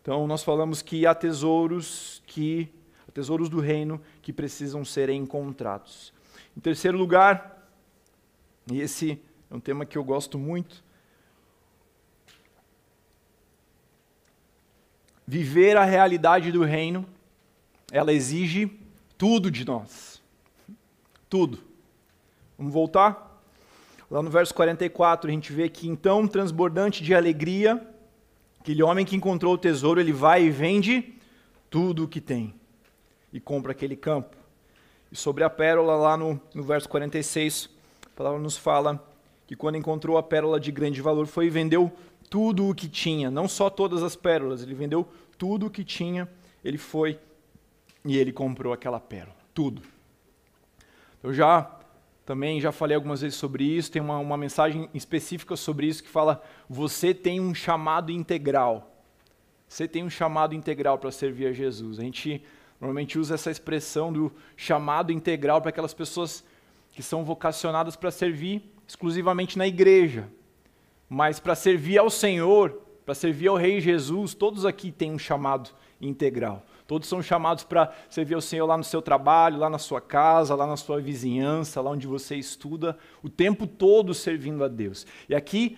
Então, 0.00 0.24
nós 0.28 0.44
falamos 0.44 0.82
que 0.82 1.04
há 1.04 1.12
tesouros 1.12 2.22
que 2.28 2.72
tesouros 3.12 3.48
do 3.48 3.58
reino 3.58 4.00
que 4.22 4.32
precisam 4.32 4.84
ser 4.84 5.10
encontrados. 5.10 6.12
Em 6.56 6.60
terceiro 6.60 6.96
lugar, 6.96 7.68
e 8.70 8.80
esse 8.80 9.20
é 9.50 9.56
um 9.56 9.58
tema 9.58 9.84
que 9.84 9.98
eu 9.98 10.04
gosto 10.04 10.38
muito, 10.38 10.84
viver 15.28 15.76
a 15.76 15.84
realidade 15.84 16.50
do 16.50 16.64
reino, 16.64 17.06
ela 17.92 18.12
exige 18.12 18.80
tudo 19.16 19.50
de 19.50 19.64
nós. 19.64 20.22
Tudo. 21.28 21.58
Vamos 22.56 22.72
voltar? 22.72 23.40
Lá 24.10 24.22
no 24.22 24.30
verso 24.30 24.54
44, 24.54 25.28
a 25.28 25.32
gente 25.32 25.52
vê 25.52 25.68
que 25.68 25.86
então, 25.86 26.26
transbordante 26.26 27.04
de 27.04 27.14
alegria, 27.14 27.86
Aquele 28.68 28.82
homem 28.82 29.06
que 29.06 29.16
encontrou 29.16 29.54
o 29.54 29.58
tesouro, 29.58 29.98
ele 29.98 30.12
vai 30.12 30.44
e 30.44 30.50
vende 30.50 31.14
tudo 31.70 32.04
o 32.04 32.08
que 32.08 32.20
tem 32.20 32.54
e 33.32 33.40
compra 33.40 33.72
aquele 33.72 33.96
campo. 33.96 34.36
E 35.10 35.16
sobre 35.16 35.42
a 35.42 35.48
pérola, 35.48 35.96
lá 35.96 36.18
no, 36.18 36.38
no 36.54 36.62
verso 36.62 36.86
46, 36.88 37.70
a 38.04 38.08
palavra 38.14 38.38
nos 38.38 38.58
fala 38.58 39.02
que 39.46 39.56
quando 39.56 39.76
encontrou 39.76 40.18
a 40.18 40.22
pérola 40.22 40.60
de 40.60 40.70
grande 40.70 41.00
valor, 41.00 41.26
foi 41.26 41.46
e 41.46 41.50
vendeu 41.50 41.90
tudo 42.28 42.68
o 42.68 42.74
que 42.74 42.88
tinha, 42.88 43.30
não 43.30 43.48
só 43.48 43.70
todas 43.70 44.02
as 44.02 44.14
pérolas, 44.14 44.62
ele 44.62 44.74
vendeu 44.74 45.08
tudo 45.36 45.66
o 45.66 45.70
que 45.70 45.84
tinha, 45.84 46.28
ele 46.64 46.78
foi 46.78 47.18
e 48.04 48.16
ele 48.16 48.32
comprou 48.32 48.72
aquela 48.72 49.00
pérola, 49.00 49.36
tudo. 49.54 49.82
Eu 51.22 51.32
já 51.32 51.78
também 52.24 52.60
já 52.60 52.70
falei 52.70 52.94
algumas 52.94 53.22
vezes 53.22 53.38
sobre 53.38 53.64
isso, 53.64 53.90
tem 53.90 54.02
uma, 54.02 54.18
uma 54.18 54.36
mensagem 54.36 54.88
específica 54.92 55.56
sobre 55.56 55.86
isso 55.86 56.02
que 56.02 56.10
fala: 56.10 56.42
você 56.68 57.14
tem 57.14 57.40
um 57.40 57.54
chamado 57.54 58.12
integral. 58.12 58.94
Você 59.68 59.86
tem 59.86 60.02
um 60.02 60.10
chamado 60.10 60.54
integral 60.54 60.98
para 60.98 61.10
servir 61.10 61.46
a 61.46 61.52
Jesus. 61.52 61.98
A 61.98 62.02
gente 62.02 62.42
normalmente 62.80 63.18
usa 63.18 63.34
essa 63.34 63.50
expressão 63.50 64.12
do 64.12 64.32
chamado 64.56 65.12
integral 65.12 65.60
para 65.60 65.70
aquelas 65.70 65.92
pessoas 65.92 66.44
que 66.92 67.02
são 67.02 67.24
vocacionadas 67.24 67.96
para 67.96 68.10
servir 68.10 68.62
exclusivamente 68.86 69.58
na 69.58 69.66
igreja. 69.66 70.28
Mas 71.08 71.40
para 71.40 71.54
servir 71.54 71.98
ao 71.98 72.10
Senhor, 72.10 72.82
para 73.04 73.14
servir 73.14 73.48
ao 73.48 73.56
Rei 73.56 73.80
Jesus, 73.80 74.34
todos 74.34 74.66
aqui 74.66 74.90
têm 74.90 75.12
um 75.12 75.18
chamado 75.18 75.70
integral. 76.00 76.64
Todos 76.86 77.08
são 77.08 77.22
chamados 77.22 77.64
para 77.64 77.92
servir 78.08 78.34
ao 78.34 78.40
Senhor 78.40 78.66
lá 78.66 78.76
no 78.76 78.84
seu 78.84 79.02
trabalho, 79.02 79.58
lá 79.58 79.68
na 79.68 79.78
sua 79.78 80.00
casa, 80.00 80.54
lá 80.54 80.66
na 80.66 80.76
sua 80.76 81.00
vizinhança, 81.00 81.80
lá 81.80 81.90
onde 81.90 82.06
você 82.06 82.34
estuda, 82.36 82.96
o 83.22 83.28
tempo 83.28 83.66
todo 83.66 84.14
servindo 84.14 84.64
a 84.64 84.68
Deus. 84.68 85.06
E 85.28 85.34
aqui 85.34 85.76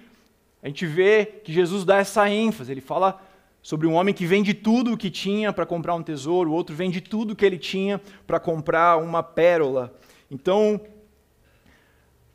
a 0.62 0.68
gente 0.68 0.86
vê 0.86 1.24
que 1.26 1.52
Jesus 1.52 1.84
dá 1.84 1.96
essa 1.96 2.28
ênfase, 2.28 2.70
ele 2.70 2.80
fala 2.80 3.20
sobre 3.62 3.86
um 3.86 3.94
homem 3.94 4.14
que 4.14 4.24
vende 4.24 4.54
tudo 4.54 4.92
o 4.92 4.96
que 4.96 5.10
tinha 5.10 5.52
para 5.52 5.66
comprar 5.66 5.94
um 5.94 6.02
tesouro, 6.02 6.50
o 6.50 6.54
outro 6.54 6.74
vende 6.74 7.00
tudo 7.00 7.32
o 7.32 7.36
que 7.36 7.44
ele 7.44 7.58
tinha 7.58 8.00
para 8.26 8.38
comprar 8.38 8.96
uma 8.96 9.22
pérola. 9.22 9.94
Então, 10.30 10.80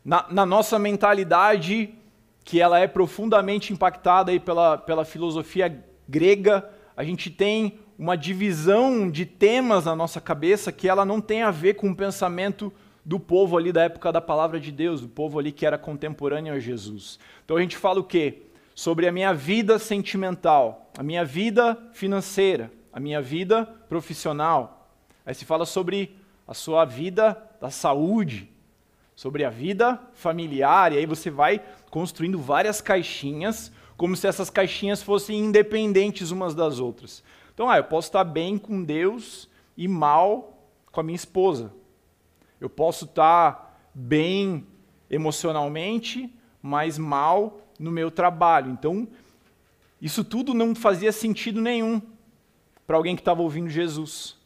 na, 0.04 0.26
na, 0.30 0.46
nossa 0.46 0.78
mentalidade, 0.78 1.94
que 2.46 2.60
ela 2.60 2.78
é 2.78 2.86
profundamente 2.86 3.72
impactada 3.72 4.30
aí 4.30 4.38
pela, 4.38 4.78
pela 4.78 5.04
filosofia 5.04 5.84
grega, 6.08 6.70
a 6.96 7.02
gente 7.02 7.28
tem 7.28 7.80
uma 7.98 8.16
divisão 8.16 9.10
de 9.10 9.26
temas 9.26 9.86
na 9.86 9.96
nossa 9.96 10.20
cabeça 10.20 10.70
que 10.70 10.88
ela 10.88 11.04
não 11.04 11.20
tem 11.20 11.42
a 11.42 11.50
ver 11.50 11.74
com 11.74 11.90
o 11.90 11.96
pensamento 11.96 12.72
do 13.04 13.18
povo 13.18 13.56
ali 13.56 13.72
da 13.72 13.82
época 13.82 14.12
da 14.12 14.20
palavra 14.20 14.60
de 14.60 14.70
Deus, 14.70 15.00
do 15.00 15.08
povo 15.08 15.40
ali 15.40 15.50
que 15.50 15.66
era 15.66 15.76
contemporâneo 15.76 16.54
a 16.54 16.60
Jesus. 16.60 17.18
Então 17.44 17.56
a 17.56 17.60
gente 17.60 17.76
fala 17.76 17.98
o 17.98 18.04
quê? 18.04 18.44
Sobre 18.76 19.08
a 19.08 19.12
minha 19.12 19.34
vida 19.34 19.76
sentimental, 19.76 20.92
a 20.96 21.02
minha 21.02 21.24
vida 21.24 21.76
financeira, 21.92 22.70
a 22.92 23.00
minha 23.00 23.20
vida 23.20 23.64
profissional. 23.88 24.88
Aí 25.26 25.34
se 25.34 25.44
fala 25.44 25.66
sobre 25.66 26.16
a 26.46 26.54
sua 26.54 26.84
vida 26.84 27.36
da 27.60 27.70
saúde, 27.70 28.48
sobre 29.16 29.44
a 29.44 29.50
vida 29.50 29.98
familiar, 30.12 30.92
e 30.92 30.98
aí 30.98 31.06
você 31.06 31.30
vai 31.30 31.64
construindo 31.90 32.38
várias 32.38 32.82
caixinhas, 32.82 33.72
como 33.96 34.14
se 34.14 34.28
essas 34.28 34.50
caixinhas 34.50 35.02
fossem 35.02 35.38
independentes 35.38 36.30
umas 36.30 36.54
das 36.54 36.78
outras. 36.78 37.24
Então, 37.54 37.70
ah, 37.70 37.78
eu 37.78 37.84
posso 37.84 38.08
estar 38.08 38.24
bem 38.24 38.58
com 38.58 38.84
Deus 38.84 39.48
e 39.74 39.88
mal 39.88 40.62
com 40.92 41.00
a 41.00 41.02
minha 41.02 41.16
esposa. 41.16 41.72
Eu 42.60 42.68
posso 42.68 43.06
estar 43.06 43.80
bem 43.94 44.66
emocionalmente, 45.08 46.30
mas 46.60 46.98
mal 46.98 47.60
no 47.78 47.90
meu 47.90 48.10
trabalho. 48.10 48.70
Então, 48.70 49.08
isso 50.00 50.22
tudo 50.22 50.52
não 50.52 50.74
fazia 50.74 51.10
sentido 51.10 51.62
nenhum 51.62 52.02
para 52.86 52.96
alguém 52.98 53.16
que 53.16 53.22
estava 53.22 53.40
ouvindo 53.40 53.70
Jesus. 53.70 54.36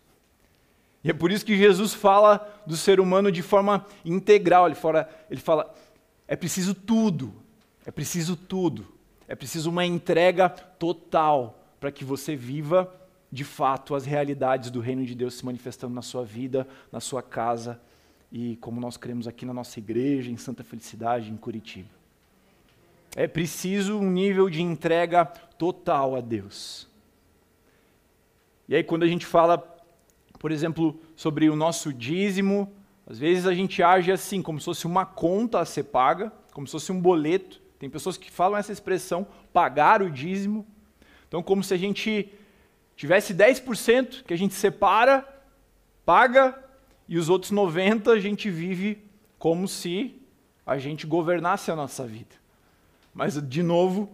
E 1.03 1.11
é 1.11 1.12
por 1.12 1.33
isso 1.33 1.45
que 1.45 1.57
Jesus 1.57 1.95
fala 1.95 2.60
do 2.71 2.77
ser 2.77 3.01
humano 3.01 3.33
de 3.33 3.43
forma 3.43 3.85
integral. 4.05 4.66
Ele 4.66 4.77
fala, 4.77 5.09
ele 5.29 5.41
fala 5.41 5.75
é 6.27 6.37
preciso 6.37 6.73
tudo, 6.73 7.35
é 7.85 7.91
preciso 7.91 8.37
tudo, 8.37 8.87
é 9.27 9.35
preciso 9.35 9.68
uma 9.68 9.85
entrega 9.85 10.49
total 10.49 11.61
para 11.81 11.91
que 11.91 12.05
você 12.05 12.37
viva 12.37 12.95
de 13.33 13.43
fato 13.43 13.95
as 13.95 14.05
realidades 14.05 14.71
do 14.71 14.81
reino 14.81 15.05
de 15.05 15.14
Deus 15.14 15.35
se 15.35 15.45
manifestando 15.45 15.95
na 15.95 16.03
sua 16.03 16.25
vida, 16.25 16.66
na 16.93 17.01
sua 17.01 17.23
casa 17.23 17.81
e 18.31 18.57
como 18.57 18.81
nós 18.81 18.97
queremos 18.97 19.27
aqui 19.27 19.45
na 19.45 19.53
nossa 19.53 19.81
igreja, 19.81 20.31
em 20.31 20.37
Santa 20.37 20.62
Felicidade, 20.62 21.31
em 21.31 21.37
Curitiba. 21.37 21.89
É 23.16 23.27
preciso 23.27 23.99
um 23.99 24.09
nível 24.09 24.49
de 24.49 24.62
entrega 24.62 25.25
total 25.25 26.14
a 26.14 26.21
Deus. 26.21 26.87
E 28.68 28.77
aí, 28.77 28.85
quando 28.85 29.03
a 29.03 29.09
gente 29.09 29.27
fala, 29.27 29.59
por 30.41 30.51
exemplo, 30.51 30.99
sobre 31.14 31.51
o 31.51 31.55
nosso 31.55 31.93
dízimo, 31.93 32.72
às 33.07 33.18
vezes 33.18 33.47
a 33.47 33.53
gente 33.53 33.82
age 33.82 34.11
assim, 34.11 34.41
como 34.41 34.59
se 34.59 34.64
fosse 34.64 34.86
uma 34.86 35.05
conta 35.05 35.61
a 35.61 35.66
ser 35.66 35.84
paga, 35.84 36.32
como 36.55 36.66
se 36.66 36.72
fosse 36.72 36.91
um 36.91 36.99
boleto. 36.99 37.61
Tem 37.78 37.91
pessoas 37.91 38.16
que 38.16 38.30
falam 38.30 38.59
essa 38.59 38.72
expressão, 38.72 39.26
pagar 39.53 40.01
o 40.01 40.11
dízimo. 40.11 40.66
Então, 41.28 41.43
como 41.43 41.62
se 41.62 41.74
a 41.74 41.76
gente 41.76 42.32
tivesse 42.97 43.34
10% 43.34 44.24
que 44.24 44.32
a 44.32 44.38
gente 44.38 44.55
separa 44.55 45.28
paga 46.07 46.59
e 47.07 47.18
os 47.18 47.28
outros 47.28 47.53
90 47.53 48.11
a 48.11 48.18
gente 48.18 48.49
vive 48.49 49.05
como 49.38 49.68
se 49.68 50.22
a 50.64 50.78
gente 50.78 51.07
governasse 51.07 51.70
a 51.70 51.76
nossa 51.76 52.07
vida. 52.07 52.34
Mas, 53.12 53.34
de 53.47 53.62
novo, 53.62 54.09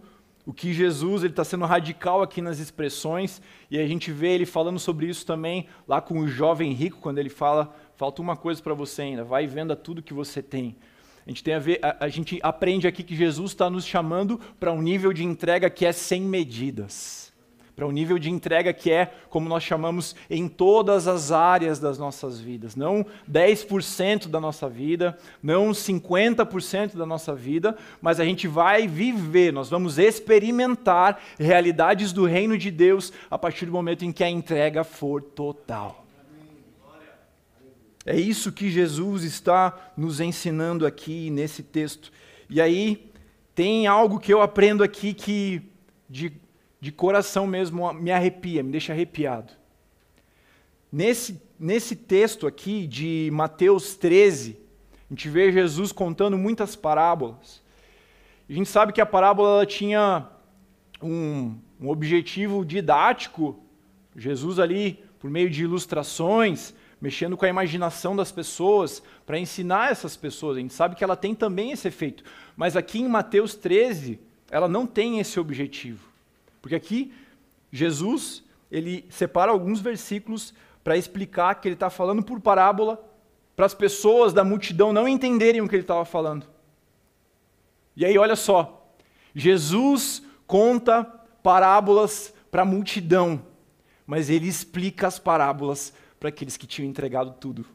o 0.47 0.53
que 0.53 0.73
Jesus 0.73 1.23
ele 1.23 1.33
está 1.33 1.43
sendo 1.43 1.65
radical 1.65 2.21
aqui 2.21 2.41
nas 2.41 2.57
expressões 2.57 3.41
e 3.69 3.77
a 3.77 3.85
gente 3.85 4.13
vê 4.13 4.29
ele 4.29 4.45
falando 4.45 4.79
sobre 4.79 5.05
isso 5.05 5.25
também 5.25 5.67
lá 5.85 5.99
com 5.99 6.19
o 6.19 6.27
jovem 6.27 6.71
rico 6.71 6.99
quando 7.01 7.17
ele 7.17 7.29
fala 7.29 7.75
falta 7.97 8.21
uma 8.21 8.37
coisa 8.37 8.63
para 8.63 8.73
você 8.73 9.01
ainda 9.01 9.25
vai 9.25 9.43
e 9.43 9.47
venda 9.47 9.75
tudo 9.75 10.01
que 10.01 10.13
você 10.13 10.41
tem. 10.41 10.77
A 11.25 11.29
gente 11.29 11.43
tem 11.43 11.53
a 11.53 11.59
ver 11.59 11.81
a, 11.83 12.05
a 12.05 12.07
gente 12.07 12.39
aprende 12.41 12.87
aqui 12.87 13.03
que 13.03 13.13
Jesus 13.13 13.51
está 13.51 13.69
nos 13.69 13.85
chamando 13.85 14.39
para 14.57 14.71
um 14.71 14.81
nível 14.81 15.11
de 15.11 15.25
entrega 15.25 15.69
que 15.69 15.85
é 15.85 15.91
sem 15.91 16.21
medidas 16.21 17.26
para 17.77 17.85
um 17.85 17.91
nível 17.91 18.17
de 18.17 18.31
entrega 18.31 18.73
que 18.73 18.91
é, 18.91 19.13
como 19.29 19.47
nós 19.47 19.61
chamamos, 19.61 20.15
em 20.31 20.47
todas 20.47 21.07
as 21.07 21.31
áreas 21.31 21.77
das 21.77 21.99
nossas 21.99 22.39
vidas. 22.39 22.75
Não 22.75 23.05
10% 23.31 24.29
da 24.29 24.41
nossa 24.41 24.67
vida, 24.67 25.15
não 25.43 25.69
50% 25.69 26.97
da 26.97 27.05
nossa 27.05 27.35
vida, 27.35 27.77
mas 28.01 28.19
a 28.19 28.25
gente 28.25 28.47
vai 28.47 28.87
viver, 28.87 29.53
nós 29.53 29.69
vamos 29.69 29.99
experimentar 29.99 31.21
realidades 31.37 32.11
do 32.11 32.25
reino 32.25 32.57
de 32.57 32.71
Deus 32.71 33.13
a 33.29 33.37
partir 33.37 33.67
do 33.67 33.71
momento 33.71 34.03
em 34.03 34.11
que 34.11 34.23
a 34.23 34.29
entrega 34.29 34.83
for 34.83 35.21
total. 35.21 36.03
É 38.03 38.19
isso 38.19 38.51
que 38.51 38.71
Jesus 38.71 39.23
está 39.23 39.91
nos 39.95 40.19
ensinando 40.19 40.83
aqui 40.83 41.29
nesse 41.29 41.61
texto. 41.61 42.11
E 42.49 42.59
aí, 42.59 43.11
tem 43.53 43.85
algo 43.85 44.19
que 44.19 44.33
eu 44.33 44.41
aprendo 44.41 44.83
aqui 44.83 45.13
que, 45.13 45.61
de 46.09 46.31
de 46.79 46.91
coração 46.91 47.47
mesmo, 47.47 47.91
me 47.93 48.11
arrepia, 48.11 48.63
me 48.63 48.71
deixa 48.71 48.93
arrepiado. 48.93 49.53
Nesse, 50.91 51.41
nesse 51.59 51.95
texto 51.95 52.47
aqui 52.47 52.87
de 52.87 53.29
Mateus 53.33 53.95
13, 53.95 54.57
a 55.09 55.13
gente 55.13 55.29
vê 55.29 55.51
Jesus 55.51 55.91
contando 55.91 56.37
muitas 56.37 56.75
parábolas. 56.75 57.61
A 58.49 58.53
gente 58.53 58.69
sabe 58.69 58.93
que 58.93 59.01
a 59.01 59.05
parábola 59.05 59.65
tinha 59.65 60.27
um, 61.01 61.57
um 61.79 61.89
objetivo 61.89 62.63
didático. 62.63 63.59
Jesus 64.15 64.59
ali, 64.59 65.03
por 65.19 65.29
meio 65.29 65.49
de 65.49 65.63
ilustrações, 65.63 66.73
mexendo 67.01 67.35
com 67.35 67.45
a 67.45 67.49
imaginação 67.49 68.15
das 68.15 68.31
pessoas, 68.31 69.03
para 69.25 69.39
ensinar 69.39 69.91
essas 69.91 70.15
pessoas. 70.15 70.57
A 70.57 70.59
gente 70.61 70.73
sabe 70.73 70.95
que 70.95 71.03
ela 71.03 71.15
tem 71.15 71.35
também 71.35 71.71
esse 71.71 71.87
efeito. 71.87 72.23
Mas 72.55 72.75
aqui 72.75 72.99
em 72.99 73.07
Mateus 73.07 73.55
13, 73.55 74.19
ela 74.49 74.67
não 74.67 74.87
tem 74.87 75.19
esse 75.19 75.39
objetivo. 75.39 76.06
Porque 76.67 76.75
aqui 76.75 77.13
Jesus 77.71 78.43
ele 78.69 79.05
separa 79.09 79.53
alguns 79.53 79.79
versículos 79.79 80.53
para 80.83 80.97
explicar 80.97 81.55
que 81.55 81.65
ele 81.65 81.75
está 81.75 81.89
falando 81.89 82.21
por 82.21 82.41
parábola 82.41 83.01
para 83.55 83.65
as 83.65 83.73
pessoas 83.73 84.33
da 84.33 84.43
multidão 84.43 84.91
não 84.91 85.07
entenderem 85.07 85.61
o 85.61 85.69
que 85.69 85.75
ele 85.75 85.83
estava 85.83 86.03
falando. 86.03 86.45
E 87.95 88.03
aí, 88.03 88.17
olha 88.17 88.35
só, 88.35 88.91
Jesus 89.33 90.21
conta 90.45 91.05
parábolas 91.41 92.33
para 92.51 92.63
a 92.63 92.65
multidão, 92.65 93.41
mas 94.05 94.29
ele 94.29 94.49
explica 94.49 95.07
as 95.07 95.17
parábolas 95.17 95.93
para 96.19 96.27
aqueles 96.27 96.57
que 96.57 96.67
tinham 96.67 96.89
entregado 96.89 97.31
tudo 97.39 97.65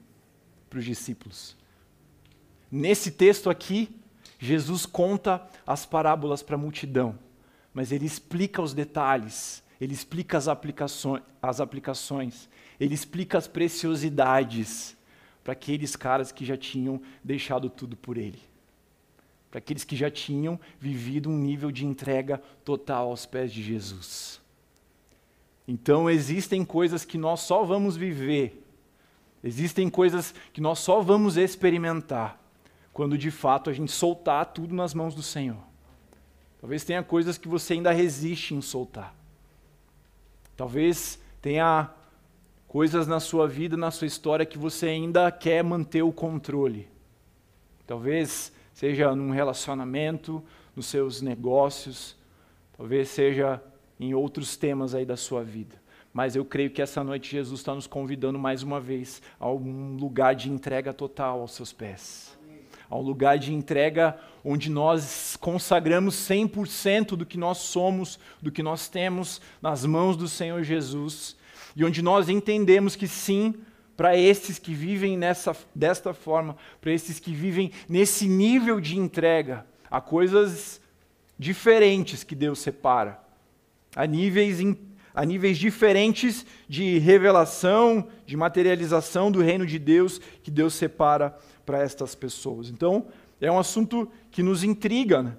para 0.68 0.78
os 0.78 0.84
discípulos. 0.84 1.56
Nesse 2.70 3.10
texto 3.10 3.48
aqui, 3.48 3.88
Jesus 4.38 4.84
conta 4.84 5.42
as 5.66 5.86
parábolas 5.86 6.42
para 6.42 6.56
a 6.56 6.58
multidão 6.58 7.18
mas 7.72 7.92
ele 7.92 8.06
explica 8.06 8.60
os 8.60 8.74
detalhes, 8.74 9.62
ele 9.80 9.94
explica 9.94 10.38
as 10.38 10.48
aplicações, 10.48 11.22
as 11.40 11.60
aplicações 11.60 12.48
ele 12.82 12.94
explica 12.94 13.38
as 13.38 13.46
preciosidades 13.46 14.96
para 15.44 15.52
aqueles 15.52 15.94
caras 15.94 16.32
que 16.32 16.44
já 16.44 16.56
tinham 16.56 17.00
deixado 17.22 17.70
tudo 17.70 17.96
por 17.96 18.16
ele. 18.16 18.40
Para 19.50 19.58
aqueles 19.58 19.84
que 19.84 19.94
já 19.94 20.10
tinham 20.10 20.58
vivido 20.80 21.30
um 21.30 21.38
nível 21.38 21.70
de 21.70 21.86
entrega 21.86 22.42
total 22.64 23.08
aos 23.10 23.24
pés 23.24 23.52
de 23.52 23.62
Jesus. 23.62 24.40
Então 25.68 26.10
existem 26.10 26.64
coisas 26.64 27.04
que 27.04 27.16
nós 27.16 27.40
só 27.40 27.62
vamos 27.62 27.96
viver, 27.96 28.64
existem 29.44 29.88
coisas 29.88 30.34
que 30.52 30.60
nós 30.60 30.80
só 30.80 31.00
vamos 31.00 31.36
experimentar 31.36 32.40
quando 32.92 33.16
de 33.16 33.30
fato 33.30 33.70
a 33.70 33.72
gente 33.72 33.92
soltar 33.92 34.46
tudo 34.46 34.74
nas 34.74 34.92
mãos 34.92 35.14
do 35.14 35.22
Senhor. 35.22 35.71
Talvez 36.62 36.84
tenha 36.84 37.02
coisas 37.02 37.36
que 37.36 37.48
você 37.48 37.72
ainda 37.72 37.90
resiste 37.90 38.54
em 38.54 38.62
soltar. 38.62 39.12
Talvez 40.56 41.18
tenha 41.40 41.90
coisas 42.68 43.08
na 43.08 43.18
sua 43.18 43.48
vida, 43.48 43.76
na 43.76 43.90
sua 43.90 44.06
história, 44.06 44.46
que 44.46 44.56
você 44.56 44.86
ainda 44.86 45.28
quer 45.32 45.64
manter 45.64 46.02
o 46.02 46.12
controle. 46.12 46.88
Talvez 47.84 48.52
seja 48.72 49.12
num 49.12 49.32
relacionamento, 49.32 50.40
nos 50.76 50.86
seus 50.86 51.20
negócios, 51.20 52.16
talvez 52.76 53.08
seja 53.08 53.60
em 53.98 54.14
outros 54.14 54.56
temas 54.56 54.94
aí 54.94 55.04
da 55.04 55.16
sua 55.16 55.42
vida. 55.42 55.82
Mas 56.14 56.36
eu 56.36 56.44
creio 56.44 56.70
que 56.70 56.80
essa 56.80 57.02
noite 57.02 57.32
Jesus 57.32 57.58
está 57.58 57.74
nos 57.74 57.88
convidando 57.88 58.38
mais 58.38 58.62
uma 58.62 58.80
vez 58.80 59.20
a 59.40 59.50
um 59.50 59.96
lugar 59.96 60.36
de 60.36 60.48
entrega 60.48 60.94
total 60.94 61.40
aos 61.40 61.56
seus 61.56 61.72
pés 61.72 62.40
a 62.92 62.96
um 62.98 63.00
lugar 63.00 63.38
de 63.38 63.54
entrega 63.54 64.18
onde 64.44 64.68
nós 64.68 65.34
consagramos 65.40 66.14
100% 66.14 67.16
do 67.16 67.24
que 67.24 67.38
nós 67.38 67.56
somos, 67.56 68.18
do 68.40 68.52
que 68.52 68.62
nós 68.62 68.86
temos 68.86 69.40
nas 69.62 69.86
mãos 69.86 70.14
do 70.14 70.28
Senhor 70.28 70.62
Jesus, 70.62 71.34
e 71.74 71.86
onde 71.86 72.02
nós 72.02 72.28
entendemos 72.28 72.94
que 72.94 73.08
sim, 73.08 73.54
para 73.96 74.14
esses 74.14 74.58
que 74.58 74.74
vivem 74.74 75.16
nessa, 75.16 75.56
desta 75.74 76.12
forma, 76.12 76.54
para 76.82 76.92
esses 76.92 77.18
que 77.18 77.32
vivem 77.32 77.72
nesse 77.88 78.28
nível 78.28 78.78
de 78.78 78.98
entrega, 78.98 79.64
há 79.90 79.98
coisas 79.98 80.78
diferentes 81.38 82.22
que 82.22 82.34
Deus 82.34 82.58
separa, 82.58 83.18
há 83.96 84.04
níveis, 84.06 84.58
há 85.14 85.24
níveis 85.24 85.56
diferentes 85.56 86.44
de 86.68 86.98
revelação, 86.98 88.06
de 88.26 88.36
materialização 88.36 89.32
do 89.32 89.40
reino 89.40 89.66
de 89.66 89.78
Deus 89.78 90.20
que 90.42 90.50
Deus 90.50 90.74
separa 90.74 91.34
para 91.64 91.82
estas 91.82 92.14
pessoas. 92.14 92.68
Então, 92.68 93.06
é 93.40 93.50
um 93.50 93.58
assunto 93.58 94.10
que 94.30 94.42
nos 94.42 94.62
intriga. 94.62 95.22
Né? 95.22 95.36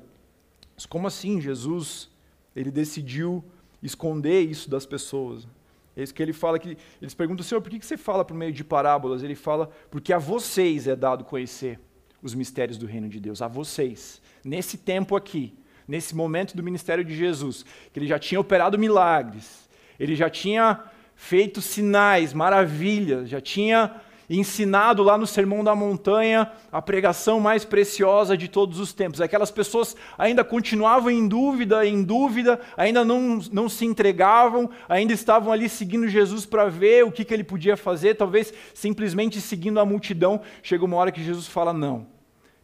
Mas 0.76 0.86
como 0.86 1.08
assim 1.08 1.40
Jesus 1.40 2.10
ele 2.56 2.72
decidiu 2.72 3.44
esconder 3.82 4.42
isso 4.42 4.70
das 4.70 4.86
pessoas? 4.86 5.48
É 5.96 6.04
isso 6.04 6.14
que 6.14 6.24
ele 6.24 6.34
fala 6.34 6.58
que 6.58 6.78
eles 7.02 7.14
perguntam, 7.14 7.44
Senhor, 7.46 7.62
por 7.62 7.70
que 7.70 7.86
você 7.86 7.98
fala 7.98 8.26
por 8.26 8.36
meio 8.36 8.52
de 8.52 8.64
parábolas? 8.64 9.22
Ele 9.22 9.36
fala, 9.36 9.70
porque 9.92 10.12
a 10.12 10.18
vocês 10.18 10.88
é 10.88 10.96
dado 10.96 11.24
conhecer 11.24 11.80
os 12.22 12.34
mistérios 12.34 12.78
do 12.78 12.86
reino 12.86 13.08
de 13.08 13.20
Deus, 13.20 13.42
a 13.42 13.48
vocês. 13.48 14.22
Nesse 14.44 14.78
tempo 14.78 15.16
aqui, 15.16 15.54
nesse 15.88 16.16
momento 16.16 16.56
do 16.56 16.64
ministério 16.64 17.04
de 17.04 17.16
Jesus, 17.16 17.66
que 17.92 18.00
ele 18.00 18.08
já 18.08 18.18
tinha 18.18 18.40
operado 18.40 18.80
milagres, 18.80 19.70
ele 20.00 20.16
já 20.16 20.30
tinha 20.30 20.84
feito 21.16 21.62
sinais, 21.62 22.34
maravilhas, 22.34 23.30
já 23.30 23.40
tinha 23.40 24.02
ensinado 24.40 25.04
lá 25.04 25.18
no 25.18 25.28
Sermão 25.28 25.64
da 25.64 25.76
Montanha 25.76 26.52
a 26.72 26.82
pregação 26.82 27.40
mais 27.40 27.66
preciosa 27.66 28.38
de 28.38 28.48
todos 28.48 28.80
os 28.80 28.94
tempos. 28.94 29.22
Aquelas 29.22 29.52
pessoas 29.52 29.96
ainda 30.18 30.44
continuavam 30.44 31.12
em 31.12 31.28
dúvida, 31.28 31.86
em 31.86 32.04
dúvida, 32.04 32.60
ainda 32.76 33.04
não, 33.04 33.40
não 33.52 33.68
se 33.70 33.86
entregavam, 33.86 34.70
ainda 34.88 35.14
estavam 35.14 35.52
ali 35.52 35.68
seguindo 35.68 36.08
Jesus 36.08 36.46
para 36.46 36.70
ver 36.70 37.06
o 37.06 37.12
que, 37.12 37.26
que 37.26 37.34
ele 37.34 37.44
podia 37.44 37.76
fazer, 37.76 38.16
talvez 38.16 38.54
simplesmente 38.74 39.42
seguindo 39.42 39.80
a 39.80 39.86
multidão. 39.86 40.42
Chega 40.62 40.86
uma 40.86 40.98
hora 40.98 41.12
que 41.12 41.24
Jesus 41.24 41.48
fala: 41.48 41.74
não, 41.74 42.08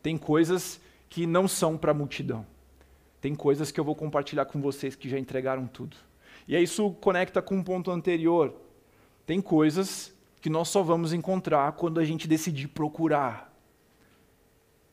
tem 0.01 0.17
coisas 0.17 0.79
que 1.09 1.25
não 1.25 1.47
são 1.47 1.77
para 1.77 1.91
a 1.91 1.93
multidão. 1.95 2.45
Tem 3.21 3.35
coisas 3.35 3.69
que 3.71 3.79
eu 3.79 3.83
vou 3.83 3.95
compartilhar 3.95 4.45
com 4.45 4.61
vocês 4.61 4.95
que 4.95 5.09
já 5.09 5.19
entregaram 5.19 5.67
tudo. 5.67 5.97
E 6.47 6.55
aí 6.55 6.63
isso 6.63 6.91
conecta 7.01 7.41
com 7.41 7.55
um 7.55 7.63
ponto 7.63 7.91
anterior. 7.91 8.53
Tem 9.25 9.41
coisas 9.41 10.17
que 10.41 10.49
nós 10.49 10.69
só 10.69 10.81
vamos 10.81 11.13
encontrar 11.13 11.73
quando 11.73 11.99
a 11.99 12.05
gente 12.05 12.27
decidir 12.27 12.67
procurar. 12.67 13.53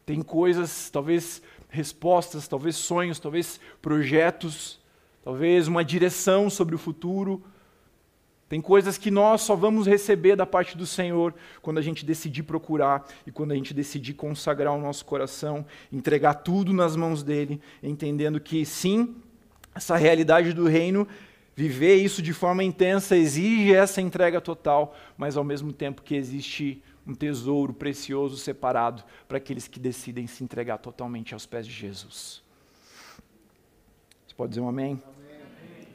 Tem 0.05 0.23
coisas, 0.23 0.91
talvez 0.91 1.43
respostas, 1.69 2.47
talvez 2.47 2.77
sonhos, 2.77 3.19
talvez 3.19 3.61
projetos, 3.83 4.81
talvez 5.23 5.69
uma 5.69 5.85
direção 5.85 6.49
sobre 6.49 6.75
o 6.75 6.79
futuro. 6.79 7.43
Tem 8.49 8.61
coisas 8.61 8.97
que 8.97 9.11
nós 9.11 9.43
só 9.43 9.57
vamos 9.57 9.89
receber 9.89 10.37
da 10.37 10.47
parte 10.47 10.77
do 10.77 10.87
Senhor 10.87 11.35
quando 11.61 11.79
a 11.79 11.83
gente 11.83 12.07
decidir 12.07 12.45
procurar 12.45 13.05
e 13.27 13.33
quando 13.33 13.51
a 13.51 13.57
gente 13.57 13.75
decidir 13.75 14.15
consagrar 14.15 14.73
o 14.73 14.81
nosso 14.81 15.05
coração, 15.05 15.67
entregar 15.93 16.35
tudo 16.35 16.73
nas 16.73 16.95
mãos 16.95 17.25
dele, 17.25 17.61
entendendo 17.83 18.39
que 18.39 18.65
sim, 18.65 19.17
essa 19.75 19.97
realidade 19.97 20.53
do 20.53 20.69
reino 20.69 21.09
Viver 21.57 21.95
isso 21.95 22.21
de 22.21 22.35
forma 22.35 22.63
intensa 22.63 23.17
exige 23.17 23.75
essa 23.75 24.03
entrega 24.03 24.43
total, 24.43 24.95
mas 25.17 25.39
ao 25.39 25.43
mesmo 25.43 25.73
tempo 25.73 26.03
que 26.03 26.15
existe 26.15 26.83
um 27.07 27.15
tesouro 27.15 27.73
precioso 27.73 28.37
separado 28.37 29.03
para 29.27 29.39
aqueles 29.39 29.67
que 29.67 29.81
decidem 29.81 30.27
se 30.27 30.45
entregar 30.45 30.77
totalmente 30.77 31.33
aos 31.33 31.47
pés 31.47 31.67
de 31.67 31.73
Jesus. 31.73 32.43
Você 34.27 34.35
pode 34.37 34.51
dizer 34.51 34.61
um 34.61 34.69
amém? 34.69 35.03
amém? 35.03 35.89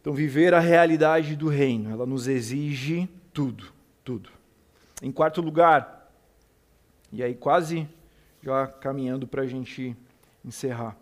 Então, 0.00 0.12
viver 0.12 0.52
a 0.54 0.60
realidade 0.60 1.36
do 1.36 1.46
reino, 1.46 1.92
ela 1.92 2.04
nos 2.04 2.26
exige 2.26 3.08
tudo, 3.32 3.72
tudo. 4.02 4.28
Em 5.00 5.12
quarto 5.12 5.40
lugar, 5.40 6.10
e 7.12 7.22
aí 7.22 7.34
quase 7.34 7.88
já 8.42 8.66
caminhando 8.66 9.24
para 9.24 9.42
a 9.42 9.46
gente 9.46 9.96
encerrar. 10.44 10.96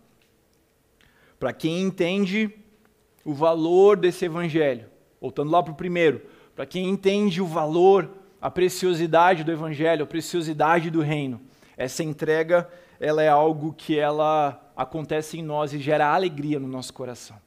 Para 1.39 1.51
quem 1.51 1.81
entende 1.81 2.62
o 3.23 3.33
valor 3.33 3.97
desse 3.97 4.25
evangelho, 4.25 4.87
voltando 5.19 5.51
lá 5.51 5.61
para 5.61 5.73
o 5.73 5.75
primeiro, 5.75 6.21
para 6.55 6.65
quem 6.65 6.89
entende 6.89 7.41
o 7.41 7.45
valor, 7.45 8.09
a 8.41 8.51
preciosidade 8.51 9.43
do 9.43 9.51
evangelho, 9.51 10.03
a 10.03 10.07
preciosidade 10.07 10.89
do 10.89 11.01
reino, 11.01 11.41
essa 11.77 12.03
entrega, 12.03 12.69
ela 12.99 13.23
é 13.23 13.29
algo 13.29 13.73
que 13.73 13.97
ela 13.97 14.71
acontece 14.75 15.37
em 15.37 15.41
nós 15.41 15.73
e 15.73 15.79
gera 15.79 16.13
alegria 16.13 16.59
no 16.59 16.67
nosso 16.67 16.93
coração. 16.93 17.37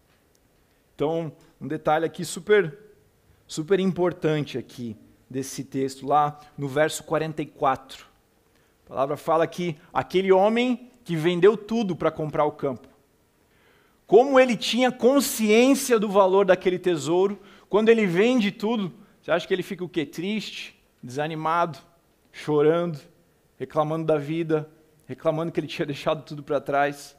Então, 0.95 1.33
um 1.61 1.68
detalhe 1.68 2.05
aqui 2.05 2.24
super 2.24 2.87
super 3.47 3.79
importante 3.79 4.59
aqui 4.59 4.97
desse 5.31 5.62
texto 5.62 6.07
lá 6.07 6.41
no 6.59 6.68
verso 6.68 7.05
44. 7.05 8.07
A 8.85 8.89
palavra 8.89 9.16
fala 9.16 9.47
que 9.47 9.77
aquele 9.93 10.33
homem 10.33 10.91
que 11.05 11.16
vendeu 11.16 11.57
tudo 11.57 11.95
para 11.95 12.11
comprar 12.11 12.45
o 12.45 12.53
campo. 12.53 12.89
Como 14.07 14.39
ele 14.39 14.57
tinha 14.57 14.93
consciência 14.93 15.99
do 15.99 16.09
valor 16.09 16.47
daquele 16.47 16.79
tesouro, 16.79 17.41
quando 17.69 17.89
ele 17.89 18.07
vende 18.07 18.53
tudo, 18.53 18.93
você 19.21 19.33
acha 19.33 19.47
que 19.47 19.53
ele 19.53 19.63
fica 19.63 19.85
o 19.85 19.89
quê? 19.89 20.07
Triste, 20.07 20.81
desanimado, 21.03 21.79
chorando, 22.33 23.01
reclamando 23.59 24.07
da 24.07 24.17
vida, 24.17 24.71
reclamando 25.07 25.51
que 25.51 25.59
ele 25.59 25.67
tinha 25.67 25.85
deixado 25.87 26.25
tudo 26.25 26.43
para 26.43 26.61
trás. 26.61 27.17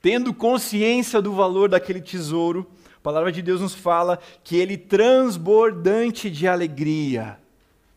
Tendo 0.00 0.32
consciência 0.32 1.20
do 1.20 1.32
valor 1.32 1.68
daquele 1.68 2.00
tesouro, 2.00 2.66
a 2.96 3.00
palavra 3.00 3.32
de 3.32 3.42
Deus 3.42 3.60
nos 3.60 3.74
fala 3.74 4.18
que 4.44 4.56
ele 4.56 4.78
transbordante 4.78 6.30
de 6.30 6.46
alegria, 6.46 7.38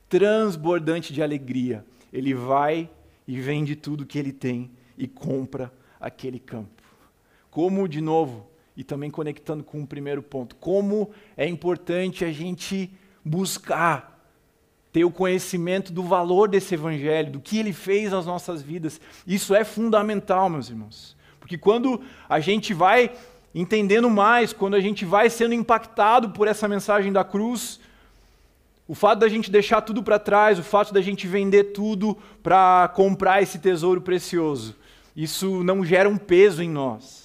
transbordante 0.09 1.13
de 1.13 1.21
alegria, 1.21 1.85
ele 2.11 2.33
vai 2.33 2.89
e 3.27 3.39
vende 3.39 3.75
tudo 3.75 4.05
que 4.05 4.19
ele 4.19 4.33
tem 4.33 4.71
e 4.97 5.07
compra 5.07 5.71
aquele 5.99 6.39
campo. 6.39 6.82
Como, 7.53 7.87
de 7.87 8.01
novo, 8.01 8.47
e 8.75 8.83
também 8.83 9.11
conectando 9.11 9.63
com 9.63 9.83
o 9.83 9.85
primeiro 9.85 10.23
ponto, 10.23 10.55
como 10.55 11.11
é 11.37 11.47
importante 11.47 12.25
a 12.25 12.31
gente 12.31 12.89
buscar 13.23 14.19
ter 14.91 15.05
o 15.05 15.11
conhecimento 15.11 15.93
do 15.93 16.01
valor 16.01 16.49
desse 16.49 16.73
evangelho, 16.73 17.33
do 17.33 17.39
que 17.39 17.59
ele 17.59 17.71
fez 17.71 18.11
nas 18.11 18.25
nossas 18.25 18.63
vidas. 18.63 18.99
Isso 19.27 19.53
é 19.53 19.63
fundamental, 19.63 20.49
meus 20.49 20.67
irmãos. 20.67 21.15
Porque 21.39 21.55
quando 21.55 22.01
a 22.27 22.39
gente 22.39 22.73
vai 22.73 23.11
entendendo 23.53 24.09
mais, 24.09 24.51
quando 24.51 24.73
a 24.73 24.81
gente 24.81 25.05
vai 25.05 25.29
sendo 25.29 25.53
impactado 25.53 26.31
por 26.31 26.47
essa 26.47 26.67
mensagem 26.67 27.13
da 27.13 27.23
cruz, 27.23 27.79
o 28.87 28.95
fato 28.95 29.19
da 29.19 29.27
gente 29.27 29.51
deixar 29.51 29.81
tudo 29.81 30.01
para 30.01 30.17
trás, 30.17 30.57
o 30.57 30.63
fato 30.63 30.91
da 30.91 31.01
gente 31.01 31.27
vender 31.27 31.65
tudo 31.65 32.17
para 32.41 32.87
comprar 32.95 33.43
esse 33.43 33.59
tesouro 33.59 34.01
precioso, 34.01 34.75
isso 35.15 35.63
não 35.63 35.85
gera 35.85 36.09
um 36.09 36.17
peso 36.17 36.63
em 36.63 36.69
nós. 36.69 37.22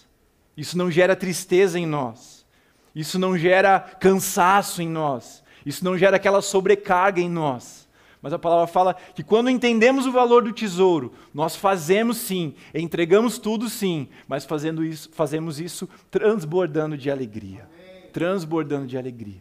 Isso 0.59 0.77
não 0.77 0.91
gera 0.91 1.15
tristeza 1.15 1.79
em 1.79 1.87
nós. 1.87 2.45
Isso 2.93 3.17
não 3.17 3.39
gera 3.39 3.79
cansaço 3.79 4.83
em 4.83 4.89
nós. 4.89 5.45
Isso 5.65 5.85
não 5.85 5.97
gera 5.97 6.17
aquela 6.17 6.43
sobrecarga 6.43 7.21
em 7.21 7.31
nós. 7.31 7.89
Mas 8.21 8.33
a 8.33 8.41
palavra 8.41 8.67
fala 8.67 8.95
que 9.15 9.23
quando 9.23 9.49
entendemos 9.49 10.05
o 10.05 10.11
valor 10.11 10.43
do 10.43 10.53
tesouro, 10.53 11.13
nós 11.33 11.55
fazemos 11.55 12.17
sim, 12.17 12.57
entregamos 12.75 13.39
tudo 13.39 13.69
sim, 13.69 14.09
mas 14.27 14.45
fazendo 14.45 14.85
isso, 14.85 15.09
fazemos 15.13 15.61
isso 15.61 15.89
transbordando 16.11 16.99
de 16.99 17.09
alegria. 17.09 17.69
Transbordando 18.13 18.89
de 18.89 18.99
alegria. 18.99 19.41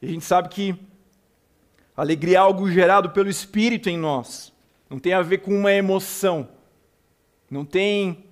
E 0.00 0.06
a 0.06 0.08
gente 0.08 0.24
sabe 0.24 0.50
que 0.50 0.76
alegria 1.96 2.36
é 2.36 2.38
algo 2.38 2.70
gerado 2.70 3.10
pelo 3.10 3.28
Espírito 3.28 3.90
em 3.90 3.98
nós. 3.98 4.52
Não 4.88 5.00
tem 5.00 5.14
a 5.14 5.20
ver 5.22 5.38
com 5.38 5.52
uma 5.52 5.72
emoção. 5.72 6.48
Não 7.50 7.64
tem 7.64 8.27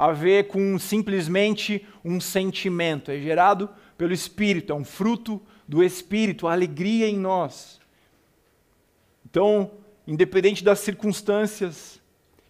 a 0.00 0.12
ver 0.12 0.46
com 0.46 0.78
simplesmente 0.78 1.86
um 2.02 2.18
sentimento. 2.18 3.10
É 3.10 3.20
gerado 3.20 3.68
pelo 3.98 4.14
Espírito, 4.14 4.72
é 4.72 4.74
um 4.74 4.82
fruto 4.82 5.42
do 5.68 5.84
Espírito, 5.84 6.48
a 6.48 6.52
alegria 6.52 7.06
em 7.06 7.18
nós. 7.18 7.78
Então, 9.28 9.72
independente 10.06 10.64
das 10.64 10.78
circunstâncias, 10.78 12.00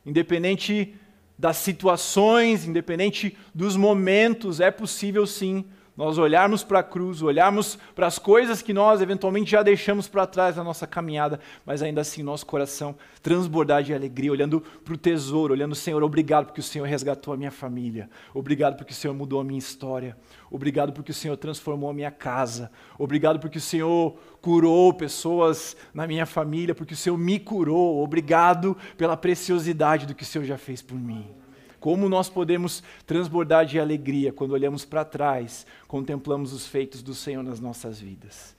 independente 0.07 0.95
das 1.37 1.57
situações, 1.57 2.65
independente 2.65 3.37
dos 3.53 3.77
momentos, 3.77 4.61
é 4.61 4.71
possível 4.71 5.27
sim 5.27 5.65
nós 5.97 6.19
olharmos 6.19 6.65
para 6.65 6.79
a 6.79 6.83
cruz, 6.83 7.21
olharmos 7.23 7.79
para 7.95 8.07
as 8.07 8.19
coisas 8.19 8.63
que 8.63 8.73
nós 8.73 9.01
eventualmente 9.01 9.51
já 9.51 9.63
deixamos 9.63 10.09
para 10.09 10.27
trás 10.27 10.57
na 10.57 10.65
nossa 10.65 10.87
caminhada, 10.87 11.41
mas 11.65 11.83
ainda 11.83 12.01
assim 12.01 12.23
nosso 12.23 12.47
coração 12.47 12.97
transbordar 13.23 13.83
de 13.83 13.93
alegria, 13.93 14.33
olhando 14.33 14.61
para 14.61 14.95
o 14.95 14.97
tesouro, 14.97 15.53
olhando, 15.53 15.75
Senhor, 15.75 16.03
obrigado 16.03 16.47
porque 16.47 16.61
o 16.61 16.65
Senhor 16.65 16.87
resgatou 16.87 17.35
a 17.35 17.37
minha 17.37 17.51
família, 17.51 18.09
obrigado 18.33 18.77
porque 18.77 18.93
o 18.93 18.97
Senhor 18.97 19.13
mudou 19.13 19.41
a 19.41 19.45
minha 19.45 19.59
história, 19.59 20.17
obrigado 20.51 20.93
porque 20.93 21.11
o 21.11 21.15
Senhor 21.15 21.37
transformou 21.37 21.91
a 21.91 21.95
minha 21.95 22.11
casa, 22.11 22.71
obrigado 22.99 23.39
porque 23.39 23.59
o 23.59 23.61
Senhor 23.61 24.17
curou 24.41 24.95
pessoas 24.95 25.77
na 25.93 26.07
minha 26.07 26.25
família, 26.25 26.75
porque 26.75 26.95
o 26.95 26.97
Senhor 26.97 27.19
me 27.19 27.39
curou, 27.39 28.03
obrigado 28.03 28.77
pela 28.97 29.17
preciosidade 29.17 30.07
do 30.07 30.15
que 30.15 30.23
o 30.23 30.27
Senhor 30.27 30.45
já 30.45 30.57
fez 30.57 30.81
por 30.81 30.99
mim. 30.99 31.40
Como 31.81 32.09
nós 32.09 32.29
podemos 32.29 32.83
transbordar 33.07 33.65
de 33.65 33.81
alegria 33.81 34.33
quando 34.33 34.53
olhamos 34.53 34.85
para 34.85 35.05
trás, 35.05 35.67
contemplamos 35.89 36.53
os 36.53 36.67
feitos 36.67 37.03
do 37.03 37.15
Senhor 37.15 37.43
nas 37.43 37.59
nossas 37.59 37.99
vidas. 37.99 38.55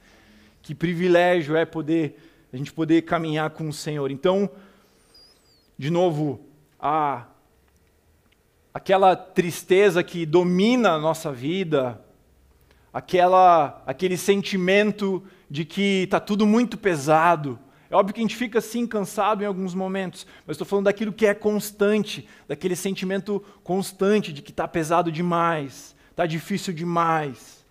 Que 0.61 0.73
privilégio 0.75 1.55
é 1.55 1.63
poder 1.63 2.17
a 2.53 2.57
gente 2.57 2.73
poder 2.73 3.03
caminhar 3.03 3.51
com 3.51 3.69
o 3.69 3.73
Senhor. 3.73 4.11
Então, 4.11 4.49
de 5.77 5.89
novo, 5.89 6.41
a 6.79 7.27
aquela 8.73 9.15
tristeza 9.15 10.03
que 10.03 10.25
domina 10.25 10.91
a 10.91 10.99
nossa 10.99 11.31
vida, 11.31 12.03
aquela 12.93 13.81
aquele 13.85 14.17
sentimento 14.17 15.23
de 15.49 15.63
que 15.63 16.03
está 16.03 16.19
tudo 16.19 16.45
muito 16.45 16.77
pesado, 16.77 17.57
é 17.91 17.95
óbvio 17.95 18.13
que 18.13 18.21
a 18.21 18.23
gente 18.23 18.37
fica 18.37 18.59
assim 18.59 18.87
cansado 18.87 19.43
em 19.43 19.45
alguns 19.45 19.75
momentos, 19.75 20.25
mas 20.47 20.55
estou 20.55 20.65
falando 20.65 20.85
daquilo 20.85 21.11
que 21.11 21.25
é 21.25 21.33
constante, 21.33 22.25
daquele 22.47 22.73
sentimento 22.73 23.43
constante 23.65 24.31
de 24.31 24.41
que 24.41 24.51
está 24.51 24.65
pesado 24.65 25.11
demais, 25.11 25.93
está 26.09 26.25
difícil 26.25 26.73
demais. 26.73 27.65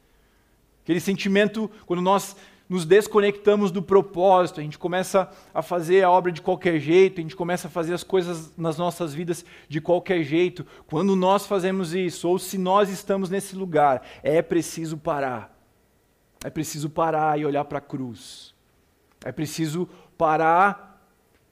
Aquele 0.82 1.00
sentimento 1.00 1.70
quando 1.86 2.02
nós 2.02 2.36
nos 2.68 2.84
desconectamos 2.84 3.70
do 3.70 3.80
propósito, 3.80 4.60
a 4.60 4.62
gente 4.62 4.78
começa 4.78 5.26
a 5.54 5.62
fazer 5.62 6.04
a 6.04 6.10
obra 6.10 6.30
de 6.30 6.42
qualquer 6.42 6.78
jeito, 6.78 7.18
a 7.18 7.22
gente 7.22 7.34
começa 7.34 7.68
a 7.68 7.70
fazer 7.70 7.94
as 7.94 8.04
coisas 8.04 8.54
nas 8.58 8.76
nossas 8.76 9.14
vidas 9.14 9.42
de 9.70 9.80
qualquer 9.80 10.22
jeito. 10.22 10.66
Quando 10.86 11.16
nós 11.16 11.46
fazemos 11.46 11.94
isso, 11.94 12.28
ou 12.28 12.38
se 12.38 12.58
nós 12.58 12.90
estamos 12.90 13.30
nesse 13.30 13.56
lugar, 13.56 14.06
é 14.22 14.42
preciso 14.42 14.98
parar. 14.98 15.58
É 16.44 16.50
preciso 16.50 16.90
parar 16.90 17.40
e 17.40 17.46
olhar 17.46 17.64
para 17.64 17.78
a 17.78 17.82
cruz. 17.82 18.54
É 19.24 19.32
preciso 19.32 19.88
parar 20.20 21.02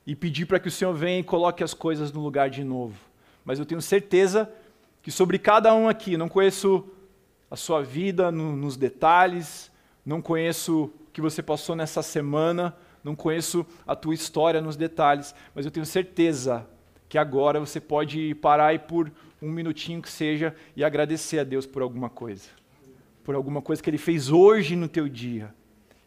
e 0.06 0.14
pedir 0.14 0.44
para 0.44 0.60
que 0.60 0.68
o 0.68 0.70
Senhor 0.70 0.92
venha 0.92 1.20
e 1.20 1.22
coloque 1.22 1.64
as 1.64 1.72
coisas 1.72 2.12
no 2.12 2.20
lugar 2.20 2.50
de 2.50 2.62
novo. 2.62 2.98
Mas 3.42 3.58
eu 3.58 3.64
tenho 3.64 3.80
certeza 3.80 4.52
que 5.02 5.10
sobre 5.10 5.38
cada 5.38 5.74
um 5.74 5.88
aqui, 5.88 6.18
não 6.18 6.28
conheço 6.28 6.86
a 7.50 7.56
sua 7.56 7.82
vida 7.82 8.30
no, 8.30 8.54
nos 8.54 8.76
detalhes, 8.76 9.70
não 10.04 10.20
conheço 10.20 10.84
o 10.84 11.10
que 11.14 11.20
você 11.22 11.42
passou 11.42 11.74
nessa 11.74 12.02
semana, 12.02 12.76
não 13.02 13.16
conheço 13.16 13.64
a 13.86 13.96
tua 13.96 14.12
história 14.12 14.60
nos 14.60 14.76
detalhes, 14.76 15.34
mas 15.54 15.64
eu 15.64 15.70
tenho 15.70 15.86
certeza 15.86 16.68
que 17.08 17.16
agora 17.16 17.58
você 17.58 17.80
pode 17.80 18.34
parar 18.34 18.74
e 18.74 18.78
por 18.78 19.10
um 19.40 19.50
minutinho 19.50 20.02
que 20.02 20.10
seja 20.10 20.54
e 20.76 20.84
agradecer 20.84 21.38
a 21.38 21.44
Deus 21.44 21.64
por 21.64 21.80
alguma 21.80 22.10
coisa. 22.10 22.50
Por 23.24 23.34
alguma 23.34 23.62
coisa 23.62 23.82
que 23.82 23.88
Ele 23.88 23.96
fez 23.96 24.30
hoje 24.30 24.76
no 24.76 24.88
teu 24.88 25.08
dia 25.08 25.54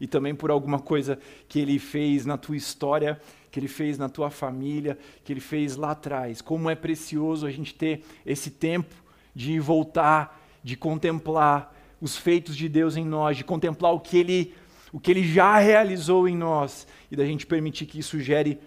e 0.01 0.07
também 0.07 0.33
por 0.33 0.49
alguma 0.49 0.79
coisa 0.79 1.19
que 1.47 1.59
ele 1.59 1.77
fez 1.77 2.25
na 2.25 2.35
tua 2.35 2.57
história, 2.57 3.21
que 3.51 3.59
ele 3.59 3.67
fez 3.67 3.99
na 3.99 4.09
tua 4.09 4.31
família, 4.31 4.97
que 5.23 5.31
ele 5.31 5.39
fez 5.39 5.75
lá 5.75 5.91
atrás. 5.91 6.41
Como 6.41 6.71
é 6.71 6.73
precioso 6.73 7.45
a 7.45 7.51
gente 7.51 7.75
ter 7.75 8.03
esse 8.25 8.49
tempo 8.49 8.95
de 9.35 9.59
voltar, 9.59 10.43
de 10.63 10.75
contemplar 10.75 11.77
os 12.01 12.17
feitos 12.17 12.57
de 12.57 12.67
Deus 12.67 12.97
em 12.97 13.05
nós, 13.05 13.37
de 13.37 13.43
contemplar 13.43 13.93
o 13.93 13.99
que 13.99 14.17
ele, 14.17 14.55
o 14.91 14.99
que 14.99 15.11
ele 15.11 15.23
já 15.23 15.59
realizou 15.59 16.27
em 16.27 16.35
nós 16.35 16.87
e 17.11 17.15
da 17.15 17.23
gente 17.23 17.45
permitir 17.45 17.85
que 17.85 17.99
isso 17.99 18.19
gere 18.19 18.57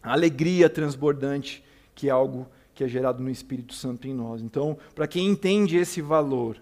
alegria 0.00 0.70
transbordante, 0.70 1.64
que 1.92 2.08
é 2.08 2.12
algo 2.12 2.46
que 2.72 2.84
é 2.84 2.88
gerado 2.88 3.20
no 3.20 3.30
Espírito 3.30 3.74
Santo 3.74 4.06
em 4.06 4.14
nós. 4.14 4.40
Então, 4.40 4.78
para 4.94 5.08
quem 5.08 5.26
entende 5.26 5.76
esse 5.76 6.00
valor, 6.00 6.56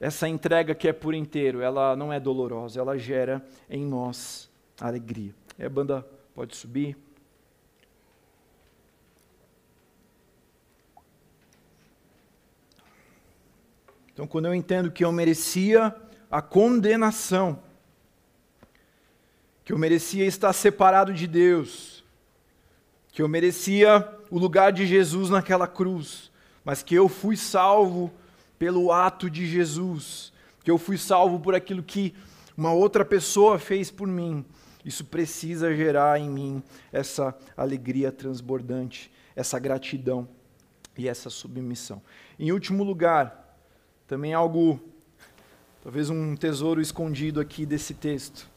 essa 0.00 0.28
entrega 0.28 0.74
que 0.74 0.88
é 0.88 0.92
por 0.92 1.14
inteiro, 1.14 1.62
ela 1.62 1.96
não 1.96 2.12
é 2.12 2.20
dolorosa, 2.20 2.80
ela 2.80 2.98
gera 2.98 3.44
em 3.68 3.84
nós 3.84 4.50
alegria. 4.80 5.34
E 5.58 5.64
a 5.64 5.70
banda 5.70 6.06
pode 6.34 6.54
subir. 6.54 6.96
Então, 14.12 14.26
quando 14.26 14.46
eu 14.46 14.54
entendo 14.54 14.90
que 14.90 15.04
eu 15.04 15.12
merecia 15.12 15.94
a 16.30 16.40
condenação, 16.40 17.62
que 19.64 19.72
eu 19.72 19.78
merecia 19.78 20.24
estar 20.24 20.52
separado 20.52 21.12
de 21.12 21.26
Deus, 21.26 22.04
que 23.12 23.20
eu 23.20 23.28
merecia 23.28 24.08
o 24.30 24.38
lugar 24.38 24.72
de 24.72 24.86
Jesus 24.86 25.30
naquela 25.30 25.66
cruz, 25.66 26.30
mas 26.64 26.82
que 26.82 26.94
eu 26.94 27.08
fui 27.08 27.36
salvo 27.36 28.12
pelo 28.58 28.92
ato 28.92 29.28
de 29.28 29.46
Jesus, 29.46 30.32
que 30.62 30.70
eu 30.70 30.78
fui 30.78 30.98
salvo 30.98 31.38
por 31.40 31.54
aquilo 31.54 31.82
que 31.82 32.14
uma 32.56 32.72
outra 32.72 33.04
pessoa 33.04 33.58
fez 33.58 33.90
por 33.90 34.08
mim. 34.08 34.44
Isso 34.84 35.04
precisa 35.04 35.74
gerar 35.74 36.18
em 36.20 36.30
mim 36.30 36.62
essa 36.92 37.36
alegria 37.56 38.12
transbordante, 38.12 39.10
essa 39.34 39.58
gratidão 39.58 40.28
e 40.96 41.08
essa 41.08 41.28
submissão. 41.28 42.00
Em 42.38 42.52
último 42.52 42.82
lugar, 42.82 43.58
também 44.06 44.32
algo, 44.32 44.80
talvez 45.82 46.08
um 46.08 46.36
tesouro 46.36 46.80
escondido 46.80 47.40
aqui 47.40 47.66
desse 47.66 47.94
texto. 47.94 48.48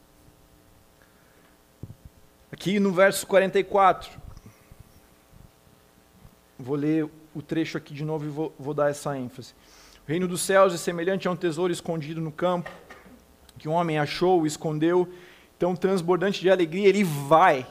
Aqui 2.52 2.80
no 2.80 2.92
verso 2.92 3.26
44, 3.26 4.10
vou 6.58 6.76
ler 6.76 7.08
o 7.34 7.42
trecho 7.42 7.78
aqui 7.78 7.94
de 7.94 8.04
novo 8.04 8.24
e 8.26 8.28
vou, 8.28 8.54
vou 8.58 8.74
dar 8.74 8.90
essa 8.90 9.16
ênfase. 9.16 9.54
Reino 10.10 10.26
dos 10.26 10.40
céus 10.40 10.74
é 10.74 10.76
semelhante 10.76 11.28
a 11.28 11.30
um 11.30 11.36
tesouro 11.36 11.72
escondido 11.72 12.20
no 12.20 12.32
campo, 12.32 12.68
que 13.56 13.68
um 13.68 13.72
homem 13.72 13.96
achou, 13.96 14.44
escondeu 14.44 15.08
então, 15.56 15.76
transbordante 15.76 16.40
de 16.40 16.50
alegria, 16.50 16.88
ele 16.88 17.04
vai, 17.04 17.64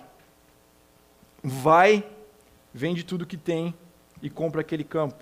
vai, 1.43 2.01
vende 2.73 3.03
tudo 3.03 3.25
que 3.25 3.35
tem 3.35 3.73
e 4.21 4.29
compra 4.29 4.61
aquele 4.61 4.85
campo. 4.85 5.21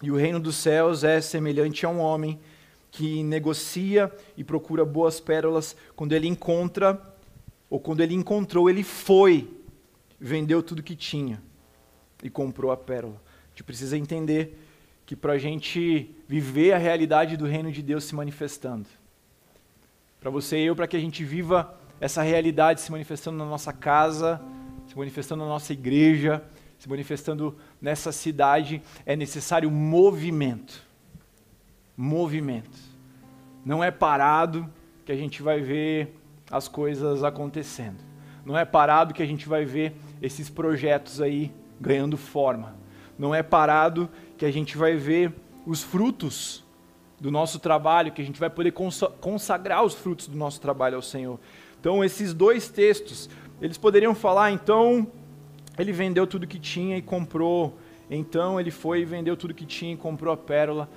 E 0.00 0.10
o 0.10 0.16
reino 0.16 0.40
dos 0.40 0.56
céus 0.56 1.04
é 1.04 1.20
semelhante 1.20 1.84
a 1.84 1.90
um 1.90 1.98
homem 1.98 2.40
que 2.90 3.22
negocia 3.22 4.10
e 4.38 4.42
procura 4.42 4.86
boas 4.86 5.20
pérolas. 5.20 5.76
Quando 5.94 6.14
ele 6.14 6.26
encontra, 6.26 6.98
ou 7.68 7.78
quando 7.78 8.00
ele 8.00 8.14
encontrou, 8.14 8.70
ele 8.70 8.82
foi, 8.82 9.50
vendeu 10.18 10.62
tudo 10.62 10.82
que 10.82 10.96
tinha 10.96 11.42
e 12.22 12.30
comprou 12.30 12.70
a 12.70 12.76
pérola. 12.76 13.20
A 13.44 13.48
gente 13.50 13.64
precisa 13.64 13.98
entender 13.98 14.65
que 15.06 15.14
para 15.16 15.34
a 15.34 15.38
gente 15.38 16.14
viver 16.28 16.72
a 16.72 16.78
realidade 16.78 17.36
do 17.36 17.46
reino 17.46 17.70
de 17.70 17.80
Deus 17.80 18.04
se 18.04 18.14
manifestando, 18.14 18.88
para 20.20 20.28
você 20.28 20.58
e 20.58 20.66
eu, 20.66 20.74
para 20.74 20.88
que 20.88 20.96
a 20.96 21.00
gente 21.00 21.24
viva 21.24 21.72
essa 22.00 22.20
realidade 22.20 22.80
se 22.80 22.90
manifestando 22.90 23.38
na 23.38 23.44
nossa 23.44 23.72
casa, 23.72 24.42
se 24.88 24.98
manifestando 24.98 25.44
na 25.44 25.48
nossa 25.48 25.72
igreja, 25.72 26.42
se 26.78 26.88
manifestando 26.88 27.56
nessa 27.80 28.10
cidade, 28.10 28.82
é 29.06 29.14
necessário 29.14 29.70
movimento. 29.70 30.82
Movimento. 31.96 32.76
Não 33.64 33.82
é 33.82 33.90
parado 33.90 34.68
que 35.04 35.12
a 35.12 35.16
gente 35.16 35.42
vai 35.42 35.60
ver 35.60 36.18
as 36.50 36.68
coisas 36.68 37.22
acontecendo. 37.22 37.98
Não 38.44 38.58
é 38.58 38.64
parado 38.64 39.14
que 39.14 39.22
a 39.22 39.26
gente 39.26 39.48
vai 39.48 39.64
ver 39.64 39.94
esses 40.20 40.50
projetos 40.50 41.20
aí 41.20 41.52
ganhando 41.80 42.16
forma. 42.16 42.74
Não 43.18 43.34
é 43.34 43.42
parado 43.42 44.10
que 44.36 44.44
a 44.44 44.50
gente 44.50 44.76
vai 44.76 44.96
ver 44.96 45.32
os 45.66 45.82
frutos 45.82 46.64
do 47.20 47.30
nosso 47.30 47.58
trabalho, 47.58 48.12
que 48.12 48.20
a 48.20 48.24
gente 48.24 48.38
vai 48.38 48.50
poder 48.50 48.72
consagrar 49.20 49.84
os 49.84 49.94
frutos 49.94 50.26
do 50.26 50.36
nosso 50.36 50.60
trabalho 50.60 50.96
ao 50.96 51.02
Senhor. 51.02 51.38
Então, 51.80 52.04
esses 52.04 52.34
dois 52.34 52.68
textos, 52.68 53.28
eles 53.60 53.78
poderiam 53.78 54.14
falar, 54.14 54.52
então, 54.52 55.06
ele 55.78 55.92
vendeu 55.92 56.26
tudo 56.26 56.46
que 56.46 56.58
tinha 56.58 56.96
e 56.96 57.02
comprou, 57.02 57.78
então 58.10 58.60
ele 58.60 58.70
foi 58.70 59.00
e 59.00 59.04
vendeu 59.04 59.36
tudo 59.36 59.54
que 59.54 59.64
tinha 59.64 59.94
e 59.94 59.96
comprou 59.96 60.32
a 60.32 60.36
pérola. 60.36 60.88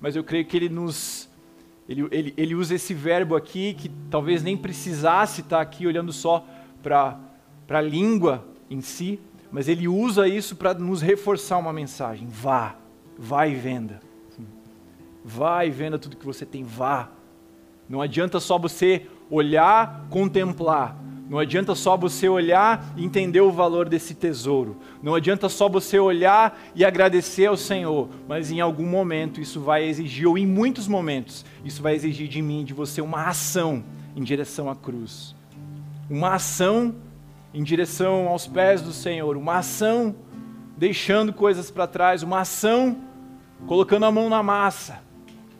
Mas 0.00 0.16
eu 0.16 0.24
creio 0.24 0.44
que 0.44 0.56
ele 0.56 0.68
nos. 0.68 1.28
Ele, 1.88 2.06
ele, 2.10 2.34
ele 2.36 2.54
usa 2.54 2.74
esse 2.74 2.92
verbo 2.92 3.34
aqui, 3.34 3.74
que 3.74 3.90
talvez 4.10 4.42
nem 4.42 4.56
precisasse 4.56 5.40
estar 5.40 5.60
aqui 5.60 5.86
olhando 5.86 6.12
só 6.12 6.46
para 6.82 7.18
a 7.68 7.80
língua 7.80 8.44
em 8.70 8.80
si, 8.80 9.18
mas 9.50 9.68
ele 9.68 9.88
usa 9.88 10.28
isso 10.28 10.56
para 10.56 10.74
nos 10.74 11.00
reforçar 11.00 11.58
uma 11.58 11.72
mensagem: 11.72 12.28
vá, 12.28 12.76
vá 13.18 13.46
e 13.46 13.54
venda. 13.54 14.00
Vá 15.24 15.64
e 15.64 15.70
venda 15.70 15.98
tudo 15.98 16.16
que 16.16 16.24
você 16.24 16.46
tem, 16.46 16.64
vá. 16.64 17.10
Não 17.88 18.00
adianta 18.00 18.40
só 18.40 18.58
você 18.58 19.06
olhar, 19.30 20.06
contemplar. 20.10 20.96
Não 21.28 21.38
adianta 21.38 21.74
só 21.74 21.94
você 21.94 22.26
olhar 22.26 22.94
e 22.96 23.04
entender 23.04 23.42
o 23.42 23.52
valor 23.52 23.86
desse 23.86 24.14
tesouro. 24.14 24.78
Não 25.02 25.14
adianta 25.14 25.48
só 25.50 25.68
você 25.68 25.98
olhar 25.98 26.58
e 26.74 26.84
agradecer 26.84 27.46
ao 27.46 27.56
Senhor. 27.56 28.08
Mas 28.26 28.50
em 28.50 28.60
algum 28.60 28.86
momento 28.86 29.38
isso 29.38 29.60
vai 29.60 29.84
exigir, 29.84 30.26
ou 30.26 30.38
em 30.38 30.46
muitos 30.46 30.88
momentos, 30.88 31.44
isso 31.64 31.82
vai 31.82 31.94
exigir 31.94 32.28
de 32.28 32.40
mim, 32.40 32.64
de 32.64 32.72
você, 32.72 33.02
uma 33.02 33.26
ação 33.26 33.84
em 34.16 34.22
direção 34.22 34.70
à 34.70 34.74
cruz. 34.74 35.34
Uma 36.08 36.34
ação 36.34 36.94
em 37.58 37.62
direção 37.62 38.28
aos 38.28 38.46
pés 38.46 38.80
do 38.80 38.92
Senhor. 38.92 39.36
Uma 39.36 39.58
ação 39.58 40.14
deixando 40.76 41.32
coisas 41.32 41.70
para 41.70 41.86
trás. 41.86 42.22
Uma 42.22 42.40
ação 42.40 42.98
colocando 43.66 44.04
a 44.04 44.12
mão 44.12 44.28
na 44.30 44.42
massa 44.42 45.08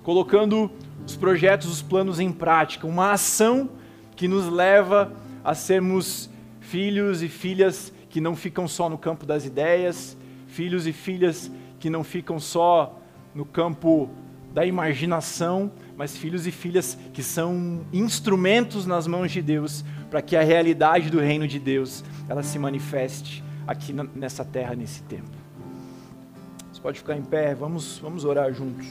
colocando 0.09 0.71
os 1.05 1.17
projetos, 1.17 1.69
os 1.69 1.83
planos 1.83 2.19
em 2.19 2.33
prática, 2.33 2.87
uma 2.87 3.13
ação 3.13 3.69
que 4.17 4.27
nos 4.27 4.49
leva 4.49 5.13
a 5.45 5.55
sermos 5.55 6.31
filhos 6.61 7.23
e 7.23 7.29
filhas 7.29 7.93
que 8.09 8.19
não 8.19 8.35
ficam 8.35 8.67
só 8.67 8.89
no 8.89 8.97
campo 8.97 9.27
das 9.27 9.45
ideias, 9.45 10.17
filhos 10.47 10.87
e 10.87 10.95
filhas 10.95 11.53
que 11.79 11.91
não 11.91 12.03
ficam 12.03 12.41
só 12.41 12.99
no 13.35 13.45
campo 13.45 14.09
da 14.51 14.65
imaginação, 14.65 15.71
mas 15.99 16.17
filhos 16.17 16.47
e 16.47 16.53
filhas 16.53 16.97
que 17.13 17.25
são 17.25 17.85
instrumentos 17.93 18.87
nas 18.87 19.09
mãos 19.09 19.33
de 19.33 19.43
Deus 19.43 19.85
para 20.09 20.23
que 20.23 20.37
a 20.37 20.43
realidade 20.45 21.11
do 21.11 21.19
reino 21.19 21.49
de 21.49 21.59
Deus 21.59 22.05
ela 22.29 22.41
se 22.45 22.57
manifeste 22.57 23.43
aqui 23.67 23.93
nessa 24.15 24.45
terra 24.45 24.77
nesse 24.77 25.03
tempo. 25.03 25.29
Você 26.73 26.81
pode 26.81 27.01
ficar 27.01 27.17
em 27.17 27.23
pé, 27.23 27.53
vamos, 27.53 27.99
vamos 27.99 28.25
orar 28.25 28.53
juntos. 28.55 28.87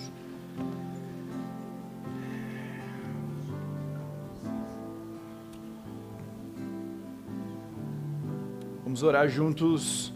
Vamos 8.84 9.02
orar 9.02 9.30
juntos. 9.30 10.12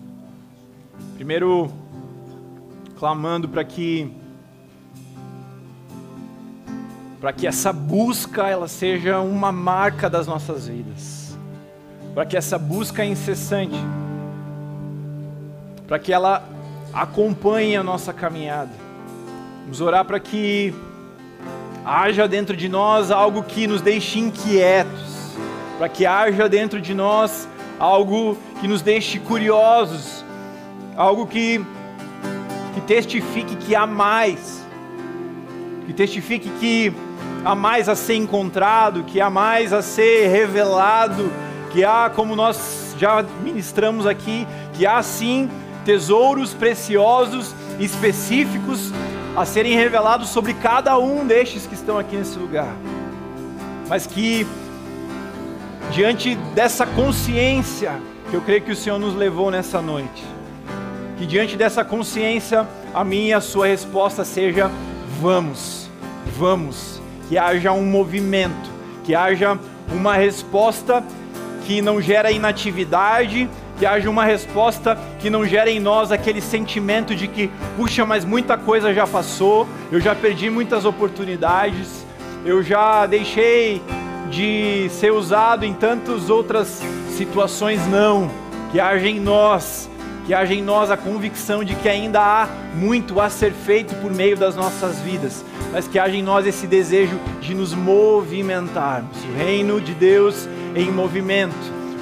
Primeiro, 1.16 1.72
clamando 3.00 3.48
para 3.48 3.64
que 3.64 4.20
para 7.22 7.32
que 7.32 7.48
essa 7.48 7.72
busca 7.72 8.50
ela 8.50 8.68
seja 8.68 9.22
uma 9.22 9.52
marca 9.52 10.10
das 10.10 10.28
nossas 10.28 10.68
vidas. 10.68 11.38
Para 12.14 12.26
que 12.26 12.36
essa 12.36 12.58
busca 12.58 13.06
incessante 13.06 13.78
para 15.92 16.00
que 16.00 16.14
ela 16.14 16.48
acompanhe 16.94 17.76
a 17.76 17.84
nossa 17.84 18.14
caminhada. 18.14 18.72
Vamos 19.64 19.82
orar 19.82 20.06
para 20.06 20.22
que 20.22 20.74
haja 21.84 22.30
dentro 22.30 22.56
de 22.56 22.70
nós 22.70 23.12
algo 23.12 23.44
que 23.44 23.68
nos 23.68 23.82
deixe 23.82 24.18
inquietos, 24.18 25.36
para 25.78 25.90
que 25.90 26.06
haja 26.06 26.48
dentro 26.48 26.80
de 26.80 26.94
nós 26.94 27.46
algo 27.78 28.38
que 28.62 28.70
nos 28.70 28.82
deixe 28.82 29.20
curiosos, 29.20 30.24
algo 30.96 31.28
que, 31.28 31.60
que 32.74 32.80
testifique 32.88 33.58
que 33.58 33.76
há 33.76 33.86
mais, 33.86 34.66
que 35.86 35.92
testifique 35.92 36.50
que 36.58 36.94
há 37.44 37.56
mais 37.56 37.90
a 37.90 37.96
ser 37.96 38.16
encontrado, 38.16 39.04
que 39.04 39.20
há 39.20 39.30
mais 39.30 39.74
a 39.74 39.82
ser 39.82 40.28
revelado, 40.28 41.32
que 41.72 41.84
há, 41.84 42.12
como 42.14 42.36
nós 42.36 42.96
já 42.98 43.24
ministramos 43.44 44.06
aqui, 44.06 44.48
que 44.74 44.86
há 44.86 45.02
sim 45.02 45.50
tesouros 45.84 46.54
preciosos, 46.54 47.56
específicos, 47.80 48.92
a 49.36 49.46
serem 49.46 49.76
revelados 49.76 50.30
sobre 50.30 50.54
cada 50.54 50.98
um 51.00 51.26
destes 51.26 51.66
que 51.66 51.74
estão 51.74 51.98
aqui 51.98 52.16
nesse 52.16 52.38
lugar. 52.38 52.74
Mas 53.90 54.06
que 54.06 54.46
diante 55.92 56.36
dessa 56.54 56.86
consciência 56.86 58.00
que 58.30 58.36
eu 58.36 58.42
creio 58.42 58.62
que 58.62 58.72
o 58.72 58.76
Senhor 58.76 59.00
nos 59.00 59.16
levou 59.16 59.50
nessa 59.50 59.82
noite, 59.82 60.24
que 61.18 61.26
diante 61.26 61.58
dessa 61.58 61.84
consciência 61.84 62.68
a 62.94 63.04
minha 63.04 63.30
e 63.30 63.34
a 63.34 63.42
sua 63.42 63.68
resposta 63.68 64.24
seja: 64.24 64.70
vamos, 65.20 65.90
vamos, 66.38 67.01
que 67.32 67.38
haja 67.38 67.72
um 67.72 67.86
movimento, 67.86 68.70
que 69.06 69.16
haja 69.16 69.58
uma 69.90 70.16
resposta 70.16 71.02
que 71.66 71.82
não 71.82 72.02
gera 72.02 72.30
inatividade, 72.30 73.50
que 73.80 73.86
haja 73.86 74.10
uma 74.10 74.26
resposta 74.26 75.00
que 75.18 75.30
não 75.30 75.46
gera 75.46 75.72
em 75.72 75.80
nós 75.80 76.12
aquele 76.12 76.42
sentimento 76.42 77.16
de 77.16 77.30
que, 77.30 77.50
puxa, 77.78 78.06
mas 78.06 78.26
muita 78.26 78.58
coisa 78.58 78.94
já 78.94 79.08
passou, 79.08 79.66
eu 79.90 80.02
já 80.02 80.14
perdi 80.14 80.50
muitas 80.50 80.84
oportunidades, 80.84 82.06
eu 82.44 82.62
já 82.62 83.06
deixei 83.06 83.82
de 84.30 84.90
ser 84.90 85.14
usado 85.14 85.64
em 85.64 85.74
tantas 85.74 86.30
outras 86.30 86.82
situações, 87.16 87.80
não. 87.88 88.30
Que 88.74 88.80
haja 88.82 89.08
em 89.08 89.22
nós, 89.22 89.90
que 90.32 90.36
haja 90.36 90.54
em 90.54 90.64
nós 90.64 90.90
a 90.90 90.96
convicção 90.96 91.62
de 91.62 91.76
que 91.76 91.90
ainda 91.90 92.22
há 92.22 92.48
muito 92.74 93.20
a 93.20 93.30
ser 93.30 93.52
feito 93.52 93.94
por 93.96 94.14
meio 94.14 94.38
das 94.38 94.56
nossas 94.56 94.98
vidas. 95.02 95.44
mas 95.74 95.90
que 95.90 96.00
haja 96.00 96.16
em 96.16 96.24
nós 96.24 96.48
esse 96.48 96.66
desejo 96.68 97.20
de 97.42 97.54
nos 97.54 97.74
movimentarmos. 97.74 99.18
O 99.26 99.38
reino 99.38 99.82
de 99.82 99.94
Deus 99.94 100.48
em 100.74 100.90
movimento, 100.90 101.54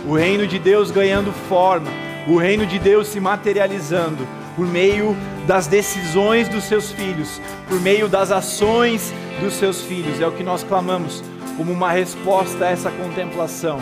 o 0.07 0.15
reino 0.15 0.45
de 0.45 0.59
Deus 0.59 0.91
ganhando 0.91 1.31
forma, 1.49 1.89
o 2.27 2.37
reino 2.37 2.67
de 2.67 2.77
Deus 2.77 3.07
se 3.07 3.19
materializando 3.19 4.27
por 4.55 4.67
meio 4.67 5.17
das 5.47 5.65
decisões 5.65 6.47
dos 6.47 6.65
seus 6.65 6.91
filhos, 6.91 7.41
por 7.67 7.81
meio 7.81 8.07
das 8.07 8.31
ações 8.31 9.11
dos 9.41 9.55
seus 9.55 9.81
filhos. 9.81 10.21
É 10.21 10.27
o 10.27 10.31
que 10.31 10.43
nós 10.43 10.63
clamamos 10.63 11.23
como 11.57 11.71
uma 11.71 11.91
resposta 11.91 12.65
a 12.65 12.69
essa 12.69 12.91
contemplação, 12.91 13.79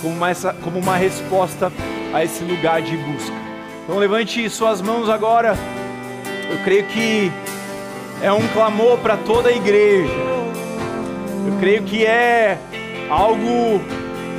como 0.00 0.14
uma, 0.14 0.32
como 0.62 0.78
uma 0.78 0.96
resposta 0.96 1.72
a 2.14 2.22
esse 2.22 2.44
lugar 2.44 2.80
de 2.80 2.96
busca. 2.96 3.47
Então 3.88 3.98
levante 3.98 4.50
suas 4.50 4.82
mãos 4.82 5.08
agora. 5.08 5.56
Eu 6.50 6.58
creio 6.62 6.84
que 6.84 7.32
é 8.22 8.30
um 8.30 8.46
clamor 8.48 8.98
para 8.98 9.16
toda 9.16 9.48
a 9.48 9.52
igreja. 9.52 10.12
Eu 11.46 11.58
creio 11.58 11.82
que 11.84 12.04
é 12.04 12.58
algo 13.08 13.80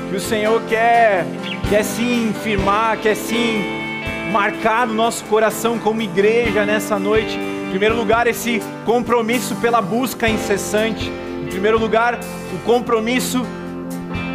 que 0.08 0.16
o 0.18 0.20
Senhor 0.20 0.62
quer, 0.70 1.26
quer 1.68 1.84
sim 1.84 2.32
firmar, 2.44 3.00
quer 3.00 3.16
sim 3.16 3.64
marcar 4.32 4.86
no 4.86 4.94
nosso 4.94 5.26
coração 5.26 5.80
como 5.80 6.00
igreja 6.00 6.64
nessa 6.64 7.00
noite. 7.00 7.36
Em 7.36 7.70
primeiro 7.72 7.96
lugar, 7.96 8.28
esse 8.28 8.62
compromisso 8.86 9.56
pela 9.56 9.82
busca 9.82 10.30
incessante. 10.30 11.12
Em 11.42 11.48
primeiro 11.48 11.80
lugar, 11.80 12.20
o 12.54 12.60
compromisso 12.66 13.44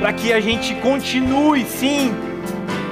para 0.00 0.12
que 0.12 0.32
a 0.32 0.40
gente 0.40 0.74
continue 0.74 1.64
sim 1.66 2.12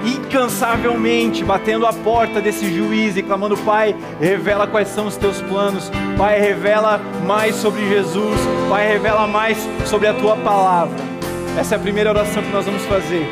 incansavelmente 0.04 1.44
batendo 1.44 1.86
a 1.86 1.92
porta 1.92 2.40
desse 2.40 2.74
juiz 2.74 3.16
e 3.16 3.22
clamando: 3.22 3.56
Pai, 3.58 3.94
revela 4.20 4.66
quais 4.66 4.88
são 4.88 5.06
os 5.06 5.16
teus 5.16 5.40
planos, 5.42 5.90
Pai, 6.16 6.40
revela 6.40 6.98
mais 7.26 7.56
sobre 7.56 7.88
Jesus, 7.88 8.38
Pai, 8.68 8.86
revela 8.86 9.26
mais 9.26 9.58
sobre 9.86 10.08
a 10.08 10.14
tua 10.14 10.36
palavra. 10.36 10.96
Essa 11.58 11.74
é 11.74 11.76
a 11.76 11.80
primeira 11.80 12.10
oração 12.10 12.42
que 12.42 12.50
nós 12.50 12.64
vamos 12.64 12.82
fazer. 12.84 13.26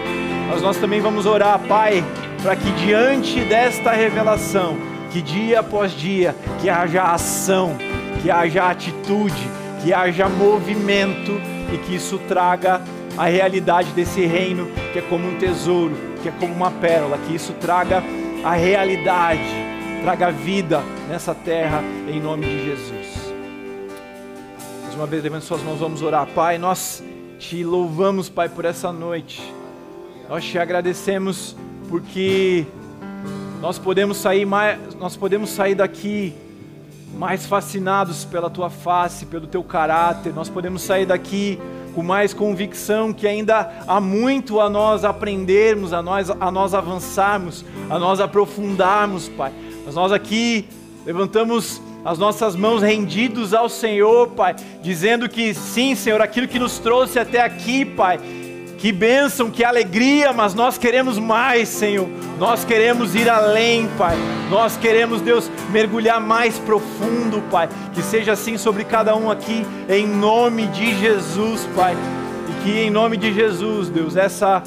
Mas 0.50 0.62
nós 0.62 0.76
também 0.76 1.00
vamos 1.00 1.26
orar, 1.26 1.58
Pai, 1.60 2.04
para 2.42 2.56
que 2.56 2.70
diante 2.72 3.40
desta 3.40 3.92
revelação, 3.92 4.76
que 5.10 5.22
dia 5.22 5.60
após 5.60 5.92
dia, 5.92 6.34
que 6.60 6.68
haja 6.68 7.02
ação, 7.02 7.76
que 8.20 8.30
haja 8.30 8.64
atitude, 8.64 9.48
que 9.82 9.92
haja 9.92 10.28
movimento 10.28 11.40
e 11.72 11.78
que 11.78 11.94
isso 11.94 12.18
traga 12.28 12.80
a 13.16 13.26
realidade 13.26 13.90
desse 13.92 14.24
reino 14.24 14.68
que 14.92 14.98
é 14.98 15.02
como 15.02 15.28
um 15.28 15.36
tesouro, 15.36 16.09
que 16.22 16.28
é 16.28 16.32
como 16.32 16.54
uma 16.54 16.70
pérola, 16.70 17.18
que 17.18 17.34
isso 17.34 17.52
traga 17.54 18.02
a 18.44 18.52
realidade, 18.52 19.40
traga 20.02 20.30
vida 20.30 20.82
nessa 21.08 21.34
terra 21.34 21.82
em 22.08 22.20
nome 22.20 22.46
de 22.46 22.64
Jesus. 22.64 23.32
Mais 24.82 24.94
uma 24.94 25.06
vez, 25.06 25.22
levante 25.22 25.44
suas 25.44 25.62
mãos, 25.62 25.78
vamos 25.78 26.02
orar. 26.02 26.26
Pai, 26.28 26.58
nós 26.58 27.02
te 27.38 27.64
louvamos, 27.64 28.28
Pai, 28.28 28.48
por 28.48 28.64
essa 28.64 28.92
noite. 28.92 29.42
Nós 30.28 30.44
te 30.44 30.58
agradecemos 30.58 31.56
porque 31.88 32.66
nós 33.60 33.78
podemos 33.78 34.16
sair 34.16 34.46
mais, 34.46 34.78
nós 34.94 35.16
podemos 35.16 35.50
sair 35.50 35.74
daqui 35.74 36.34
mais 37.14 37.46
fascinados 37.46 38.24
pela 38.24 38.48
tua 38.48 38.70
face, 38.70 39.26
pelo 39.26 39.46
teu 39.46 39.62
caráter. 39.62 40.32
Nós 40.32 40.48
podemos 40.48 40.82
sair 40.82 41.04
daqui 41.04 41.58
com 41.94 42.02
mais 42.02 42.32
convicção 42.32 43.12
que 43.12 43.26
ainda 43.26 43.70
há 43.86 44.00
muito 44.00 44.60
a 44.60 44.68
nós 44.68 45.04
aprendermos, 45.04 45.92
a 45.92 46.02
nós, 46.02 46.30
a 46.30 46.50
nós 46.50 46.74
avançarmos, 46.74 47.64
a 47.88 47.98
nós 47.98 48.20
aprofundarmos, 48.20 49.28
Pai. 49.28 49.52
Mas 49.84 49.94
nós 49.94 50.12
aqui 50.12 50.66
levantamos 51.04 51.80
as 52.04 52.18
nossas 52.18 52.56
mãos 52.56 52.82
rendidos 52.82 53.52
ao 53.52 53.68
Senhor, 53.68 54.28
Pai, 54.28 54.56
dizendo 54.82 55.28
que 55.28 55.52
sim, 55.52 55.94
Senhor, 55.94 56.20
aquilo 56.20 56.48
que 56.48 56.58
nos 56.58 56.78
trouxe 56.78 57.18
até 57.18 57.40
aqui, 57.40 57.84
Pai, 57.84 58.18
que 58.80 58.90
bênção, 58.90 59.50
que 59.50 59.62
alegria, 59.62 60.32
mas 60.32 60.54
nós 60.54 60.78
queremos 60.78 61.18
mais, 61.18 61.68
Senhor. 61.68 62.08
Nós 62.38 62.64
queremos 62.64 63.14
ir 63.14 63.28
além, 63.28 63.86
Pai. 63.98 64.16
Nós 64.48 64.74
queremos, 64.78 65.20
Deus, 65.20 65.50
mergulhar 65.70 66.18
mais 66.18 66.58
profundo, 66.58 67.42
Pai. 67.50 67.68
Que 67.92 68.02
seja 68.02 68.32
assim 68.32 68.56
sobre 68.56 68.84
cada 68.84 69.14
um 69.14 69.30
aqui, 69.30 69.66
em 69.86 70.06
nome 70.06 70.66
de 70.68 70.98
Jesus, 70.98 71.68
Pai. 71.76 71.94
E 72.48 72.64
que 72.64 72.78
em 72.78 72.90
nome 72.90 73.18
de 73.18 73.34
Jesus, 73.34 73.90
Deus, 73.90 74.16
essa 74.16 74.62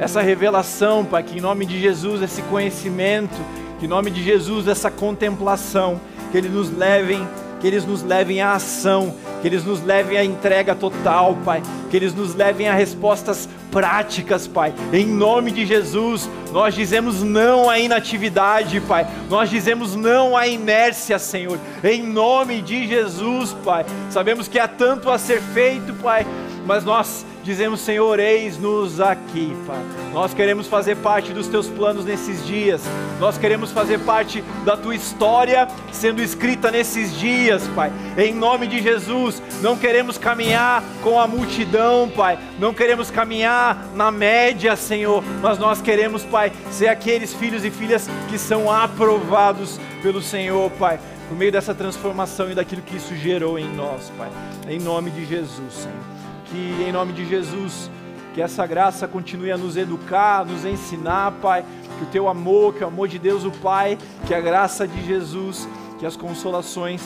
essa 0.00 0.22
revelação, 0.22 1.04
Pai, 1.04 1.22
que 1.22 1.38
em 1.38 1.40
nome 1.42 1.66
de 1.66 1.78
Jesus 1.78 2.22
esse 2.22 2.40
conhecimento, 2.42 3.38
que 3.78 3.84
em 3.84 3.88
nome 3.88 4.10
de 4.10 4.24
Jesus 4.24 4.66
essa 4.66 4.90
contemplação, 4.90 6.00
que 6.32 6.38
eles 6.38 6.50
nos 6.50 6.76
levem, 6.76 7.28
que 7.62 7.68
eles 7.68 7.86
nos 7.86 8.02
levem 8.02 8.42
à 8.42 8.54
ação, 8.54 9.14
que 9.40 9.46
eles 9.46 9.64
nos 9.64 9.80
levem 9.84 10.18
à 10.18 10.24
entrega 10.24 10.74
total, 10.74 11.38
Pai, 11.44 11.62
que 11.88 11.96
eles 11.96 12.12
nos 12.12 12.34
levem 12.34 12.68
a 12.68 12.74
respostas 12.74 13.48
práticas, 13.70 14.48
Pai. 14.48 14.74
Em 14.92 15.06
nome 15.06 15.52
de 15.52 15.64
Jesus, 15.64 16.28
nós 16.50 16.74
dizemos 16.74 17.22
não 17.22 17.70
à 17.70 17.78
inatividade, 17.78 18.80
Pai. 18.80 19.06
Nós 19.30 19.48
dizemos 19.48 19.94
não 19.94 20.36
à 20.36 20.48
inércia, 20.48 21.20
Senhor. 21.20 21.56
Em 21.84 22.02
nome 22.02 22.60
de 22.62 22.84
Jesus, 22.88 23.56
Pai. 23.64 23.86
Sabemos 24.10 24.48
que 24.48 24.58
há 24.58 24.66
tanto 24.66 25.08
a 25.08 25.16
ser 25.16 25.40
feito, 25.40 25.94
Pai, 26.02 26.26
mas 26.66 26.84
nós 26.84 27.24
dizemos, 27.42 27.80
Senhor, 27.80 28.18
eis-nos 28.20 29.00
aqui, 29.00 29.56
Pai. 29.66 29.82
Nós 30.12 30.32
queremos 30.32 30.66
fazer 30.66 30.96
parte 30.96 31.32
dos 31.32 31.48
teus 31.48 31.68
planos 31.68 32.04
nesses 32.04 32.46
dias, 32.46 32.82
nós 33.18 33.36
queremos 33.36 33.72
fazer 33.72 33.98
parte 34.00 34.42
da 34.64 34.76
tua 34.76 34.94
história 34.94 35.66
sendo 35.90 36.22
escrita 36.22 36.70
nesses 36.70 37.18
dias, 37.18 37.66
Pai. 37.74 37.92
Em 38.16 38.32
nome 38.32 38.66
de 38.66 38.80
Jesus, 38.80 39.42
não 39.60 39.76
queremos 39.76 40.16
caminhar 40.16 40.82
com 41.02 41.18
a 41.18 41.26
multidão, 41.26 42.08
Pai, 42.08 42.38
não 42.58 42.72
queremos 42.72 43.10
caminhar 43.10 43.88
na 43.94 44.10
média, 44.10 44.76
Senhor, 44.76 45.22
mas 45.40 45.58
nós 45.58 45.80
queremos, 45.80 46.24
Pai, 46.24 46.52
ser 46.70 46.88
aqueles 46.88 47.34
filhos 47.34 47.64
e 47.64 47.70
filhas 47.70 48.08
que 48.28 48.38
são 48.38 48.70
aprovados 48.70 49.80
pelo 50.02 50.22
Senhor, 50.22 50.70
Pai 50.72 50.98
por 51.28 51.38
meio 51.38 51.52
dessa 51.52 51.74
transformação 51.74 52.50
e 52.50 52.54
daquilo 52.54 52.82
que 52.82 52.96
isso 52.96 53.16
gerou 53.16 53.58
em 53.58 53.66
nós, 53.74 54.12
Pai. 54.18 54.28
Em 54.68 54.78
nome 54.78 55.10
de 55.10 55.24
Jesus, 55.24 55.72
Senhor 55.72 56.21
que 56.52 56.84
em 56.86 56.92
nome 56.92 57.14
de 57.14 57.26
Jesus, 57.26 57.90
que 58.34 58.42
essa 58.42 58.66
graça 58.66 59.08
continue 59.08 59.50
a 59.50 59.56
nos 59.56 59.76
educar, 59.76 60.44
nos 60.44 60.64
ensinar, 60.64 61.32
Pai, 61.40 61.64
que 61.98 62.04
o 62.04 62.06
teu 62.08 62.28
amor, 62.28 62.74
que 62.74 62.84
o 62.84 62.86
amor 62.86 63.08
de 63.08 63.18
Deus, 63.18 63.44
o 63.44 63.50
Pai, 63.50 63.98
que 64.26 64.34
a 64.34 64.40
graça 64.40 64.86
de 64.86 65.04
Jesus, 65.04 65.66
que 65.98 66.04
as 66.04 66.16
consolações 66.16 67.02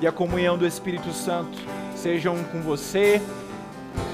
e 0.00 0.06
a 0.06 0.12
comunhão 0.12 0.58
do 0.58 0.66
Espírito 0.66 1.12
Santo 1.12 1.58
sejam 1.96 2.36
com 2.44 2.60
você, 2.60 3.22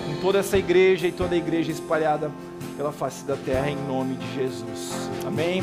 com 0.06 0.20
toda 0.20 0.38
essa 0.38 0.56
igreja 0.56 1.08
e 1.08 1.12
toda 1.12 1.34
a 1.34 1.38
igreja 1.38 1.72
espalhada 1.72 2.30
pela 2.76 2.92
face 2.92 3.24
da 3.24 3.36
terra, 3.36 3.68
em 3.68 3.76
nome 3.76 4.14
de 4.14 4.34
Jesus. 4.34 5.10
Amém. 5.26 5.62